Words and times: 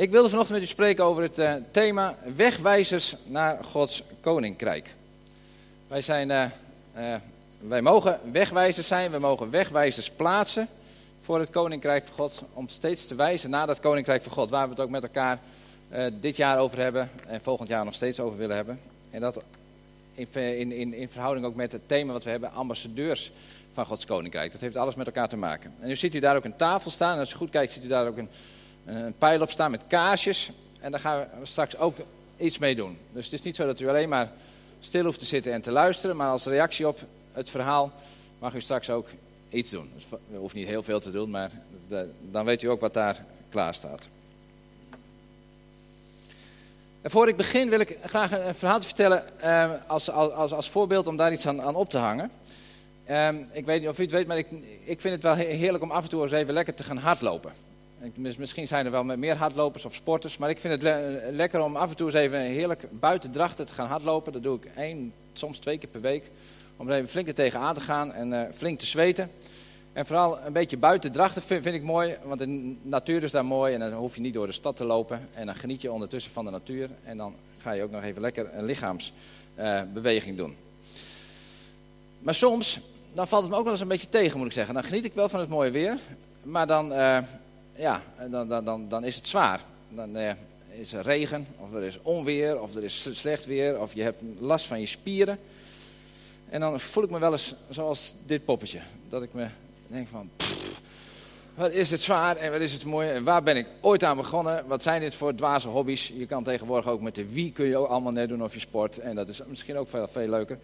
Ik 0.00 0.10
wilde 0.10 0.28
vanochtend 0.28 0.58
met 0.58 0.68
u 0.68 0.70
spreken 0.70 1.04
over 1.04 1.22
het 1.22 1.38
uh, 1.38 1.54
thema 1.70 2.16
wegwijzers 2.36 3.16
naar 3.24 3.64
Gods 3.64 4.02
koninkrijk. 4.20 4.94
Wij, 5.88 6.00
zijn, 6.00 6.30
uh, 6.30 6.44
uh, 6.96 7.14
wij 7.60 7.82
mogen 7.82 8.20
wegwijzers 8.32 8.86
zijn, 8.86 9.10
we 9.10 9.18
mogen 9.18 9.50
wegwijzers 9.50 10.10
plaatsen 10.10 10.68
voor 11.18 11.38
het 11.38 11.50
koninkrijk 11.50 12.04
van 12.04 12.14
God. 12.14 12.42
Om 12.52 12.68
steeds 12.68 13.06
te 13.06 13.14
wijzen 13.14 13.50
naar 13.50 13.66
dat 13.66 13.80
koninkrijk 13.80 14.22
van 14.22 14.32
God, 14.32 14.50
waar 14.50 14.64
we 14.64 14.70
het 14.70 14.80
ook 14.80 14.90
met 14.90 15.02
elkaar 15.02 15.38
dit 16.20 16.36
jaar 16.36 16.58
over 16.58 16.78
hebben 16.78 17.10
en 17.26 17.40
volgend 17.40 17.68
jaar 17.68 17.84
nog 17.84 17.94
steeds 17.94 18.20
over 18.20 18.38
willen 18.38 18.56
hebben. 18.56 18.80
En 19.10 19.20
dat 19.20 19.42
in, 20.14 20.72
in, 20.72 20.94
in 20.94 21.08
verhouding 21.08 21.46
ook 21.46 21.54
met 21.54 21.72
het 21.72 21.88
thema 21.88 22.12
wat 22.12 22.24
we 22.24 22.30
hebben, 22.30 22.52
ambassadeurs 22.52 23.32
van 23.72 23.86
Gods 23.86 24.04
koninkrijk. 24.04 24.52
Dat 24.52 24.60
heeft 24.60 24.76
alles 24.76 24.94
met 24.94 25.06
elkaar 25.06 25.28
te 25.28 25.36
maken. 25.36 25.74
En 25.80 25.88
nu 25.88 25.96
ziet 25.96 26.14
u 26.14 26.18
daar 26.18 26.36
ook 26.36 26.44
een 26.44 26.56
tafel 26.56 26.90
staan 26.90 27.12
en 27.12 27.18
als 27.18 27.32
u 27.32 27.36
goed 27.36 27.50
kijkt 27.50 27.72
ziet 27.72 27.84
u 27.84 27.88
daar 27.88 28.06
ook 28.06 28.16
een 28.16 28.28
een 28.84 29.14
pijl 29.18 29.40
op 29.40 29.50
staan 29.50 29.70
met 29.70 29.84
kaarsjes. 29.86 30.50
En 30.80 30.90
daar 30.90 31.00
gaan 31.00 31.26
we 31.40 31.46
straks 31.46 31.76
ook 31.76 31.96
iets 32.36 32.58
mee 32.58 32.74
doen. 32.74 32.98
Dus 33.12 33.24
het 33.24 33.34
is 33.34 33.42
niet 33.42 33.56
zo 33.56 33.66
dat 33.66 33.80
u 33.80 33.88
alleen 33.88 34.08
maar 34.08 34.32
stil 34.80 35.04
hoeft 35.04 35.18
te 35.18 35.24
zitten 35.24 35.52
en 35.52 35.60
te 35.60 35.72
luisteren. 35.72 36.16
Maar 36.16 36.28
als 36.28 36.44
reactie 36.44 36.88
op 36.88 36.98
het 37.32 37.50
verhaal 37.50 37.92
mag 38.38 38.54
u 38.54 38.60
straks 38.60 38.90
ook 38.90 39.08
iets 39.48 39.70
doen. 39.70 39.90
Dus 39.94 40.06
hoeft 40.34 40.54
niet 40.54 40.68
heel 40.68 40.82
veel 40.82 41.00
te 41.00 41.10
doen, 41.10 41.30
maar 41.30 41.50
dan 42.30 42.44
weet 42.44 42.62
u 42.62 42.68
ook 42.68 42.80
wat 42.80 42.94
daar 42.94 43.24
klaar 43.48 43.74
staat. 43.74 44.08
En 47.00 47.10
voor 47.10 47.28
ik 47.28 47.36
begin 47.36 47.68
wil 47.68 47.80
ik 47.80 47.98
graag 48.04 48.32
een, 48.32 48.54
verhaal 48.54 48.82
vertellen 48.82 49.40
eh, 49.40 49.70
als, 49.86 50.10
als, 50.10 50.52
als 50.52 50.70
voorbeeld 50.70 51.06
om 51.06 51.16
daar 51.16 51.32
iets 51.32 51.46
aan, 51.46 51.62
aan 51.62 51.74
op 51.74 51.90
te 51.90 51.98
hangen. 51.98 52.30
Eh, 53.04 53.28
ik 53.52 53.64
weet 53.64 53.80
niet 53.80 53.88
of 53.88 53.98
u 53.98 54.02
het 54.02 54.12
weet, 54.12 54.26
maar 54.26 54.38
ik, 54.38 54.46
ik 54.84 55.00
vind 55.00 55.14
het 55.14 55.22
wel 55.22 55.34
heerlijk 55.34 55.84
om 55.84 55.90
af 55.90 56.02
en 56.02 56.08
toe 56.08 56.22
eens 56.22 56.32
even 56.32 56.54
lekker 56.54 56.74
te 56.74 56.84
gaan 56.84 56.96
hardlopen. 56.96 57.52
Misschien 58.14 58.68
zijn 58.68 58.84
er 58.84 58.90
wel 58.90 59.04
meer 59.04 59.36
hardlopers 59.36 59.84
of 59.84 59.94
sporters, 59.94 60.38
maar 60.38 60.50
ik 60.50 60.60
vind 60.60 60.82
het 60.82 61.34
lekker 61.34 61.60
om 61.60 61.76
af 61.76 61.90
en 61.90 61.96
toe 61.96 62.06
eens 62.06 62.16
even 62.16 62.40
heerlijk 62.40 62.84
buiten 62.90 63.30
drachten 63.30 63.66
te 63.66 63.72
gaan 63.72 63.88
hardlopen. 63.88 64.32
Dat 64.32 64.42
doe 64.42 64.56
ik 64.56 64.64
één, 64.76 65.12
soms 65.32 65.58
twee 65.58 65.78
keer 65.78 65.88
per 65.88 66.00
week. 66.00 66.30
Om 66.76 66.88
er 66.88 66.96
even 66.96 67.08
flink 67.08 67.28
er 67.28 67.34
tegenaan 67.34 67.74
te 67.74 67.80
gaan 67.80 68.12
en 68.12 68.32
uh, 68.32 68.42
flink 68.52 68.78
te 68.78 68.86
zweten. 68.86 69.30
En 69.92 70.06
vooral 70.06 70.40
een 70.40 70.52
beetje 70.52 70.76
buiten 70.76 71.12
drachten 71.12 71.42
vind, 71.42 71.66
ik 71.66 71.82
mooi, 71.82 72.16
want 72.24 72.38
de 72.38 72.76
natuur 72.82 73.22
is 73.22 73.30
daar 73.30 73.44
mooi 73.44 73.74
en 73.74 73.80
dan 73.80 73.92
hoef 73.92 74.14
je 74.14 74.20
niet 74.20 74.34
door 74.34 74.46
de 74.46 74.52
stad 74.52 74.76
te 74.76 74.84
lopen. 74.84 75.28
En 75.34 75.46
dan 75.46 75.54
geniet 75.54 75.82
je 75.82 75.92
ondertussen 75.92 76.32
van 76.32 76.44
de 76.44 76.50
natuur 76.50 76.90
en 77.04 77.16
dan 77.16 77.34
ga 77.58 77.72
je 77.72 77.82
ook 77.82 77.90
nog 77.90 78.02
even 78.02 78.22
lekker 78.22 78.54
een 78.54 78.64
lichaamsbeweging 78.64 80.38
uh, 80.38 80.42
doen. 80.42 80.56
Maar 82.18 82.34
soms, 82.34 82.80
dan 83.12 83.28
valt 83.28 83.42
het 83.42 83.50
me 83.50 83.56
ook 83.56 83.64
wel 83.64 83.72
eens 83.72 83.82
een 83.82 83.88
beetje 83.88 84.08
tegen 84.08 84.38
moet 84.38 84.46
ik 84.46 84.52
zeggen. 84.52 84.74
Dan 84.74 84.84
geniet 84.84 85.04
ik 85.04 85.14
wel 85.14 85.28
van 85.28 85.40
het 85.40 85.48
mooie 85.48 85.70
weer, 85.70 85.98
maar 86.42 86.66
dan... 86.66 86.92
Uh, 86.92 87.18
ja, 87.80 88.02
dan, 88.30 88.48
dan, 88.48 88.64
dan, 88.64 88.88
dan 88.88 89.04
is 89.04 89.16
het 89.16 89.28
zwaar. 89.28 89.60
Dan 89.88 90.16
eh, 90.16 90.32
is 90.68 90.92
er 90.92 91.02
regen, 91.02 91.46
of 91.58 91.72
er 91.72 91.82
is 91.82 91.98
onweer, 92.02 92.60
of 92.60 92.74
er 92.74 92.84
is 92.84 93.08
slecht 93.10 93.46
weer, 93.46 93.80
of 93.80 93.94
je 93.94 94.02
hebt 94.02 94.22
last 94.38 94.66
van 94.66 94.80
je 94.80 94.86
spieren. 94.86 95.38
En 96.48 96.60
dan 96.60 96.80
voel 96.80 97.04
ik 97.04 97.10
me 97.10 97.18
wel 97.18 97.32
eens 97.32 97.54
zoals 97.68 98.14
dit 98.26 98.44
poppetje. 98.44 98.80
Dat 99.08 99.22
ik 99.22 99.32
me 99.32 99.46
denk 99.86 100.08
van, 100.08 100.30
pff, 100.36 100.80
wat 101.54 101.72
is 101.72 101.90
het 101.90 102.00
zwaar 102.00 102.36
en 102.36 102.50
wat 102.52 102.60
is 102.60 102.72
het 102.72 102.84
mooi. 102.84 103.08
En 103.08 103.24
waar 103.24 103.42
ben 103.42 103.56
ik 103.56 103.66
ooit 103.80 104.04
aan 104.04 104.16
begonnen? 104.16 104.66
Wat 104.66 104.82
zijn 104.82 105.00
dit 105.00 105.14
voor 105.14 105.34
dwaze 105.34 105.68
hobby's? 105.68 106.12
Je 106.16 106.26
kan 106.26 106.44
tegenwoordig 106.44 106.90
ook 106.90 107.00
met 107.00 107.14
de 107.14 107.32
wie 107.32 107.52
kun 107.52 107.66
je 107.66 107.76
ook 107.76 107.88
allemaal 107.88 108.12
net 108.12 108.28
doen 108.28 108.42
of 108.42 108.54
je 108.54 108.60
sport. 108.60 108.98
En 108.98 109.14
dat 109.14 109.28
is 109.28 109.40
misschien 109.46 109.76
ook 109.76 109.88
veel, 109.88 110.06
veel 110.06 110.28
leuker. 110.28 110.58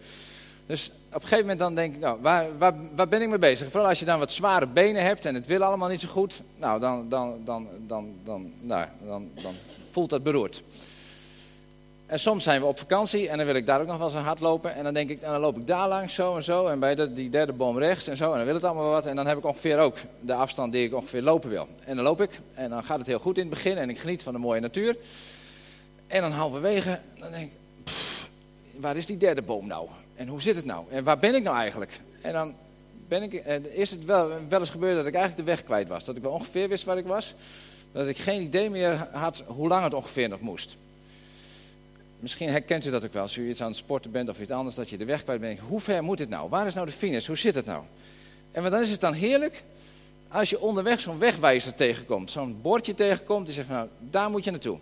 Dus 0.67 0.91
op 1.07 1.13
een 1.13 1.21
gegeven 1.21 1.39
moment 1.39 1.59
dan 1.59 1.75
denk 1.75 1.93
ik, 1.95 1.99
nou, 1.99 2.21
waar, 2.21 2.57
waar, 2.57 2.73
waar 2.95 3.07
ben 3.07 3.21
ik 3.21 3.29
mee 3.29 3.37
bezig? 3.37 3.71
Vooral 3.71 3.89
als 3.89 3.99
je 3.99 4.05
dan 4.05 4.19
wat 4.19 4.31
zware 4.31 4.67
benen 4.67 5.03
hebt 5.03 5.25
en 5.25 5.35
het 5.35 5.47
wil 5.47 5.63
allemaal 5.63 5.89
niet 5.89 6.01
zo 6.01 6.07
goed. 6.07 6.41
Nou, 6.57 6.79
dan, 6.79 7.09
dan, 7.09 7.41
dan, 7.43 7.67
dan, 7.87 8.13
dan, 8.23 8.51
nou, 8.61 8.85
dan, 9.05 9.29
dan 9.41 9.55
voelt 9.91 10.09
dat 10.09 10.23
beroerd. 10.23 10.63
En 12.05 12.19
soms 12.19 12.43
zijn 12.43 12.61
we 12.61 12.67
op 12.67 12.79
vakantie 12.79 13.29
en 13.29 13.37
dan 13.37 13.45
wil 13.45 13.55
ik 13.55 13.65
daar 13.65 13.81
ook 13.81 13.87
nog 13.87 13.97
wel 13.97 14.07
eens 14.07 14.15
een 14.15 14.21
hard 14.21 14.39
lopen. 14.39 14.75
En 14.75 14.83
dan 14.83 14.93
denk 14.93 15.09
ik, 15.09 15.21
en 15.21 15.31
dan 15.31 15.41
loop 15.41 15.57
ik 15.57 15.67
daar 15.67 15.87
langs 15.87 16.13
zo 16.13 16.35
en 16.35 16.43
zo. 16.43 16.67
En 16.67 16.79
bij 16.79 16.95
de, 16.95 17.13
die 17.13 17.29
derde 17.29 17.53
boom 17.53 17.77
rechts 17.77 18.07
en 18.07 18.17
zo. 18.17 18.31
En 18.31 18.37
dan 18.37 18.45
wil 18.45 18.53
het 18.53 18.63
allemaal 18.63 18.91
wat. 18.91 19.05
En 19.05 19.15
dan 19.15 19.27
heb 19.27 19.37
ik 19.37 19.45
ongeveer 19.45 19.79
ook 19.79 19.97
de 20.21 20.33
afstand 20.33 20.71
die 20.71 20.85
ik 20.85 20.93
ongeveer 20.93 21.21
lopen 21.21 21.49
wil. 21.49 21.67
En 21.85 21.95
dan 21.95 22.05
loop 22.05 22.21
ik 22.21 22.39
en 22.53 22.69
dan 22.69 22.83
gaat 22.83 22.97
het 22.97 23.07
heel 23.07 23.19
goed 23.19 23.37
in 23.37 23.45
het 23.45 23.53
begin. 23.53 23.77
En 23.77 23.89
ik 23.89 23.99
geniet 23.99 24.23
van 24.23 24.33
de 24.33 24.39
mooie 24.39 24.59
natuur. 24.59 24.97
En 26.07 26.21
dan 26.21 26.31
halverwege, 26.31 26.99
dan 27.19 27.31
denk 27.31 27.51
ik, 27.51 27.57
waar 28.79 28.95
is 28.95 29.05
die 29.05 29.17
derde 29.17 29.41
boom 29.41 29.67
nou? 29.67 29.87
En 30.17 30.27
hoe 30.27 30.41
zit 30.41 30.55
het 30.55 30.65
nou? 30.65 30.85
En 30.89 31.03
waar 31.03 31.19
ben 31.19 31.35
ik 31.35 31.43
nou 31.43 31.57
eigenlijk? 31.57 31.99
En 32.21 32.33
dan 32.33 32.53
ben 33.07 33.23
ik, 33.23 33.33
is 33.73 33.91
het 33.91 34.05
wel, 34.05 34.31
wel 34.49 34.59
eens 34.59 34.69
gebeurd 34.69 34.95
dat 34.95 35.05
ik 35.05 35.13
eigenlijk 35.13 35.45
de 35.45 35.51
weg 35.51 35.63
kwijt 35.63 35.87
was. 35.87 36.05
Dat 36.05 36.15
ik 36.15 36.21
wel 36.21 36.31
ongeveer 36.31 36.69
wist 36.69 36.83
waar 36.83 36.97
ik 36.97 37.05
was. 37.05 37.33
Dat 37.91 38.07
ik 38.07 38.17
geen 38.17 38.41
idee 38.41 38.69
meer 38.69 39.07
had 39.11 39.43
hoe 39.45 39.67
lang 39.67 39.83
het 39.83 39.93
ongeveer 39.93 40.29
nog 40.29 40.41
moest. 40.41 40.77
Misschien 42.19 42.49
herkent 42.49 42.85
u 42.85 42.89
dat 42.89 43.05
ook 43.05 43.13
wel. 43.13 43.21
Als 43.21 43.37
u 43.37 43.49
iets 43.49 43.61
aan 43.61 43.67
het 43.67 43.77
sporten 43.77 44.11
bent 44.11 44.29
of 44.29 44.39
iets 44.39 44.51
anders, 44.51 44.75
dat 44.75 44.89
je 44.89 44.97
de 44.97 45.05
weg 45.05 45.23
kwijt 45.23 45.39
bent. 45.39 45.59
Hoe 45.59 45.79
ver 45.79 46.03
moet 46.03 46.19
het 46.19 46.29
nou? 46.29 46.49
Waar 46.49 46.67
is 46.67 46.73
nou 46.73 46.85
de 46.85 46.91
finish? 46.91 47.27
Hoe 47.27 47.37
zit 47.37 47.55
het 47.55 47.65
nou? 47.65 47.83
En 48.51 48.69
dan 48.69 48.81
is 48.81 48.91
het 48.91 48.99
dan 48.99 49.13
heerlijk 49.13 49.63
als 50.27 50.49
je 50.49 50.59
onderweg 50.59 50.99
zo'n 50.99 51.19
wegwijzer 51.19 51.75
tegenkomt. 51.75 52.31
Zo'n 52.31 52.61
bordje 52.61 52.93
tegenkomt 52.93 53.45
die 53.45 53.55
zegt 53.55 53.69
nou, 53.69 53.87
daar 53.99 54.29
moet 54.29 54.43
je 54.43 54.51
naartoe. 54.51 54.77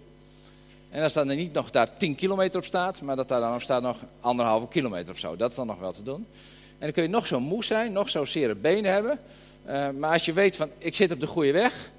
En 0.95 1.01
als 1.01 1.13
dan 1.13 1.27
niet 1.27 1.53
nog 1.53 1.71
daar 1.71 1.97
10 1.97 2.15
kilometer 2.15 2.59
op 2.59 2.65
staat, 2.65 3.01
maar 3.01 3.15
dat 3.15 3.27
daar 3.27 3.39
dan 3.39 3.51
nog 3.51 3.61
staat 3.61 3.81
nog 3.81 3.97
anderhalve 4.19 4.67
kilometer 4.67 5.11
of 5.11 5.19
zo. 5.19 5.35
Dat 5.35 5.49
is 5.49 5.55
dan 5.55 5.67
nog 5.67 5.79
wel 5.79 5.91
te 5.91 6.03
doen. 6.03 6.27
En 6.71 6.79
dan 6.79 6.91
kun 6.91 7.03
je 7.03 7.09
nog 7.09 7.25
zo 7.25 7.39
moe 7.39 7.63
zijn, 7.63 7.91
nog 7.91 8.09
zo 8.09 8.25
zere 8.25 8.55
benen 8.55 8.91
hebben. 8.91 9.19
Uh, 9.67 9.89
maar 9.89 10.11
als 10.11 10.25
je 10.25 10.33
weet 10.33 10.55
van, 10.55 10.69
ik 10.77 10.95
zit 10.95 11.11
op 11.11 11.19
de 11.19 11.27
goede 11.27 11.51
weg, 11.51 11.89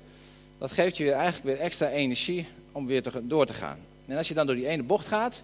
dat 0.58 0.72
geeft 0.72 0.96
je 0.96 1.04
weer 1.04 1.12
eigenlijk 1.12 1.44
weer 1.44 1.58
extra 1.58 1.88
energie 1.88 2.46
om 2.72 2.86
weer 2.86 3.02
te, 3.02 3.26
door 3.26 3.46
te 3.46 3.52
gaan. 3.52 3.78
En 4.06 4.16
als 4.16 4.28
je 4.28 4.34
dan 4.34 4.46
door 4.46 4.56
die 4.56 4.66
ene 4.66 4.82
bocht 4.82 5.06
gaat 5.06 5.42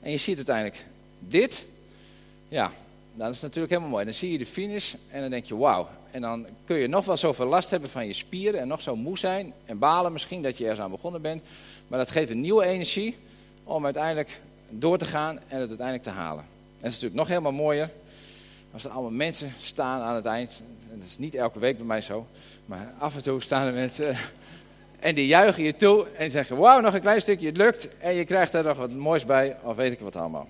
en 0.00 0.10
je 0.10 0.16
ziet 0.16 0.36
uiteindelijk 0.36 0.84
dit, 1.18 1.66
ja, 2.48 2.72
dan 3.14 3.28
is 3.28 3.40
natuurlijk 3.40 3.72
helemaal 3.72 3.92
mooi. 3.92 4.04
Dan 4.04 4.14
zie 4.14 4.32
je 4.32 4.38
de 4.38 4.46
finish 4.46 4.94
en 5.10 5.20
dan 5.20 5.30
denk 5.30 5.44
je, 5.44 5.56
wauw. 5.56 5.88
En 6.10 6.20
dan 6.20 6.46
kun 6.64 6.76
je 6.76 6.86
nog 6.86 7.04
wel 7.04 7.16
zoveel 7.16 7.46
last 7.46 7.70
hebben 7.70 7.90
van 7.90 8.06
je 8.06 8.12
spieren 8.12 8.60
en 8.60 8.68
nog 8.68 8.82
zo 8.82 8.96
moe 8.96 9.18
zijn 9.18 9.52
en 9.64 9.78
balen 9.78 10.12
misschien 10.12 10.42
dat 10.42 10.58
je 10.58 10.64
ergens 10.64 10.80
aan 10.80 10.90
begonnen 10.90 11.22
bent. 11.22 11.42
Maar 11.88 11.98
dat 11.98 12.10
geeft 12.10 12.30
een 12.30 12.40
nieuwe 12.40 12.64
energie 12.64 13.16
om 13.64 13.84
uiteindelijk 13.84 14.40
door 14.70 14.98
te 14.98 15.04
gaan 15.04 15.38
en 15.48 15.60
het 15.60 15.68
uiteindelijk 15.68 16.02
te 16.02 16.10
halen. 16.10 16.44
En 16.44 16.88
het 16.88 16.92
is 16.92 17.00
natuurlijk 17.00 17.14
nog 17.14 17.28
helemaal 17.28 17.52
mooier 17.52 17.90
als 18.72 18.84
er 18.84 18.90
allemaal 18.90 19.10
mensen 19.10 19.52
staan 19.60 20.00
aan 20.00 20.14
het 20.14 20.26
eind. 20.26 20.62
Dat 20.94 21.04
is 21.06 21.18
niet 21.18 21.34
elke 21.34 21.58
week 21.58 21.76
bij 21.76 21.86
mij 21.86 22.00
zo, 22.00 22.26
maar 22.66 22.94
af 22.98 23.16
en 23.16 23.22
toe 23.22 23.40
staan 23.40 23.66
er 23.66 23.72
mensen 23.72 24.16
en 25.00 25.14
die 25.14 25.26
juichen 25.26 25.64
je 25.64 25.76
toe 25.76 26.06
en 26.08 26.30
zeggen: 26.30 26.56
Wauw, 26.56 26.80
nog 26.80 26.94
een 26.94 27.00
klein 27.00 27.20
stukje, 27.20 27.46
het 27.46 27.56
lukt. 27.56 27.98
En 27.98 28.14
je 28.14 28.24
krijgt 28.24 28.52
daar 28.52 28.64
nog 28.64 28.76
wat 28.76 28.92
moois 28.92 29.24
bij, 29.24 29.56
of 29.62 29.76
weet 29.76 29.92
ik 29.92 30.00
wat 30.00 30.16
allemaal. 30.16 30.48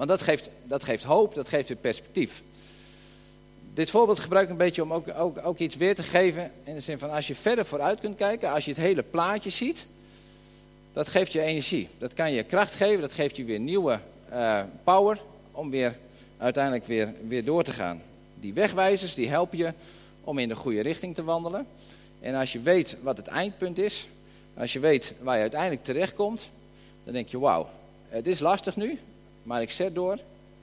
Want 0.00 0.12
dat 0.12 0.22
geeft, 0.22 0.50
dat 0.64 0.84
geeft 0.84 1.04
hoop, 1.04 1.34
dat 1.34 1.48
geeft 1.48 1.68
weer 1.68 1.76
perspectief. 1.76 2.42
Dit 3.74 3.90
voorbeeld 3.90 4.18
gebruik 4.18 4.44
ik 4.44 4.50
een 4.50 4.56
beetje 4.56 4.82
om 4.82 4.92
ook, 4.92 5.08
ook, 5.18 5.38
ook 5.44 5.58
iets 5.58 5.76
weer 5.76 5.94
te 5.94 6.02
geven. 6.02 6.52
In 6.64 6.74
de 6.74 6.80
zin 6.80 6.98
van 6.98 7.10
als 7.10 7.26
je 7.26 7.34
verder 7.34 7.66
vooruit 7.66 8.00
kunt 8.00 8.16
kijken, 8.16 8.50
als 8.50 8.64
je 8.64 8.70
het 8.70 8.80
hele 8.80 9.02
plaatje 9.02 9.50
ziet, 9.50 9.86
dat 10.92 11.08
geeft 11.08 11.32
je 11.32 11.40
energie. 11.40 11.88
Dat 11.98 12.14
kan 12.14 12.32
je 12.32 12.42
kracht 12.42 12.74
geven, 12.74 13.00
dat 13.00 13.12
geeft 13.12 13.36
je 13.36 13.44
weer 13.44 13.58
nieuwe 13.58 14.00
uh, 14.32 14.60
power 14.84 15.20
om 15.50 15.70
weer 15.70 15.96
uiteindelijk 16.36 16.84
weer, 16.84 17.14
weer 17.26 17.44
door 17.44 17.62
te 17.62 17.72
gaan. 17.72 18.02
Die 18.34 18.54
wegwijzers 18.54 19.14
die 19.14 19.28
helpen 19.28 19.58
je 19.58 19.72
om 20.20 20.38
in 20.38 20.48
de 20.48 20.56
goede 20.56 20.80
richting 20.80 21.14
te 21.14 21.24
wandelen. 21.24 21.66
En 22.20 22.34
als 22.34 22.52
je 22.52 22.60
weet 22.60 22.96
wat 23.02 23.16
het 23.16 23.26
eindpunt 23.26 23.78
is, 23.78 24.08
als 24.56 24.72
je 24.72 24.80
weet 24.80 25.14
waar 25.22 25.34
je 25.34 25.42
uiteindelijk 25.42 25.84
terechtkomt, 25.84 26.48
dan 27.04 27.12
denk 27.12 27.28
je 27.28 27.38
wauw, 27.38 27.68
het 28.08 28.26
is 28.26 28.40
lastig 28.40 28.76
nu, 28.76 28.98
maar 29.42 29.62
ik 29.62 29.70
zet 29.70 29.94
door 29.94 30.18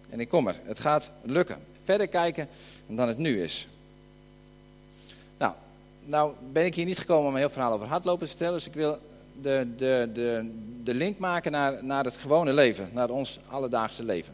en 0.09 0.19
ik 0.19 0.29
kom 0.29 0.47
er. 0.47 0.55
Het 0.63 0.79
gaat 0.79 1.11
lukken. 1.21 1.57
Verder 1.83 2.07
kijken 2.07 2.47
dan 2.87 3.07
het 3.07 3.17
nu 3.17 3.41
is. 3.43 3.67
Nou, 5.37 5.53
nou 6.05 6.33
ben 6.51 6.65
ik 6.65 6.75
hier 6.75 6.85
niet 6.85 6.99
gekomen 6.99 7.27
om 7.27 7.33
een 7.33 7.39
heel 7.39 7.49
verhaal 7.49 7.73
over 7.73 7.87
hardlopen 7.87 8.23
te 8.23 8.29
vertellen, 8.29 8.53
dus 8.53 8.67
ik 8.67 8.73
wil 8.73 8.97
de, 9.41 9.67
de, 9.77 10.09
de, 10.13 10.51
de 10.83 10.93
link 10.93 11.17
maken 11.17 11.51
naar, 11.51 11.83
naar 11.83 12.03
het 12.03 12.15
gewone 12.15 12.53
leven, 12.53 12.89
naar 12.93 13.09
ons 13.09 13.39
alledaagse 13.47 14.03
leven. 14.03 14.33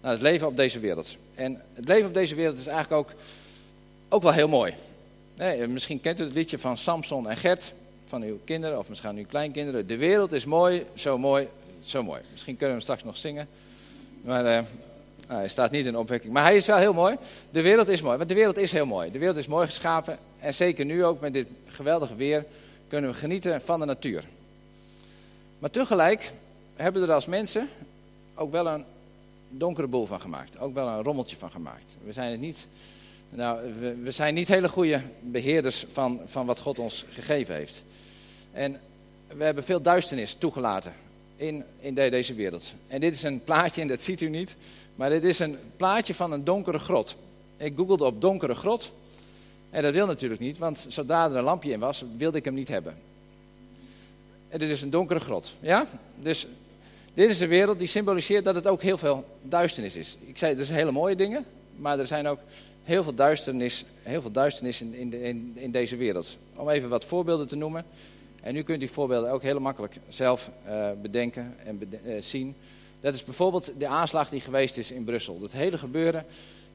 Naar 0.00 0.12
het 0.12 0.22
leven 0.22 0.46
op 0.46 0.56
deze 0.56 0.80
wereld. 0.80 1.16
En 1.34 1.62
het 1.72 1.88
leven 1.88 2.06
op 2.06 2.14
deze 2.14 2.34
wereld 2.34 2.58
is 2.58 2.66
eigenlijk 2.66 3.00
ook, 3.00 3.18
ook 4.08 4.22
wel 4.22 4.32
heel 4.32 4.48
mooi. 4.48 4.74
Nee, 5.36 5.66
misschien 5.66 6.00
kent 6.00 6.20
u 6.20 6.24
het 6.24 6.34
liedje 6.34 6.58
van 6.58 6.76
Samson 6.76 7.28
en 7.28 7.36
Gert, 7.36 7.74
van 8.04 8.22
uw 8.22 8.40
kinderen 8.44 8.78
of 8.78 8.88
misschien 8.88 9.16
uw 9.16 9.26
kleinkinderen. 9.26 9.86
De 9.86 9.96
wereld 9.96 10.32
is 10.32 10.44
mooi, 10.44 10.84
zo 10.94 11.18
mooi, 11.18 11.48
zo 11.82 12.02
mooi. 12.02 12.20
Misschien 12.30 12.56
kunnen 12.56 12.76
we 12.76 12.82
hem 12.82 12.82
straks 12.82 13.04
nog 13.04 13.16
zingen. 13.16 13.48
Maar 14.24 14.58
uh, 14.58 14.64
hij 15.26 15.48
staat 15.48 15.70
niet 15.70 15.86
in 15.86 15.96
opwekking. 15.96 16.32
Maar 16.32 16.42
hij 16.42 16.56
is 16.56 16.66
wel 16.66 16.76
heel 16.76 16.92
mooi. 16.92 17.16
De 17.50 17.62
wereld 17.62 17.88
is 17.88 18.02
mooi, 18.02 18.16
want 18.16 18.28
de 18.28 18.34
wereld 18.34 18.56
is 18.56 18.72
heel 18.72 18.86
mooi. 18.86 19.10
De 19.10 19.18
wereld 19.18 19.36
is 19.36 19.46
mooi 19.46 19.66
geschapen. 19.66 20.18
En 20.38 20.54
zeker 20.54 20.84
nu 20.84 21.04
ook 21.04 21.20
met 21.20 21.32
dit 21.32 21.46
geweldige 21.66 22.16
weer 22.16 22.44
kunnen 22.88 23.10
we 23.10 23.16
genieten 23.16 23.60
van 23.60 23.80
de 23.80 23.86
natuur. 23.86 24.24
Maar 25.58 25.70
tegelijk 25.70 26.32
hebben 26.76 27.02
we 27.02 27.08
er 27.08 27.14
als 27.14 27.26
mensen 27.26 27.68
ook 28.34 28.50
wel 28.50 28.66
een 28.66 28.84
donkere 29.48 29.86
boel 29.86 30.06
van 30.06 30.20
gemaakt. 30.20 30.58
Ook 30.58 30.74
wel 30.74 30.88
een 30.88 31.02
rommeltje 31.02 31.36
van 31.36 31.50
gemaakt. 31.50 31.96
We 32.04 32.12
zijn, 32.12 32.30
het 32.30 32.40
niet, 32.40 32.66
nou, 33.30 33.74
we, 33.78 33.96
we 33.96 34.10
zijn 34.10 34.34
niet 34.34 34.48
hele 34.48 34.68
goede 34.68 35.00
beheerders 35.20 35.84
van, 35.88 36.20
van 36.24 36.46
wat 36.46 36.58
God 36.58 36.78
ons 36.78 37.04
gegeven 37.10 37.54
heeft. 37.54 37.84
En 38.52 38.80
we 39.28 39.44
hebben 39.44 39.64
veel 39.64 39.82
duisternis 39.82 40.34
toegelaten 40.34 40.92
in, 41.36 41.64
deze 41.94 42.34
wereld. 42.34 42.74
En 42.86 43.00
dit 43.00 43.14
is 43.14 43.22
een 43.22 43.44
plaatje, 43.44 43.80
en 43.80 43.88
dat 43.88 44.02
ziet 44.02 44.20
u 44.20 44.28
niet, 44.28 44.56
maar 44.94 45.10
dit 45.10 45.24
is 45.24 45.38
een 45.38 45.58
plaatje 45.76 46.14
van 46.14 46.32
een 46.32 46.44
donkere 46.44 46.78
grot. 46.78 47.16
Ik 47.56 47.72
googelde 47.76 48.04
op 48.04 48.20
donkere 48.20 48.54
grot. 48.54 48.92
En 49.70 49.82
dat 49.82 49.92
wil 49.92 50.06
natuurlijk 50.06 50.40
niet, 50.40 50.58
want 50.58 50.86
zodra 50.88 51.24
er 51.24 51.36
een 51.36 51.44
lampje 51.44 51.72
in 51.72 51.80
was, 51.80 52.04
wilde 52.16 52.38
ik 52.38 52.44
hem 52.44 52.54
niet 52.54 52.68
hebben. 52.68 52.94
En 54.48 54.58
dit 54.58 54.70
is 54.70 54.82
een 54.82 54.90
donkere 54.90 55.20
grot. 55.20 55.52
Ja? 55.60 55.86
Dus 56.18 56.46
dit 57.14 57.30
is 57.30 57.38
de 57.38 57.46
wereld 57.46 57.78
die 57.78 57.88
symboliseert 57.88 58.44
dat 58.44 58.54
het 58.54 58.66
ook 58.66 58.82
heel 58.82 58.98
veel 58.98 59.24
duisternis 59.42 59.96
is. 59.96 60.16
Ik 60.26 60.38
zei, 60.38 60.58
er 60.58 60.64
zijn 60.64 60.78
hele 60.78 60.90
mooie 60.90 61.16
dingen, 61.16 61.44
maar 61.76 61.98
er 61.98 62.06
zijn 62.06 62.26
ook 62.26 62.38
heel 62.82 63.02
veel 63.02 63.14
duisternis, 63.14 63.84
heel 64.02 64.20
veel 64.20 64.30
duisternis 64.30 64.80
in, 64.80 65.12
in, 65.12 65.52
in 65.54 65.70
deze 65.70 65.96
wereld. 65.96 66.36
Om 66.54 66.68
even 66.68 66.88
wat 66.88 67.04
voorbeelden 67.04 67.48
te 67.48 67.56
noemen. 67.56 67.84
En 68.44 68.56
u 68.56 68.62
kunt 68.62 68.80
die 68.80 68.90
voorbeelden 68.90 69.30
ook 69.30 69.42
heel 69.42 69.60
makkelijk 69.60 69.96
zelf 70.08 70.50
uh, 70.66 70.90
bedenken 71.02 71.54
en 71.64 71.80
uh, 72.04 72.20
zien. 72.20 72.54
Dat 73.00 73.14
is 73.14 73.24
bijvoorbeeld 73.24 73.72
de 73.78 73.86
aanslag 73.86 74.28
die 74.28 74.40
geweest 74.40 74.76
is 74.76 74.90
in 74.90 75.04
Brussel. 75.04 75.38
Het 75.42 75.52
hele 75.52 75.78
gebeuren 75.78 76.24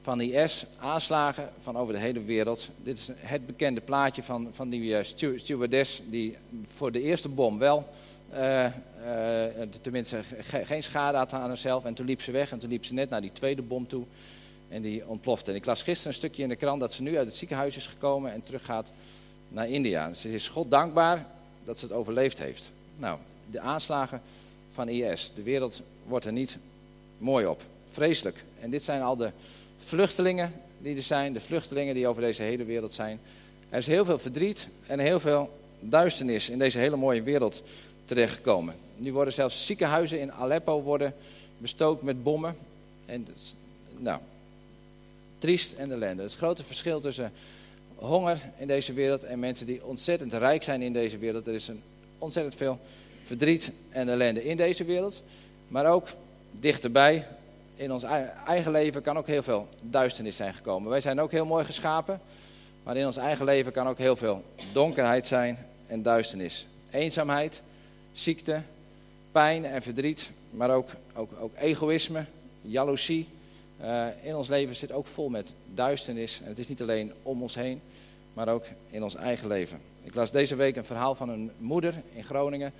van 0.00 0.20
IS, 0.20 0.66
aanslagen 0.78 1.50
van 1.58 1.76
over 1.76 1.94
de 1.94 2.00
hele 2.00 2.22
wereld. 2.22 2.68
Dit 2.82 2.98
is 2.98 3.10
het 3.16 3.46
bekende 3.46 3.80
plaatje 3.80 4.22
van, 4.22 4.48
van 4.50 4.68
die 4.68 4.82
uh, 4.82 5.02
stewardess 5.36 6.02
die 6.06 6.36
voor 6.64 6.92
de 6.92 7.02
eerste 7.02 7.28
bom 7.28 7.58
wel, 7.58 7.88
tenminste 9.80 10.22
ge 10.40 10.64
geen 10.64 10.82
schade 10.82 11.16
had 11.16 11.32
aan 11.32 11.48
haarzelf. 11.48 11.84
En 11.84 11.94
toen 11.94 12.06
liep 12.06 12.20
ze 12.20 12.30
weg 12.30 12.52
en 12.52 12.58
toen 12.58 12.70
liep 12.70 12.84
ze 12.84 12.94
net 12.94 13.10
naar 13.10 13.20
die 13.20 13.32
tweede 13.32 13.62
bom 13.62 13.86
toe 13.86 14.04
en 14.68 14.82
die 14.82 15.06
ontplofte. 15.06 15.50
En 15.50 15.56
ik 15.56 15.66
las 15.66 15.82
gisteren 15.82 16.12
een 16.12 16.18
stukje 16.18 16.42
in 16.42 16.48
de 16.48 16.56
krant 16.56 16.80
dat 16.80 16.92
ze 16.92 17.02
nu 17.02 17.18
uit 17.18 17.26
het 17.26 17.36
ziekenhuis 17.36 17.76
is 17.76 17.86
gekomen 17.86 18.32
en 18.32 18.42
teruggaat 18.42 18.92
naar 19.48 19.68
India. 19.68 20.12
Ze 20.12 20.32
is 20.32 20.48
God 20.48 20.70
dankbaar 20.70 21.38
dat 21.70 21.78
ze 21.78 21.86
het 21.86 21.94
overleefd 21.94 22.38
heeft. 22.38 22.70
Nou, 22.96 23.18
de 23.50 23.60
aanslagen 23.60 24.22
van 24.70 24.88
IS. 24.88 25.32
De 25.34 25.42
wereld 25.42 25.82
wordt 26.06 26.24
er 26.24 26.32
niet 26.32 26.58
mooi 27.18 27.46
op. 27.46 27.62
Vreselijk. 27.90 28.44
En 28.60 28.70
dit 28.70 28.82
zijn 28.82 29.02
al 29.02 29.16
de 29.16 29.30
vluchtelingen 29.78 30.52
die 30.78 30.96
er 30.96 31.02
zijn, 31.02 31.32
de 31.32 31.40
vluchtelingen 31.40 31.94
die 31.94 32.06
over 32.06 32.22
deze 32.22 32.42
hele 32.42 32.64
wereld 32.64 32.92
zijn. 32.92 33.20
Er 33.68 33.78
is 33.78 33.86
heel 33.86 34.04
veel 34.04 34.18
verdriet 34.18 34.68
en 34.86 34.98
heel 34.98 35.20
veel 35.20 35.58
duisternis 35.80 36.48
in 36.48 36.58
deze 36.58 36.78
hele 36.78 36.96
mooie 36.96 37.22
wereld 37.22 37.62
terechtgekomen. 38.04 38.74
Nu 38.96 39.12
worden 39.12 39.34
zelfs 39.34 39.66
ziekenhuizen 39.66 40.20
in 40.20 40.32
Aleppo 40.32 40.82
worden 40.82 41.14
bestookt 41.58 42.02
met 42.02 42.22
bommen. 42.22 42.56
En 43.04 43.26
nou, 43.96 44.20
triest 45.38 45.72
en 45.72 45.92
ellende. 45.92 46.22
Het 46.22 46.34
grote 46.34 46.62
verschil 46.62 47.00
tussen 47.00 47.32
honger 48.00 48.40
in 48.58 48.66
deze 48.66 48.92
wereld 48.92 49.22
en 49.22 49.38
mensen 49.38 49.66
die 49.66 49.84
ontzettend 49.84 50.32
rijk 50.32 50.62
zijn 50.62 50.82
in 50.82 50.92
deze 50.92 51.18
wereld. 51.18 51.46
Er 51.46 51.54
is 51.54 51.68
een 51.68 51.82
ontzettend 52.18 52.54
veel 52.54 52.78
verdriet 53.22 53.72
en 53.88 54.08
ellende 54.08 54.44
in 54.44 54.56
deze 54.56 54.84
wereld. 54.84 55.22
Maar 55.68 55.86
ook 55.86 56.08
dichterbij, 56.50 57.26
in 57.76 57.92
ons 57.92 58.02
eigen 58.46 58.72
leven 58.72 59.02
kan 59.02 59.18
ook 59.18 59.26
heel 59.26 59.42
veel 59.42 59.68
duisternis 59.80 60.36
zijn 60.36 60.54
gekomen. 60.54 60.90
Wij 60.90 61.00
zijn 61.00 61.20
ook 61.20 61.30
heel 61.30 61.46
mooi 61.46 61.64
geschapen, 61.64 62.20
maar 62.82 62.96
in 62.96 63.06
ons 63.06 63.16
eigen 63.16 63.44
leven 63.44 63.72
kan 63.72 63.88
ook 63.88 63.98
heel 63.98 64.16
veel 64.16 64.44
donkerheid 64.72 65.26
zijn 65.26 65.58
en 65.86 66.02
duisternis. 66.02 66.66
Eenzaamheid, 66.90 67.62
ziekte, 68.12 68.60
pijn 69.32 69.64
en 69.64 69.82
verdriet, 69.82 70.30
maar 70.50 70.70
ook, 70.70 70.88
ook, 71.14 71.30
ook 71.40 71.52
egoïsme, 71.56 72.24
jaloezie. 72.62 73.28
Uh, 73.82 74.06
in 74.22 74.36
ons 74.36 74.48
leven 74.48 74.76
zit 74.76 74.92
ook 74.92 75.06
vol 75.06 75.28
met 75.28 75.54
duisternis. 75.74 76.40
En 76.42 76.48
het 76.48 76.58
is 76.58 76.68
niet 76.68 76.82
alleen 76.82 77.12
om 77.22 77.42
ons 77.42 77.54
heen, 77.54 77.80
maar 78.32 78.48
ook 78.48 78.64
in 78.90 79.02
ons 79.02 79.14
eigen 79.14 79.48
leven. 79.48 79.80
Ik 80.02 80.14
las 80.14 80.30
deze 80.30 80.56
week 80.56 80.76
een 80.76 80.84
verhaal 80.84 81.14
van 81.14 81.28
een 81.28 81.50
moeder 81.58 81.94
in 82.14 82.24
Groningen. 82.24 82.72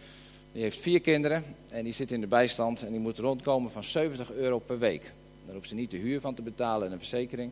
Die 0.53 0.63
heeft 0.63 0.81
vier 0.81 1.01
kinderen 1.01 1.45
en 1.69 1.85
die 1.85 1.93
zit 1.93 2.11
in 2.11 2.21
de 2.21 2.27
bijstand 2.27 2.83
en 2.83 2.91
die 2.91 3.01
moet 3.01 3.19
rondkomen 3.19 3.71
van 3.71 3.85
70 3.85 4.33
euro 4.33 4.59
per 4.59 4.79
week. 4.79 5.13
Daar 5.45 5.55
hoeft 5.55 5.69
ze 5.69 5.75
niet 5.75 5.91
de 5.91 5.97
huur 5.97 6.21
van 6.21 6.35
te 6.35 6.43
betalen 6.43 6.87
en 6.87 6.93
een 6.93 6.99
verzekering. 6.99 7.51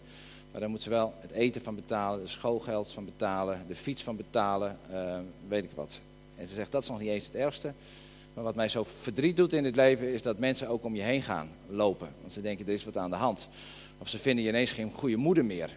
Maar 0.51 0.61
daar 0.61 0.71
moet 0.71 0.83
ze 0.83 0.91
wel 0.91 1.15
het 1.21 1.31
eten 1.31 1.61
van 1.61 1.75
betalen, 1.75 2.21
de 2.21 2.27
schoolgeld 2.27 2.89
van 2.89 3.05
betalen, 3.05 3.65
de 3.67 3.75
fiets 3.75 4.03
van 4.03 4.17
betalen, 4.17 4.79
uh, 4.91 5.19
weet 5.49 5.65
ik 5.65 5.71
wat. 5.75 6.01
En 6.37 6.49
ze 6.49 6.55
zegt 6.55 6.73
dat 6.73 6.83
is 6.83 6.89
nog 6.89 7.01
niet 7.01 7.09
eens 7.09 7.27
het 7.27 7.35
ergste. 7.35 7.73
Maar 8.35 8.45
wat 8.45 8.55
mij 8.55 8.69
zo 8.69 8.85
verdriet 8.85 9.37
doet 9.37 9.53
in 9.53 9.63
dit 9.63 9.77
leven 9.77 10.13
is 10.13 10.23
dat 10.23 10.39
mensen 10.39 10.69
ook 10.69 10.85
om 10.85 10.95
je 10.95 11.03
heen 11.03 11.23
gaan 11.23 11.51
lopen. 11.69 12.09
Want 12.21 12.33
ze 12.33 12.41
denken 12.41 12.67
er 12.67 12.73
is 12.73 12.85
wat 12.85 12.97
aan 12.97 13.11
de 13.11 13.17
hand. 13.17 13.49
Of 13.99 14.09
ze 14.09 14.19
vinden 14.19 14.45
je 14.45 14.51
ineens 14.51 14.73
geen 14.73 14.93
goede 14.93 15.17
moeder 15.17 15.45
meer. 15.45 15.71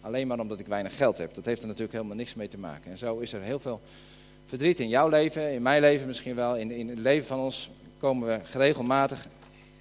Alleen 0.00 0.26
maar 0.26 0.38
omdat 0.38 0.60
ik 0.60 0.66
weinig 0.66 0.96
geld 0.96 1.18
heb. 1.18 1.34
Dat 1.34 1.44
heeft 1.44 1.60
er 1.60 1.66
natuurlijk 1.66 1.92
helemaal 1.92 2.16
niks 2.16 2.34
mee 2.34 2.48
te 2.48 2.58
maken. 2.58 2.90
En 2.90 2.98
zo 2.98 3.18
is 3.18 3.32
er 3.32 3.42
heel 3.42 3.58
veel 3.58 3.80
verdriet 4.44 4.80
in 4.80 4.88
jouw 4.88 5.08
leven, 5.08 5.52
in 5.52 5.62
mijn 5.62 5.80
leven 5.80 6.06
misschien 6.06 6.34
wel. 6.34 6.56
In, 6.56 6.70
in 6.70 6.88
het 6.88 6.98
leven 6.98 7.26
van 7.26 7.38
ons 7.38 7.70
komen 7.98 8.28
we 8.28 8.44
geregelmatig 8.44 9.26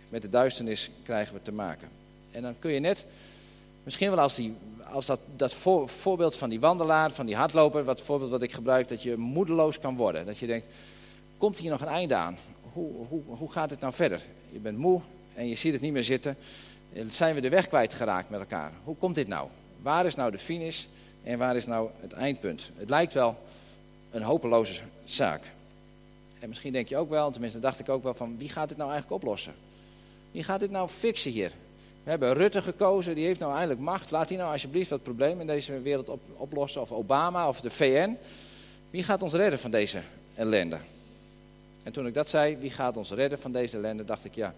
met 0.09 0.21
de 0.21 0.29
duisternis 0.29 0.89
krijgen 1.03 1.33
we 1.33 1.41
te 1.41 1.51
maken. 1.51 1.89
En 2.31 2.41
dan 2.41 2.55
kun 2.59 2.71
je 2.71 2.79
net, 2.79 3.05
misschien 3.83 4.09
wel 4.09 4.19
als, 4.19 4.35
die, 4.35 4.55
als 4.91 5.05
dat, 5.05 5.19
dat 5.35 5.53
voor, 5.53 5.89
voorbeeld 5.89 6.35
van 6.35 6.49
die 6.49 6.59
wandelaar, 6.59 7.11
van 7.11 7.25
die 7.25 7.35
hardloper, 7.35 7.83
wat 7.83 8.01
voorbeeld 8.01 8.31
wat 8.31 8.41
ik 8.41 8.51
gebruik, 8.51 8.87
dat 8.87 9.03
je 9.03 9.17
moedeloos 9.17 9.79
kan 9.79 9.95
worden. 9.95 10.25
Dat 10.25 10.37
je 10.37 10.47
denkt, 10.47 10.67
komt 11.37 11.57
hier 11.57 11.71
nog 11.71 11.81
een 11.81 11.87
einde 11.87 12.15
aan? 12.15 12.37
Hoe, 12.73 12.91
hoe, 13.07 13.21
hoe 13.25 13.51
gaat 13.51 13.69
het 13.69 13.79
nou 13.79 13.93
verder? 13.93 14.21
Je 14.49 14.59
bent 14.59 14.77
moe 14.77 15.01
en 15.33 15.47
je 15.47 15.55
ziet 15.55 15.73
het 15.73 15.81
niet 15.81 15.93
meer 15.93 16.03
zitten. 16.03 16.37
Zijn 17.07 17.35
we 17.35 17.41
de 17.41 17.49
weg 17.49 17.67
kwijtgeraakt 17.67 18.29
met 18.29 18.39
elkaar? 18.39 18.71
Hoe 18.83 18.95
komt 18.95 19.15
dit 19.15 19.27
nou? 19.27 19.47
Waar 19.81 20.05
is 20.05 20.15
nou 20.15 20.31
de 20.31 20.37
finish 20.37 20.83
en 21.23 21.37
waar 21.37 21.55
is 21.55 21.65
nou 21.65 21.89
het 22.01 22.13
eindpunt? 22.13 22.71
Het 22.75 22.89
lijkt 22.89 23.13
wel 23.13 23.37
een 24.11 24.21
hopeloze 24.21 24.81
zaak. 25.03 25.43
En 26.39 26.47
misschien 26.47 26.73
denk 26.73 26.87
je 26.87 26.97
ook 26.97 27.09
wel, 27.09 27.31
tenminste 27.31 27.59
dacht 27.59 27.79
ik 27.79 27.89
ook 27.89 28.03
wel 28.03 28.13
van 28.13 28.37
wie 28.37 28.49
gaat 28.49 28.69
dit 28.69 28.77
nou 28.77 28.91
eigenlijk 28.91 29.21
oplossen? 29.21 29.53
Wie 30.31 30.43
gaat 30.43 30.59
dit 30.59 30.71
nou 30.71 30.89
fixen 30.89 31.31
hier? 31.31 31.51
We 32.03 32.09
hebben 32.09 32.33
Rutte 32.33 32.61
gekozen, 32.61 33.15
die 33.15 33.25
heeft 33.25 33.39
nou 33.39 33.51
eindelijk 33.53 33.79
macht. 33.79 34.11
Laat 34.11 34.27
die 34.27 34.37
nou 34.37 34.51
alsjeblieft 34.51 34.89
dat 34.89 35.03
probleem 35.03 35.39
in 35.39 35.47
deze 35.47 35.81
wereld 35.81 36.09
op, 36.09 36.21
oplossen. 36.33 36.81
Of 36.81 36.91
Obama 36.91 37.47
of 37.47 37.61
de 37.61 37.69
VN. 37.69 38.17
Wie 38.89 39.03
gaat 39.03 39.21
ons 39.21 39.33
redden 39.33 39.59
van 39.59 39.71
deze 39.71 40.01
ellende? 40.35 40.77
En 41.87 41.93
toen 41.93 42.07
ik 42.07 42.13
dat 42.13 42.29
zei, 42.29 42.57
wie 42.57 42.69
gaat 42.69 42.97
ons 42.97 43.11
redden 43.11 43.39
van 43.39 43.51
deze 43.51 43.77
ellende, 43.77 44.05
dacht 44.05 44.25
ik 44.25 44.35
ja, 44.35 44.53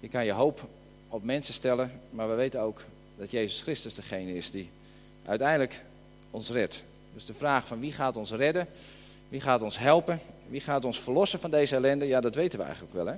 je 0.00 0.08
kan 0.08 0.24
je 0.24 0.32
hoop 0.32 0.68
op 1.08 1.24
mensen 1.24 1.54
stellen, 1.54 2.00
maar 2.10 2.28
we 2.28 2.34
weten 2.34 2.60
ook 2.60 2.82
dat 3.16 3.30
Jezus 3.30 3.62
Christus 3.62 3.94
degene 3.94 4.34
is 4.34 4.50
die 4.50 4.70
uiteindelijk 5.24 5.82
ons 6.30 6.50
redt. 6.50 6.84
Dus 7.14 7.26
de 7.26 7.34
vraag 7.34 7.66
van 7.66 7.80
wie 7.80 7.92
gaat 7.92 8.16
ons 8.16 8.32
redden, 8.32 8.66
wie 9.28 9.40
gaat 9.40 9.62
ons 9.62 9.78
helpen, 9.78 10.20
wie 10.48 10.60
gaat 10.60 10.84
ons 10.84 11.00
verlossen 11.00 11.40
van 11.40 11.50
deze 11.50 11.76
ellende, 11.76 12.06
ja 12.06 12.20
dat 12.20 12.34
weten 12.34 12.58
we 12.58 12.64
eigenlijk 12.64 12.94
wel. 12.94 13.06
Hè? 13.06 13.16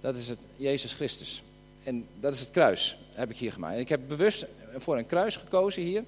Dat 0.00 0.16
is 0.16 0.28
het 0.28 0.40
Jezus 0.56 0.92
Christus. 0.92 1.42
En 1.82 2.06
dat 2.20 2.34
is 2.34 2.40
het 2.40 2.50
kruis, 2.50 2.98
heb 3.14 3.30
ik 3.30 3.36
hier 3.36 3.52
gemaakt. 3.52 3.74
En 3.74 3.80
ik 3.80 3.88
heb 3.88 4.00
bewust 4.08 4.46
voor 4.76 4.98
een 4.98 5.06
kruis 5.06 5.36
gekozen 5.36 5.82
hier, 5.82 6.04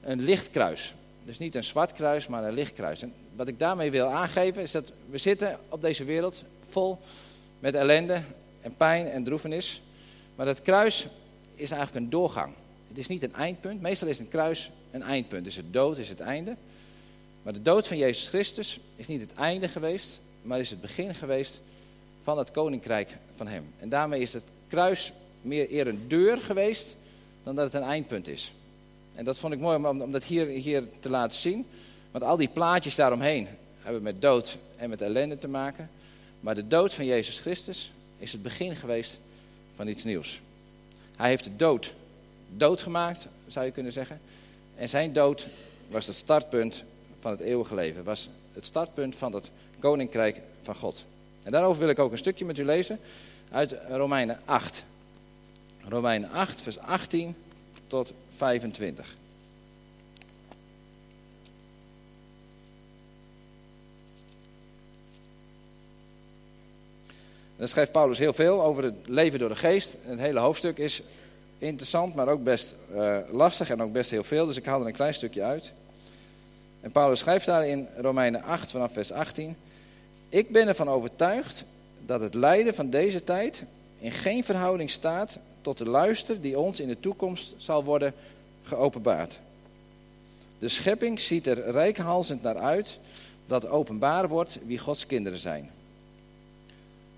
een 0.00 0.22
licht 0.22 0.50
kruis. 0.50 0.94
Dus 1.24 1.38
niet 1.38 1.54
een 1.54 1.64
zwart 1.64 1.92
kruis, 1.92 2.26
maar 2.26 2.44
een 2.44 2.54
licht 2.54 2.72
kruis. 2.72 3.02
En 3.02 3.12
wat 3.36 3.48
ik 3.48 3.58
daarmee 3.58 3.90
wil 3.90 4.06
aangeven 4.06 4.62
is 4.62 4.70
dat 4.70 4.92
we 5.10 5.18
zitten 5.18 5.58
op 5.68 5.82
deze 5.82 6.04
wereld 6.04 6.44
vol 6.68 6.98
met 7.58 7.74
ellende 7.74 8.22
en 8.60 8.76
pijn 8.76 9.06
en 9.06 9.24
droefenis. 9.24 9.82
Maar 10.34 10.46
dat 10.46 10.62
kruis 10.62 11.06
is 11.54 11.70
eigenlijk 11.70 12.04
een 12.04 12.10
doorgang. 12.10 12.52
Het 12.88 12.98
is 12.98 13.06
niet 13.06 13.22
een 13.22 13.34
eindpunt. 13.34 13.80
Meestal 13.80 14.08
is 14.08 14.18
een 14.18 14.28
kruis 14.28 14.70
een 14.90 15.02
eindpunt. 15.02 15.44
Dus 15.44 15.56
het 15.56 15.72
dood 15.72 15.98
is 15.98 16.08
het 16.08 16.20
einde. 16.20 16.56
Maar 17.42 17.52
de 17.52 17.62
dood 17.62 17.86
van 17.86 17.96
Jezus 17.96 18.28
Christus 18.28 18.80
is 18.96 19.06
niet 19.06 19.20
het 19.20 19.34
einde 19.34 19.68
geweest, 19.68 20.20
maar 20.42 20.58
is 20.58 20.70
het 20.70 20.80
begin 20.80 21.14
geweest 21.14 21.60
van 22.22 22.38
het 22.38 22.50
koninkrijk 22.50 23.16
van 23.36 23.46
Hem. 23.46 23.64
En 23.78 23.88
daarmee 23.88 24.20
is 24.20 24.32
het 24.32 24.44
kruis 24.68 25.12
meer 25.40 25.72
eer 25.72 25.86
een 25.86 26.04
deur 26.08 26.38
geweest 26.38 26.96
dan 27.42 27.54
dat 27.54 27.64
het 27.64 27.74
een 27.74 27.88
eindpunt 27.88 28.28
is. 28.28 28.52
En 29.14 29.24
dat 29.24 29.38
vond 29.38 29.52
ik 29.52 29.60
mooi 29.60 29.86
om, 29.86 30.10
dat 30.10 30.24
hier, 30.24 30.46
hier 30.46 30.84
te 31.00 31.10
laten 31.10 31.38
zien. 31.38 31.66
Want 32.12 32.24
al 32.24 32.36
die 32.36 32.48
plaatjes 32.48 32.94
daaromheen 32.94 33.48
hebben 33.78 34.02
met 34.02 34.20
dood 34.20 34.58
en 34.76 34.88
met 34.88 35.00
ellende 35.00 35.38
te 35.38 35.48
maken. 35.48 35.90
Maar 36.40 36.54
de 36.54 36.66
dood 36.66 36.94
van 36.94 37.04
Jezus 37.04 37.38
Christus 37.38 37.92
is 38.18 38.32
het 38.32 38.42
begin 38.42 38.76
geweest 38.76 39.20
van 39.74 39.88
iets 39.88 40.04
nieuws. 40.04 40.40
Hij 41.16 41.28
heeft 41.28 41.44
de 41.44 41.56
dood 41.56 41.92
doodgemaakt, 42.56 43.28
zou 43.46 43.66
je 43.66 43.72
kunnen 43.72 43.92
zeggen. 43.92 44.20
En 44.74 44.88
zijn 44.88 45.12
dood 45.12 45.46
was 45.88 46.06
het 46.06 46.16
startpunt 46.16 46.84
van 47.20 47.30
het 47.30 47.40
eeuwige 47.40 47.74
leven. 47.74 48.04
Was 48.04 48.28
het 48.52 48.66
startpunt 48.66 49.16
van 49.16 49.32
het 49.34 49.50
koninkrijk 49.78 50.40
van 50.60 50.74
God. 50.74 51.04
En 51.42 51.52
daarover 51.52 51.80
wil 51.80 51.88
ik 51.88 51.98
ook 51.98 52.12
een 52.12 52.18
stukje 52.18 52.44
met 52.44 52.58
u 52.58 52.64
lezen 52.64 52.98
uit 53.50 53.76
Romeinen 53.88 54.40
8. 54.44 54.84
Romeinen 55.84 56.30
8, 56.30 56.62
vers 56.62 56.78
18 56.78 57.34
tot 57.86 58.12
25. 58.28 59.16
Dan 67.62 67.70
schrijft 67.70 67.92
Paulus 67.92 68.18
heel 68.18 68.32
veel 68.32 68.62
over 68.62 68.84
het 68.84 68.96
leven 69.06 69.38
door 69.38 69.48
de 69.48 69.54
geest. 69.54 69.96
Het 70.04 70.18
hele 70.18 70.38
hoofdstuk 70.38 70.78
is 70.78 71.02
interessant, 71.58 72.14
maar 72.14 72.28
ook 72.28 72.44
best 72.44 72.74
uh, 72.94 73.16
lastig 73.30 73.70
en 73.70 73.82
ook 73.82 73.92
best 73.92 74.10
heel 74.10 74.24
veel. 74.24 74.46
Dus 74.46 74.56
ik 74.56 74.64
haal 74.64 74.80
er 74.80 74.86
een 74.86 74.92
klein 74.92 75.14
stukje 75.14 75.42
uit. 75.42 75.72
En 76.80 76.90
Paulus 76.90 77.18
schrijft 77.18 77.46
daar 77.46 77.66
in 77.66 77.88
Romeinen 77.96 78.42
8 78.42 78.70
vanaf 78.70 78.92
vers 78.92 79.12
18. 79.12 79.56
Ik 80.28 80.50
ben 80.50 80.68
ervan 80.68 80.88
overtuigd 80.88 81.64
dat 82.06 82.20
het 82.20 82.34
lijden 82.34 82.74
van 82.74 82.90
deze 82.90 83.24
tijd 83.24 83.64
in 83.98 84.12
geen 84.12 84.44
verhouding 84.44 84.90
staat 84.90 85.38
tot 85.60 85.78
de 85.78 85.88
luister 85.88 86.40
die 86.40 86.58
ons 86.58 86.80
in 86.80 86.88
de 86.88 87.00
toekomst 87.00 87.54
zal 87.56 87.84
worden 87.84 88.14
geopenbaard. 88.62 89.40
De 90.58 90.68
schepping 90.68 91.20
ziet 91.20 91.46
er 91.46 91.70
rijkhalsend 91.70 92.42
naar 92.42 92.58
uit 92.58 92.98
dat 93.46 93.68
openbaar 93.68 94.28
wordt 94.28 94.58
wie 94.66 94.78
Gods 94.78 95.06
kinderen 95.06 95.38
zijn. 95.38 95.70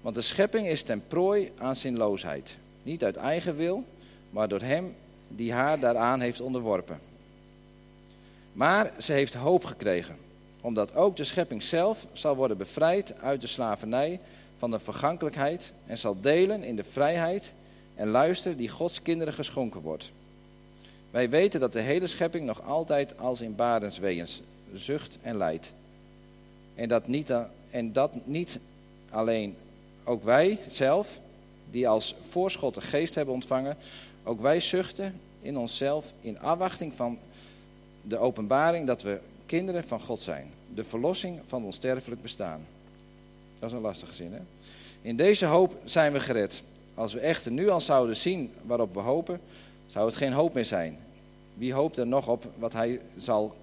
Want 0.04 0.16
de 0.16 0.22
schepping 0.22 0.66
is 0.66 0.82
ten 0.82 1.06
prooi 1.06 1.52
aan 1.58 1.76
zinloosheid. 1.76 2.56
Niet 2.82 3.04
uit 3.04 3.16
eigen 3.16 3.56
wil, 3.56 3.84
maar 4.30 4.48
door 4.48 4.60
hem 4.60 4.94
die 5.28 5.52
haar 5.52 5.80
daaraan 5.80 6.20
heeft 6.20 6.40
onderworpen. 6.40 6.98
Maar 8.52 8.92
ze 8.98 9.12
heeft 9.12 9.34
hoop 9.34 9.64
gekregen, 9.64 10.16
omdat 10.60 10.94
ook 10.94 11.16
de 11.16 11.24
schepping 11.24 11.62
zelf 11.62 12.06
zal 12.12 12.36
worden 12.36 12.56
bevrijd 12.56 13.14
uit 13.20 13.40
de 13.40 13.46
slavernij 13.46 14.20
van 14.58 14.70
de 14.70 14.78
vergankelijkheid 14.78 15.72
en 15.86 15.98
zal 15.98 16.20
delen 16.20 16.62
in 16.62 16.76
de 16.76 16.84
vrijheid 16.84 17.54
en 17.94 18.08
luister 18.08 18.56
die 18.56 18.68
Gods 18.68 19.02
kinderen 19.02 19.34
geschonken 19.34 19.80
wordt. 19.80 20.12
Wij 21.10 21.30
weten 21.30 21.60
dat 21.60 21.72
de 21.72 21.80
hele 21.80 22.06
schepping 22.06 22.46
nog 22.46 22.62
altijd 22.62 23.18
als 23.18 23.40
in 23.40 23.54
barensweeën 23.54 24.26
zucht 24.72 25.18
en 25.22 25.36
lijdt. 25.36 25.72
En 26.74 26.88
dat, 26.88 27.06
niet, 27.06 27.32
en 27.70 27.92
dat 27.92 28.26
niet 28.26 28.58
alleen 29.10 29.56
ook 30.04 30.22
wij 30.22 30.58
zelf, 30.68 31.20
die 31.70 31.88
als 31.88 32.14
voorschot 32.20 32.74
de 32.74 32.80
geest 32.80 33.14
hebben 33.14 33.34
ontvangen, 33.34 33.76
ook 34.22 34.40
wij 34.40 34.60
zuchten 34.60 35.20
in 35.40 35.58
onszelf 35.58 36.12
in 36.20 36.40
afwachting 36.40 36.94
van 36.94 37.18
de 38.02 38.18
openbaring 38.18 38.86
dat 38.86 39.02
we 39.02 39.18
kinderen 39.46 39.84
van 39.84 40.00
God 40.00 40.20
zijn. 40.20 40.50
De 40.74 40.84
verlossing 40.84 41.40
van 41.44 41.64
ons 41.64 41.76
sterfelijk 41.76 42.22
bestaan. 42.22 42.66
Dat 43.58 43.68
is 43.68 43.76
een 43.76 43.82
lastige 43.82 44.14
zin, 44.14 44.32
hè? 44.32 44.40
In 45.02 45.16
deze 45.16 45.46
hoop 45.46 45.76
zijn 45.84 46.12
we 46.12 46.20
gered. 46.20 46.62
Als 46.94 47.12
we 47.12 47.20
echter 47.20 47.52
nu 47.52 47.68
al 47.68 47.80
zouden 47.80 48.16
zien 48.16 48.52
waarop 48.62 48.94
we 48.94 49.00
hopen, 49.00 49.40
zou 49.86 50.06
het 50.06 50.16
geen 50.16 50.32
hoop 50.32 50.54
meer 50.54 50.64
zijn. 50.64 50.98
Wie 51.54 51.72
hoopt 51.72 51.96
er 51.96 52.06
nog 52.06 52.28
op 52.28 52.44
wat 52.58 52.72
hij 52.72 53.00
zal. 53.16 53.54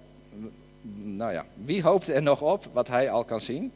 Nou 1.02 1.32
ja, 1.32 1.46
wie 1.64 1.82
hoopt 1.82 2.08
er 2.08 2.22
nog 2.22 2.42
op 2.42 2.68
wat 2.72 2.88
hij 2.88 3.10
al 3.10 3.24
kan 3.24 3.40
zien? 3.40 3.72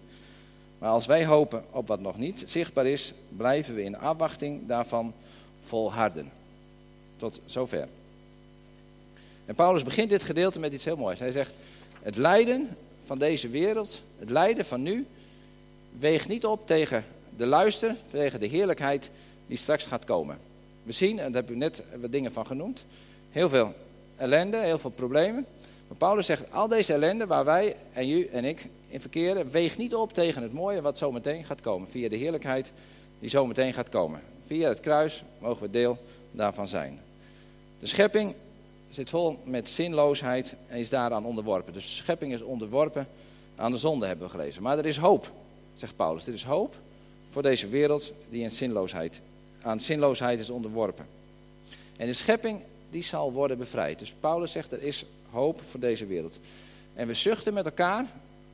Maar 0.78 0.90
als 0.90 1.06
wij 1.06 1.26
hopen 1.26 1.64
op 1.71 1.87
wat 1.87 2.00
nog 2.00 2.18
niet 2.18 2.42
zichtbaar 2.47 2.87
is, 2.87 3.12
blijven 3.37 3.75
we 3.75 3.83
in 3.83 3.99
afwachting 3.99 4.66
daarvan 4.66 5.12
volharden. 5.64 6.30
Tot 7.16 7.40
zover. 7.47 7.88
En 9.47 9.54
Paulus 9.54 9.83
begint 9.83 10.11
dit 10.11 10.23
gedeelte 10.23 10.59
met 10.59 10.73
iets 10.73 10.85
heel 10.85 10.97
moois. 10.97 11.18
Hij 11.18 11.30
zegt: 11.30 11.54
Het 12.02 12.16
lijden 12.16 12.76
van 13.04 13.18
deze 13.18 13.49
wereld, 13.49 14.02
het 14.18 14.30
lijden 14.30 14.64
van 14.64 14.83
nu, 14.83 15.06
weegt 15.99 16.28
niet 16.28 16.47
op 16.47 16.66
tegen 16.66 17.04
de 17.37 17.47
luister, 17.47 17.95
tegen 18.11 18.40
de 18.40 18.47
heerlijkheid 18.47 19.11
die 19.47 19.56
straks 19.56 19.85
gaat 19.85 20.04
komen. 20.04 20.38
We 20.83 20.92
zien, 20.92 21.18
en 21.18 21.33
daar 21.33 21.42
hebben 21.42 21.52
we 21.52 21.59
net 21.59 21.83
wat 22.00 22.12
dingen 22.12 22.33
van 22.33 22.47
genoemd, 22.47 22.85
heel 23.30 23.49
veel 23.49 23.75
ellende, 24.16 24.56
heel 24.56 24.78
veel 24.78 24.90
problemen. 24.90 25.47
Maar 25.88 25.97
Paulus 25.97 26.26
zegt, 26.26 26.52
al 26.52 26.69
deze 26.69 26.93
ellende 26.93 27.26
waar 27.26 27.45
wij 27.45 27.76
en 27.93 28.09
u 28.11 28.26
en 28.26 28.45
ik 28.45 28.66
in 28.88 29.00
verkeren, 29.00 29.50
weegt 29.50 29.78
niet 29.78 29.95
op 29.95 30.12
tegen 30.12 30.43
het 30.43 30.52
mooie 30.52 30.81
wat 30.81 30.99
zo 30.99 31.12
meteen 31.12 31.45
gaat 31.45 31.61
komen. 31.61 31.88
Via 31.88 32.09
de 32.09 32.16
heerlijkheid 32.16 32.73
die 33.19 33.28
zo 33.28 33.47
meteen 33.47 33.73
gaat 33.73 33.88
komen. 33.88 34.21
Via 34.47 34.69
het 34.69 34.81
kruis 34.81 35.23
mogen 35.38 35.62
we 35.62 35.71
deel 35.71 35.99
daarvan 36.31 36.69
zijn. 36.69 37.00
De 37.78 37.87
schepping 37.87 38.35
zit 38.90 39.11
vol 39.11 39.38
met 39.45 39.69
zinloosheid 39.69 40.55
en 40.66 40.78
is 40.78 40.90
daaraan 40.90 41.25
onderworpen. 41.25 41.73
Dus 41.73 41.85
de 41.85 42.02
schepping 42.02 42.33
is 42.33 42.43
onderworpen 42.43 43.09
aan 43.57 43.73
de 43.73 43.78
zonde, 43.78 44.07
hebben 44.07 44.26
we 44.26 44.33
gelezen. 44.33 44.62
Maar 44.62 44.78
er 44.78 44.87
is 44.87 44.97
hoop, 44.97 45.33
zegt 45.75 45.97
Paulus. 45.97 46.26
Er 46.26 46.33
is 46.33 46.45
hoop 46.45 46.75
voor 47.28 47.43
deze 47.43 47.69
wereld 47.69 48.12
die 48.31 48.43
in 48.43 48.50
zinloosheid, 48.50 49.21
aan 49.62 49.81
zinloosheid 49.81 50.40
is 50.40 50.50
onderworpen. 50.50 51.07
En 51.97 52.07
de 52.07 52.12
schepping 52.12 52.61
die 52.90 53.02
zal 53.02 53.33
worden 53.33 53.59
bevrijd. 53.59 53.99
Dus 53.99 54.14
Paulus 54.21 54.52
zegt 54.52 54.73
er 54.73 54.83
is 54.83 55.05
hoop 55.31 55.62
voor 55.62 55.81
deze 55.81 56.07
wereld. 56.07 56.40
En 56.95 57.07
we 57.07 57.14
zuchten 57.14 57.55
met 57.55 57.64
elkaar, 57.64 58.07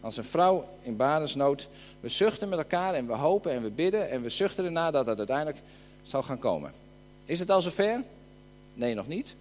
als 0.03 0.17
een 0.17 0.25
vrouw 0.25 0.65
in 0.83 0.97
banesnood. 0.97 1.69
We 2.01 2.09
zuchten 2.09 2.49
met 2.49 2.59
elkaar 2.59 2.95
en 2.95 3.07
we 3.07 3.13
hopen 3.13 3.53
en 3.53 3.63
we 3.63 3.71
bidden 3.71 4.11
en 4.11 4.23
we 4.23 4.29
zuchten 4.29 4.65
erna 4.65 4.91
dat 4.91 5.07
het 5.07 5.19
uiteindelijk 5.19 5.59
zal 6.03 6.23
gaan 6.23 6.39
komen. 6.39 6.73
Is 7.25 7.39
het 7.39 7.51
al 7.51 7.63
zover? 7.63 8.03
Nee, 8.75 8.95
nog 8.95 9.07
niet. 9.07 9.35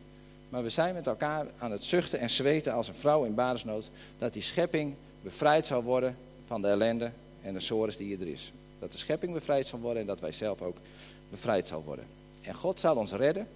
Maar 0.50 0.64
we 0.64 0.70
zijn 0.70 0.94
met 0.94 1.08
elkaar 1.08 1.48
aan 1.58 1.72
het 1.72 1.84
zuchten 1.84 2.20
en 2.20 2.30
zweten 2.30 2.74
als 2.74 2.88
een 2.88 2.94
vrouw 2.94 3.24
in 3.24 3.36
banesnood. 3.36 3.90
Dat 4.18 4.34
die 4.34 4.42
schepping 4.42 4.96
bevrijd 5.22 5.66
zal 5.66 5.84
worden 5.84 6.18
van 6.46 6.62
de 6.62 6.68
ellende 6.68 7.12
en 7.42 7.54
de 7.54 7.60
sores 7.60 7.98
die 7.98 8.20
er 8.20 8.28
is. 8.28 8.52
Dat 8.80 8.92
de 8.92 8.98
schepping 8.98 9.34
bevrijd 9.34 9.68
zal 9.68 9.80
worden 9.80 10.02
en 10.02 10.08
dat 10.08 10.20
wij 10.20 10.32
zelf 10.32 10.62
ook 10.62 10.78
bevrijd 11.30 11.68
zal 11.68 11.84
worden. 11.84 12.06
En 12.42 12.56
God 12.56 12.80
zal 12.80 12.96
ons 12.96 13.12
redden 13.12 13.48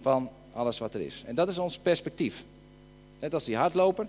van 0.00 0.30
alles 0.52 0.78
wat 0.78 0.94
er 0.94 1.00
is. 1.00 1.22
En 1.26 1.34
dat 1.34 1.48
is 1.48 1.58
ons 1.58 1.78
perspectief. 1.78 2.44
Net 3.18 3.34
als 3.34 3.44
die 3.44 3.56
hardloper 3.56 4.06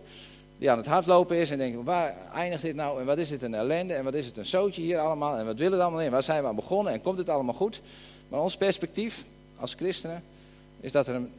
die 0.62 0.72
aan 0.72 0.78
het 0.78 0.88
hardlopen 0.88 1.38
is 1.38 1.52
en 1.52 1.58
denkt, 1.58 1.84
waar 1.84 2.16
eindigt 2.34 2.62
dit 2.62 2.76
nou 2.76 3.00
en 3.00 3.06
wat 3.06 3.18
is 3.18 3.30
dit 3.30 3.42
een 3.42 3.54
ellende 3.54 3.94
en 3.94 4.04
wat 4.04 4.14
is 4.14 4.26
het 4.26 4.38
een 4.38 4.46
zootje 4.46 4.82
hier 4.82 5.00
allemaal 5.00 5.38
en 5.38 5.46
wat 5.46 5.60
willen 5.60 5.78
we 5.78 5.84
allemaal 5.84 6.02
in, 6.02 6.12
waar 6.12 6.24
zijn 6.24 6.42
we 6.42 6.48
aan 6.48 6.56
begonnen 6.56 6.94
en 6.94 7.02
komt 7.02 7.18
het 7.18 7.30
allemaal 7.30 7.54
goed. 7.54 7.82
Maar 8.30 8.42
ons 8.42 8.58
perspectief 8.58 9.26
als 9.56 9.74
christenen 9.74 10.24
is 10.80 10.92
dat, 10.92 11.08
er 11.08 11.16
een, 11.16 11.32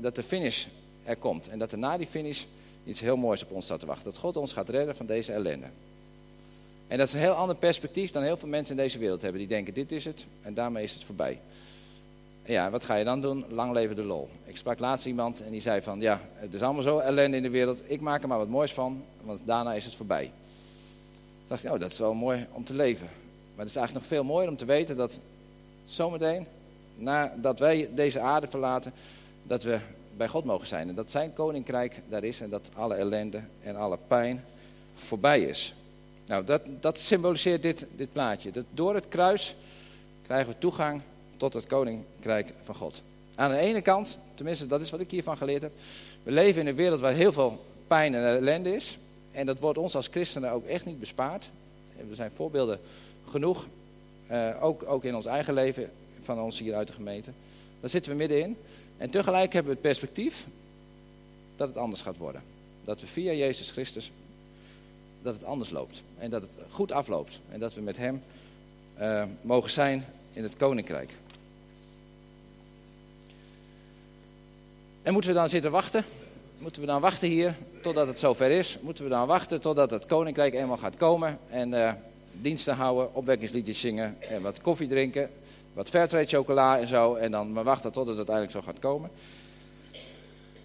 dat 0.00 0.14
de 0.14 0.22
finish 0.22 0.66
er 1.04 1.16
komt 1.16 1.48
en 1.48 1.58
dat 1.58 1.72
er 1.72 1.78
na 1.78 1.96
die 1.96 2.06
finish 2.06 2.44
iets 2.84 3.00
heel 3.00 3.16
moois 3.16 3.42
op 3.42 3.50
ons 3.50 3.64
staat 3.64 3.80
te 3.80 3.86
wachten. 3.86 4.04
Dat 4.04 4.18
God 4.18 4.36
ons 4.36 4.52
gaat 4.52 4.68
redden 4.68 4.96
van 4.96 5.06
deze 5.06 5.32
ellende. 5.32 5.66
En 6.88 6.98
dat 6.98 7.06
is 7.06 7.12
een 7.12 7.20
heel 7.20 7.32
ander 7.32 7.58
perspectief 7.58 8.10
dan 8.10 8.22
heel 8.22 8.36
veel 8.36 8.48
mensen 8.48 8.76
in 8.76 8.82
deze 8.82 8.98
wereld 8.98 9.22
hebben. 9.22 9.40
Die 9.40 9.48
denken, 9.48 9.74
dit 9.74 9.92
is 9.92 10.04
het 10.04 10.26
en 10.42 10.54
daarmee 10.54 10.84
is 10.84 10.94
het 10.94 11.04
voorbij. 11.04 11.40
Ja, 12.46 12.70
wat 12.70 12.84
ga 12.84 12.94
je 12.94 13.04
dan 13.04 13.20
doen? 13.20 13.44
Lang 13.48 13.72
leven 13.72 13.96
de 13.96 14.02
lol. 14.02 14.28
Ik 14.44 14.56
sprak 14.56 14.78
laatst 14.78 15.06
iemand 15.06 15.42
en 15.42 15.50
die 15.50 15.60
zei 15.60 15.82
van, 15.82 16.00
ja, 16.00 16.20
het 16.34 16.54
is 16.54 16.62
allemaal 16.62 16.82
zo 16.82 16.98
ellende 16.98 17.36
in 17.36 17.42
de 17.42 17.50
wereld. 17.50 17.82
Ik 17.84 18.00
maak 18.00 18.22
er 18.22 18.28
maar 18.28 18.38
wat 18.38 18.48
moois 18.48 18.72
van, 18.72 19.04
want 19.22 19.40
daarna 19.44 19.74
is 19.74 19.84
het 19.84 19.94
voorbij. 19.94 20.24
Toen 20.24 21.46
dacht 21.46 21.64
ik, 21.64 21.72
oh, 21.72 21.80
dat 21.80 21.90
is 21.90 21.98
wel 21.98 22.14
mooi 22.14 22.46
om 22.52 22.64
te 22.64 22.74
leven. 22.74 23.06
Maar 23.54 23.64
het 23.64 23.68
is 23.68 23.76
eigenlijk 23.76 24.06
nog 24.06 24.16
veel 24.16 24.24
mooier 24.24 24.48
om 24.48 24.56
te 24.56 24.64
weten 24.64 24.96
dat 24.96 25.20
zometeen, 25.84 26.46
nadat 26.96 27.58
wij 27.58 27.88
deze 27.94 28.20
aarde 28.20 28.46
verlaten, 28.46 28.92
dat 29.42 29.62
we 29.62 29.78
bij 30.16 30.28
God 30.28 30.44
mogen 30.44 30.66
zijn. 30.66 30.88
En 30.88 30.94
dat 30.94 31.10
zijn 31.10 31.32
koninkrijk 31.32 32.00
daar 32.08 32.24
is 32.24 32.40
en 32.40 32.50
dat 32.50 32.70
alle 32.74 32.94
ellende 32.94 33.40
en 33.62 33.76
alle 33.76 33.98
pijn 34.06 34.44
voorbij 34.94 35.40
is. 35.40 35.74
Nou, 36.26 36.44
dat, 36.44 36.62
dat 36.80 36.98
symboliseert 36.98 37.62
dit, 37.62 37.86
dit 37.96 38.12
plaatje. 38.12 38.50
Dat 38.50 38.64
door 38.70 38.94
het 38.94 39.08
kruis 39.08 39.56
krijgen 40.22 40.52
we 40.52 40.58
toegang 40.58 41.00
tot 41.36 41.54
het 41.54 41.66
koninkrijk 41.66 42.52
van 42.62 42.74
God. 42.74 43.02
Aan 43.34 43.50
de 43.50 43.56
ene 43.56 43.82
kant, 43.82 44.18
tenminste 44.34 44.66
dat 44.66 44.80
is 44.80 44.90
wat 44.90 45.00
ik 45.00 45.10
hiervan 45.10 45.36
geleerd 45.36 45.62
heb, 45.62 45.72
we 46.22 46.30
leven 46.30 46.60
in 46.60 46.66
een 46.66 46.74
wereld 46.74 47.00
waar 47.00 47.12
heel 47.12 47.32
veel 47.32 47.64
pijn 47.86 48.14
en 48.14 48.24
ellende 48.24 48.74
is. 48.74 48.98
En 49.32 49.46
dat 49.46 49.58
wordt 49.58 49.78
ons 49.78 49.94
als 49.94 50.06
christenen 50.06 50.50
ook 50.50 50.64
echt 50.64 50.86
niet 50.86 51.00
bespaard. 51.00 51.50
Er 51.96 52.14
zijn 52.14 52.30
voorbeelden 52.30 52.80
genoeg, 53.28 53.66
eh, 54.26 54.50
ook, 54.60 54.88
ook 54.88 55.04
in 55.04 55.14
ons 55.14 55.26
eigen 55.26 55.54
leven 55.54 55.90
van 56.22 56.40
ons 56.40 56.58
hier 56.58 56.74
uit 56.74 56.86
de 56.86 56.92
gemeente. 56.92 57.30
Daar 57.80 57.90
zitten 57.90 58.12
we 58.12 58.18
middenin. 58.18 58.56
En 58.96 59.10
tegelijk 59.10 59.52
hebben 59.52 59.72
we 59.72 59.78
het 59.78 59.88
perspectief 59.88 60.46
dat 61.56 61.68
het 61.68 61.76
anders 61.76 62.02
gaat 62.02 62.16
worden. 62.16 62.42
Dat 62.84 63.00
we 63.00 63.06
via 63.06 63.32
Jezus 63.32 63.70
Christus, 63.70 64.10
dat 65.22 65.34
het 65.34 65.44
anders 65.44 65.70
loopt. 65.70 66.02
En 66.18 66.30
dat 66.30 66.42
het 66.42 66.50
goed 66.70 66.92
afloopt. 66.92 67.40
En 67.50 67.60
dat 67.60 67.74
we 67.74 67.80
met 67.80 67.96
Hem 67.96 68.22
uh, 69.00 69.24
mogen 69.42 69.70
zijn 69.70 70.04
in 70.32 70.42
het 70.42 70.56
koninkrijk. 70.56 71.10
En 75.06 75.12
moeten 75.12 75.30
we 75.30 75.36
dan 75.36 75.48
zitten 75.48 75.70
wachten? 75.70 76.04
Moeten 76.58 76.80
we 76.80 76.86
dan 76.86 77.00
wachten 77.00 77.28
hier 77.28 77.54
totdat 77.82 78.06
het 78.06 78.18
zover 78.18 78.50
is? 78.50 78.78
Moeten 78.80 79.04
we 79.04 79.10
dan 79.10 79.26
wachten 79.26 79.60
totdat 79.60 79.90
het 79.90 80.06
koninkrijk 80.06 80.54
eenmaal 80.54 80.76
gaat 80.76 80.96
komen 80.96 81.38
en 81.50 81.72
uh, 81.72 81.92
diensten 82.32 82.74
houden, 82.74 83.14
opwekkingsliedjes 83.14 83.80
zingen 83.80 84.16
en 84.20 84.42
wat 84.42 84.60
koffie 84.60 84.88
drinken, 84.88 85.30
wat 85.72 85.88
fairtrade 85.88 86.26
chocola 86.26 86.78
en 86.78 86.86
zo 86.86 87.14
en 87.14 87.30
dan 87.30 87.52
maar 87.52 87.64
wachten 87.64 87.92
tot 87.92 88.06
het 88.06 88.16
uiteindelijk 88.16 88.56
zo 88.56 88.62
gaat 88.62 88.78
komen? 88.78 89.10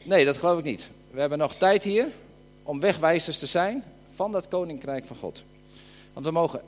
Nee, 0.04 0.26
dat 0.26 0.38
geloof 0.38 0.60
ik 0.60 0.66
niet. 0.66 0.90
We 1.12 1.20
hebben 1.20 1.38
nog 1.38 1.56
tijd 1.56 1.84
hier 1.84 2.08
om 2.64 2.80
wegwijzers 2.80 3.40
te 3.40 3.46
zijn 3.46 3.84
van 4.14 4.32
dat 4.32 4.48
koninkrijk 4.48 5.06
van 5.06 5.16
God. 5.16 5.44
Want 6.14 6.26
we 6.26 6.32
mogen 6.32 6.62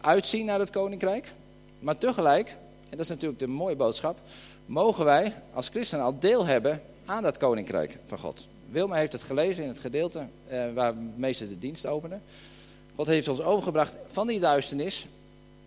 uitzien 0.00 0.46
naar 0.46 0.58
het 0.58 0.70
koninkrijk, 0.70 1.26
maar 1.78 1.98
tegelijk, 1.98 2.48
en 2.82 2.90
dat 2.90 3.00
is 3.00 3.08
natuurlijk 3.08 3.40
de 3.40 3.46
mooie 3.46 3.76
boodschap, 3.76 4.18
mogen 4.66 5.04
wij 5.04 5.34
als 5.52 5.68
christenen 5.68 6.04
al 6.04 6.18
deel 6.18 6.46
hebben 6.46 6.82
aan 7.04 7.22
dat 7.22 7.36
koninkrijk 7.36 7.98
van 8.04 8.18
God. 8.18 8.46
Wilma 8.70 8.96
heeft 8.96 9.12
het 9.12 9.22
gelezen 9.22 9.62
in 9.62 9.68
het 9.68 9.78
gedeelte 9.78 10.26
eh, 10.46 10.64
waar 10.74 10.94
we 10.94 11.00
meester 11.16 11.48
de 11.48 11.58
dienst 11.58 11.86
openen. 11.86 12.22
God 12.94 13.06
heeft 13.06 13.28
ons 13.28 13.40
overgebracht 13.40 13.94
van 14.06 14.26
die 14.26 14.40
duisternis 14.40 15.06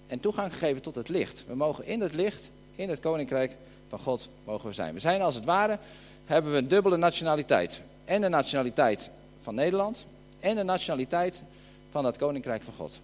en 0.07 0.19
toegang 0.19 0.51
gegeven 0.51 0.81
tot 0.81 0.95
het 0.95 1.09
licht. 1.09 1.43
We 1.47 1.55
mogen 1.55 1.85
in 1.85 2.01
het 2.01 2.13
licht, 2.13 2.49
in 2.75 2.89
het 2.89 2.99
koninkrijk 2.99 3.55
van 3.87 3.99
God 3.99 4.29
mogen 4.43 4.67
we 4.67 4.73
zijn. 4.73 4.93
We 4.93 4.99
zijn 4.99 5.21
als 5.21 5.35
het 5.35 5.45
ware, 5.45 5.79
hebben 6.25 6.51
we 6.51 6.57
een 6.57 6.67
dubbele 6.67 6.97
nationaliteit. 6.97 7.81
En 8.05 8.21
de 8.21 8.29
nationaliteit 8.29 9.09
van 9.39 9.55
Nederland 9.55 10.05
en 10.39 10.55
de 10.55 10.63
nationaliteit 10.63 11.43
van 11.89 12.05
het 12.05 12.17
koninkrijk 12.17 12.63
van 12.63 12.73
God. 12.73 12.99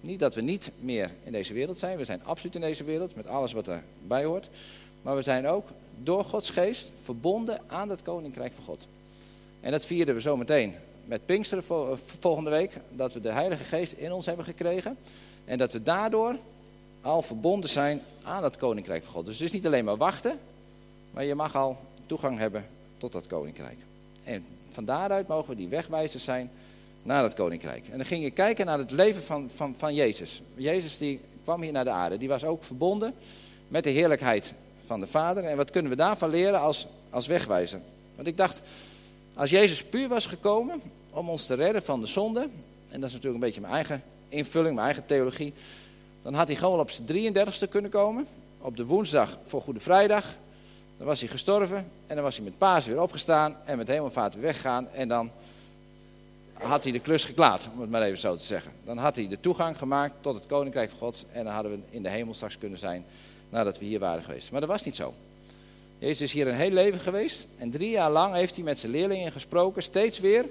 Niet 0.00 0.18
dat 0.18 0.34
we 0.34 0.40
niet 0.40 0.70
meer 0.80 1.10
in 1.24 1.32
deze 1.32 1.52
wereld 1.52 1.78
zijn. 1.78 1.98
We 1.98 2.04
zijn 2.04 2.24
absoluut 2.24 2.54
in 2.54 2.60
deze 2.60 2.84
wereld 2.84 3.16
met 3.16 3.26
alles 3.26 3.52
wat 3.52 3.68
erbij 3.68 4.24
hoort. 4.24 4.48
Maar 5.02 5.16
we 5.16 5.22
zijn 5.22 5.46
ook 5.46 5.66
door 6.02 6.24
Gods 6.24 6.50
geest 6.50 6.92
verbonden 7.02 7.60
aan 7.66 7.88
het 7.88 8.02
koninkrijk 8.02 8.52
van 8.52 8.64
God. 8.64 8.86
En 9.60 9.70
dat 9.70 9.86
vierden 9.86 10.14
we 10.14 10.20
zometeen 10.20 10.74
met 11.04 11.26
Pinksteren 11.26 11.64
volgende 11.96 12.50
week. 12.50 12.72
Dat 12.90 13.12
we 13.12 13.20
de 13.20 13.32
Heilige 13.32 13.64
Geest 13.64 13.92
in 13.92 14.12
ons 14.12 14.26
hebben 14.26 14.44
gekregen. 14.44 14.96
En 15.44 15.58
dat 15.58 15.72
we 15.72 15.82
daardoor 15.82 16.36
al 17.00 17.22
verbonden 17.22 17.70
zijn 17.70 18.02
aan 18.22 18.44
het 18.44 18.56
koninkrijk 18.56 19.04
van 19.04 19.12
God. 19.12 19.26
Dus 19.26 19.36
dus 19.36 19.52
niet 19.52 19.66
alleen 19.66 19.84
maar 19.84 19.96
wachten, 19.96 20.38
maar 21.10 21.24
je 21.24 21.34
mag 21.34 21.56
al 21.56 21.76
toegang 22.06 22.38
hebben 22.38 22.66
tot 22.96 23.12
dat 23.12 23.26
koninkrijk. 23.26 23.78
En 24.24 24.44
van 24.68 24.84
daaruit 24.84 25.28
mogen 25.28 25.50
we 25.50 25.56
die 25.56 25.68
wegwijzers 25.68 26.24
zijn 26.24 26.50
naar 27.02 27.22
het 27.22 27.34
koninkrijk. 27.34 27.88
En 27.88 27.96
dan 27.96 28.06
ging 28.06 28.22
je 28.22 28.30
kijken 28.30 28.66
naar 28.66 28.78
het 28.78 28.90
leven 28.90 29.22
van, 29.22 29.50
van, 29.50 29.74
van 29.76 29.94
Jezus. 29.94 30.42
Jezus 30.54 30.98
die 30.98 31.20
kwam 31.42 31.62
hier 31.62 31.72
naar 31.72 31.84
de 31.84 31.90
aarde. 31.90 32.18
Die 32.18 32.28
was 32.28 32.44
ook 32.44 32.64
verbonden 32.64 33.14
met 33.68 33.84
de 33.84 33.90
heerlijkheid 33.90 34.54
van 34.88 35.00
de 35.00 35.06
Vader. 35.06 35.44
En 35.44 35.56
wat 35.56 35.70
kunnen 35.70 35.90
we 35.90 35.96
daarvan 35.96 36.30
leren 36.30 36.60
als, 36.60 36.86
als 37.10 37.26
wegwijzer? 37.26 37.80
Want 38.14 38.28
ik 38.28 38.36
dacht, 38.36 38.62
als 39.34 39.50
Jezus 39.50 39.84
puur 39.84 40.08
was 40.08 40.26
gekomen 40.26 40.80
om 41.10 41.28
ons 41.28 41.46
te 41.46 41.54
redden 41.54 41.82
van 41.82 42.00
de 42.00 42.06
zonde, 42.06 42.40
en 42.88 43.00
dat 43.00 43.08
is 43.08 43.14
natuurlijk 43.14 43.34
een 43.34 43.46
beetje 43.46 43.60
mijn 43.60 43.72
eigen 43.72 44.02
invulling, 44.28 44.74
mijn 44.74 44.86
eigen 44.86 45.06
theologie, 45.06 45.54
dan 46.22 46.34
had 46.34 46.46
hij 46.46 46.56
gewoon 46.56 46.80
op 46.80 46.90
zijn 46.90 47.34
33ste 47.34 47.68
kunnen 47.68 47.90
komen, 47.90 48.26
op 48.60 48.76
de 48.76 48.84
woensdag 48.84 49.38
voor 49.46 49.62
Goede 49.62 49.80
Vrijdag. 49.80 50.24
Dan 50.96 51.06
was 51.06 51.20
hij 51.20 51.28
gestorven 51.28 51.90
en 52.06 52.14
dan 52.14 52.24
was 52.24 52.36
hij 52.36 52.44
met 52.44 52.58
paas 52.58 52.86
weer 52.86 53.02
opgestaan 53.02 53.56
en 53.64 53.76
met 53.76 53.88
hemelvaart 53.88 54.34
weer 54.34 54.42
weggegaan. 54.42 54.88
En 54.88 55.08
dan 55.08 55.30
had 56.52 56.82
hij 56.82 56.92
de 56.92 57.00
klus 57.00 57.24
geklaard, 57.24 57.68
om 57.74 57.80
het 57.80 57.90
maar 57.90 58.02
even 58.02 58.18
zo 58.18 58.36
te 58.36 58.44
zeggen. 58.44 58.72
Dan 58.84 58.98
had 58.98 59.16
hij 59.16 59.28
de 59.28 59.40
toegang 59.40 59.78
gemaakt 59.78 60.14
tot 60.20 60.34
het 60.34 60.46
koninkrijk 60.46 60.90
van 60.90 60.98
God 60.98 61.24
en 61.32 61.44
dan 61.44 61.52
hadden 61.52 61.72
we 61.72 61.78
in 61.90 62.02
de 62.02 62.10
hemel 62.10 62.34
straks 62.34 62.58
kunnen 62.58 62.78
zijn 62.78 63.04
nadat 63.50 63.78
we 63.78 63.84
hier 63.84 63.98
waren 63.98 64.22
geweest. 64.22 64.50
Maar 64.50 64.60
dat 64.60 64.68
was 64.68 64.84
niet 64.84 64.96
zo. 64.96 65.14
Jezus 65.98 66.20
is 66.20 66.32
hier 66.32 66.48
een 66.48 66.54
heel 66.54 66.70
leven 66.70 67.00
geweest 67.00 67.46
en 67.58 67.70
drie 67.70 67.90
jaar 67.90 68.10
lang 68.10 68.34
heeft 68.34 68.54
hij 68.54 68.64
met 68.64 68.78
zijn 68.78 68.92
leerlingen 68.92 69.32
gesproken, 69.32 69.82
steeds 69.82 70.18
weer 70.18 70.44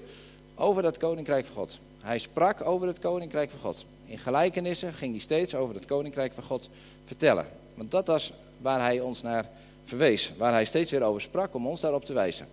over 0.56 0.82
dat 0.82 0.98
koninkrijk 0.98 1.46
van 1.46 1.56
God. 1.56 1.80
Hij 2.01 2.18
sprak 2.18 2.62
over 2.62 2.88
het 2.88 3.00
koninkrijk 3.00 3.50
van 3.50 3.60
God. 3.60 3.86
In 4.06 4.18
gelijkenissen 4.18 4.94
ging 4.94 5.12
hij 5.12 5.22
steeds 5.22 5.56
over 5.56 5.75
het 5.75 5.86
koninkrijk 5.86 6.34
van 6.34 6.44
God 6.44 6.70
vertellen. 7.04 7.46
Want 7.74 7.92
dat 7.92 8.08
was 8.08 8.34
waar 8.62 8.80
hij 8.80 9.00
ons 9.00 9.22
naar 9.22 9.50
verwees, 9.84 10.34
waar 10.38 10.51
hij 10.51 10.66
steeds 10.66 10.92
weer 10.92 11.04
over 11.04 11.22
sprak 11.22 11.54
om 11.54 11.68
ons 11.68 11.80
daarop 11.80 12.06
te 12.06 12.13
wijzen. 12.13 12.48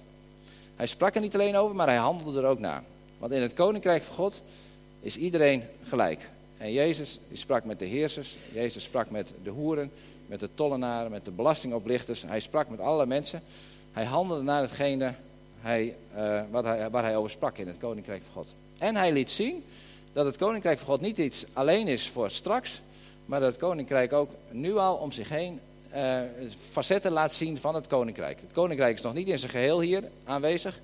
Hij 0.77 0.87
sprak 0.87 1.15
er 1.15 1.21
niet 1.21 1.35
alleen 1.35 1.57
over, 1.57 1.77
maar 1.77 1.87
hij 1.87 1.97
handelde 1.97 2.41
er 2.41 2.47
ook 2.47 2.59
naar. 2.59 2.83
Want 3.19 3.33
in 3.33 3.43
het 3.43 3.55
koninkrijk 3.55 4.03
van 4.03 4.15
God 4.15 4.43
is 5.01 5.17
iedereen 5.17 5.63
gelijk. 5.89 6.31
En 6.59 6.73
Jezus 6.73 7.19
sprak 7.33 7.65
met 7.65 7.79
de 7.79 7.85
heersers, 7.85 8.37
Jezus 8.53 8.85
sprak 8.85 9.11
met 9.11 9.35
de 9.43 9.51
hoeren, 9.51 9.91
met 10.27 10.41
de 10.41 10.49
tollenaren, 10.55 11.11
met 11.11 11.25
de 11.25 11.31
belastingoplichters. 11.31 12.23
Hij 12.23 12.41
sprak 12.41 12.69
met 12.69 12.81
alle 12.81 13.07
mensen. 13.07 13.43
Hij 13.93 14.05
handelde 14.05 14.43
naar 14.43 14.61
hetgene 14.61 15.15
hij, 15.65 15.95
uh, 16.17 16.41
wat 16.51 16.65
hij, 16.65 16.91
waar 16.91 17.03
hij 17.03 17.17
over 17.17 17.31
sprak 17.31 17.59
in 17.59 17.67
het 17.67 17.79
koninkrijk 17.79 18.23
van 18.23 18.33
God. 18.33 18.55
En 18.79 18.97
hij 18.97 19.13
liet 19.13 19.31
zien 19.31 19.65
dat 20.13 20.27
het 20.27 20.37
koninkrijk 20.37 20.79
van 20.79 20.87
God 20.87 21.01
niet 21.01 21.19
iets 21.19 21.45
alleen 21.53 21.89
is 21.89 22.09
voor 22.09 22.31
straks, 22.31 22.81
maar 23.27 23.41
dat 23.41 23.49
het 23.49 23.61
koninkrijk 23.61 24.13
ook 24.13 24.31
nu 24.51 24.77
al 24.77 24.95
om 24.95 25.13
zich 25.13 25.29
heen 25.29 25.61
uh, 25.95 26.21
facetten 26.71 27.13
laat 27.13 27.33
zien 27.33 27.59
van 27.59 27.75
het 27.75 27.87
koninkrijk. 27.87 28.41
Het 28.41 28.53
koninkrijk 28.53 28.97
is 28.97 29.03
nog 29.03 29.15
niet 29.15 29.29
in 29.29 29.39
zijn 29.39 29.51
geheel 29.51 29.81
hier 29.81 30.05
aanwezig, 30.25 30.81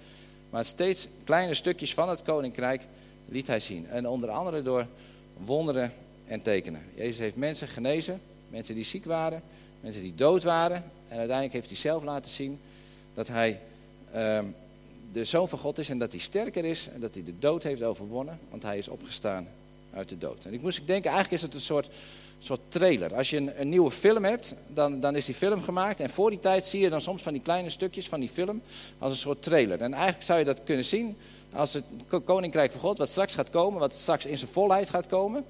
maar 0.50 0.64
steeds 0.64 1.08
kleine 1.24 1.54
stukjes 1.54 1.94
van 1.94 2.08
het 2.08 2.22
koninkrijk 2.22 2.82
liet 3.28 3.46
hij 3.46 3.60
zien. 3.60 3.88
En 3.88 4.08
onder 4.08 4.30
andere 4.30 4.62
door 4.62 4.86
wonderen 5.36 5.92
en 6.26 6.42
tekenen. 6.42 6.82
Jezus 6.94 7.18
heeft 7.18 7.36
mensen 7.36 7.68
genezen, 7.68 8.20
mensen 8.50 8.74
die 8.74 8.84
ziek 8.84 9.04
waren, 9.04 9.42
mensen 9.80 10.02
die 10.02 10.14
dood 10.14 10.42
waren. 10.42 10.76
En 11.08 11.18
uiteindelijk 11.18 11.52
heeft 11.52 11.68
hij 11.68 11.76
zelf 11.76 12.02
laten 12.02 12.30
zien 12.30 12.60
dat 13.14 13.28
hij 13.28 13.60
uh, 14.14 14.38
de 15.12 15.24
zoon 15.24 15.48
van 15.48 15.58
God 15.58 15.78
is 15.78 15.88
en 15.88 15.98
dat 15.98 16.10
hij 16.10 16.20
sterker 16.20 16.64
is 16.64 16.88
en 16.94 17.00
dat 17.00 17.14
hij 17.14 17.24
de 17.24 17.38
dood 17.38 17.62
heeft 17.62 17.82
overwonnen, 17.82 18.38
want 18.50 18.62
hij 18.62 18.78
is 18.78 18.88
opgestaan 18.88 19.46
uit 19.94 20.08
de 20.08 20.18
dood. 20.18 20.44
En 20.44 20.52
ik 20.52 20.62
moest 20.62 20.86
denken, 20.86 21.10
eigenlijk 21.10 21.42
is 21.42 21.42
het 21.42 21.54
een 21.54 21.66
soort, 21.66 21.88
soort 22.38 22.60
trailer. 22.68 23.14
Als 23.14 23.30
je 23.30 23.36
een, 23.36 23.60
een, 23.60 23.68
nieuwe 23.68 23.90
film 23.90 24.24
hebt, 24.24 24.54
dan, 24.68 25.00
dan 25.00 25.16
is 25.16 25.24
die 25.24 25.34
film 25.34 25.62
gemaakt 25.62 26.00
en 26.00 26.10
voor 26.10 26.30
die 26.30 26.40
tijd 26.40 26.66
zie 26.66 26.80
je 26.80 26.88
dan 26.88 27.00
soms 27.00 27.22
van 27.22 27.32
die 27.32 27.42
kleine 27.42 27.70
stukjes 27.70 28.08
van 28.08 28.20
die 28.20 28.28
film 28.28 28.62
als 28.98 29.12
een 29.12 29.18
soort 29.18 29.42
trailer. 29.42 29.80
En 29.80 29.92
eigenlijk 29.92 30.24
zou 30.24 30.38
je 30.38 30.44
dat 30.44 30.62
kunnen 30.64 30.84
zien 30.84 31.16
als 31.52 31.72
het 31.72 31.84
koninkrijk 32.24 32.72
van 32.72 32.80
God, 32.80 32.98
wat 32.98 33.08
straks 33.08 33.34
gaat 33.34 33.50
komen, 33.50 33.80
wat 33.80 33.94
straks 33.94 34.26
in 34.26 34.38
zijn 34.38 34.50
volheid 34.50 34.90
gaat 34.90 35.06
komen. 35.06 35.44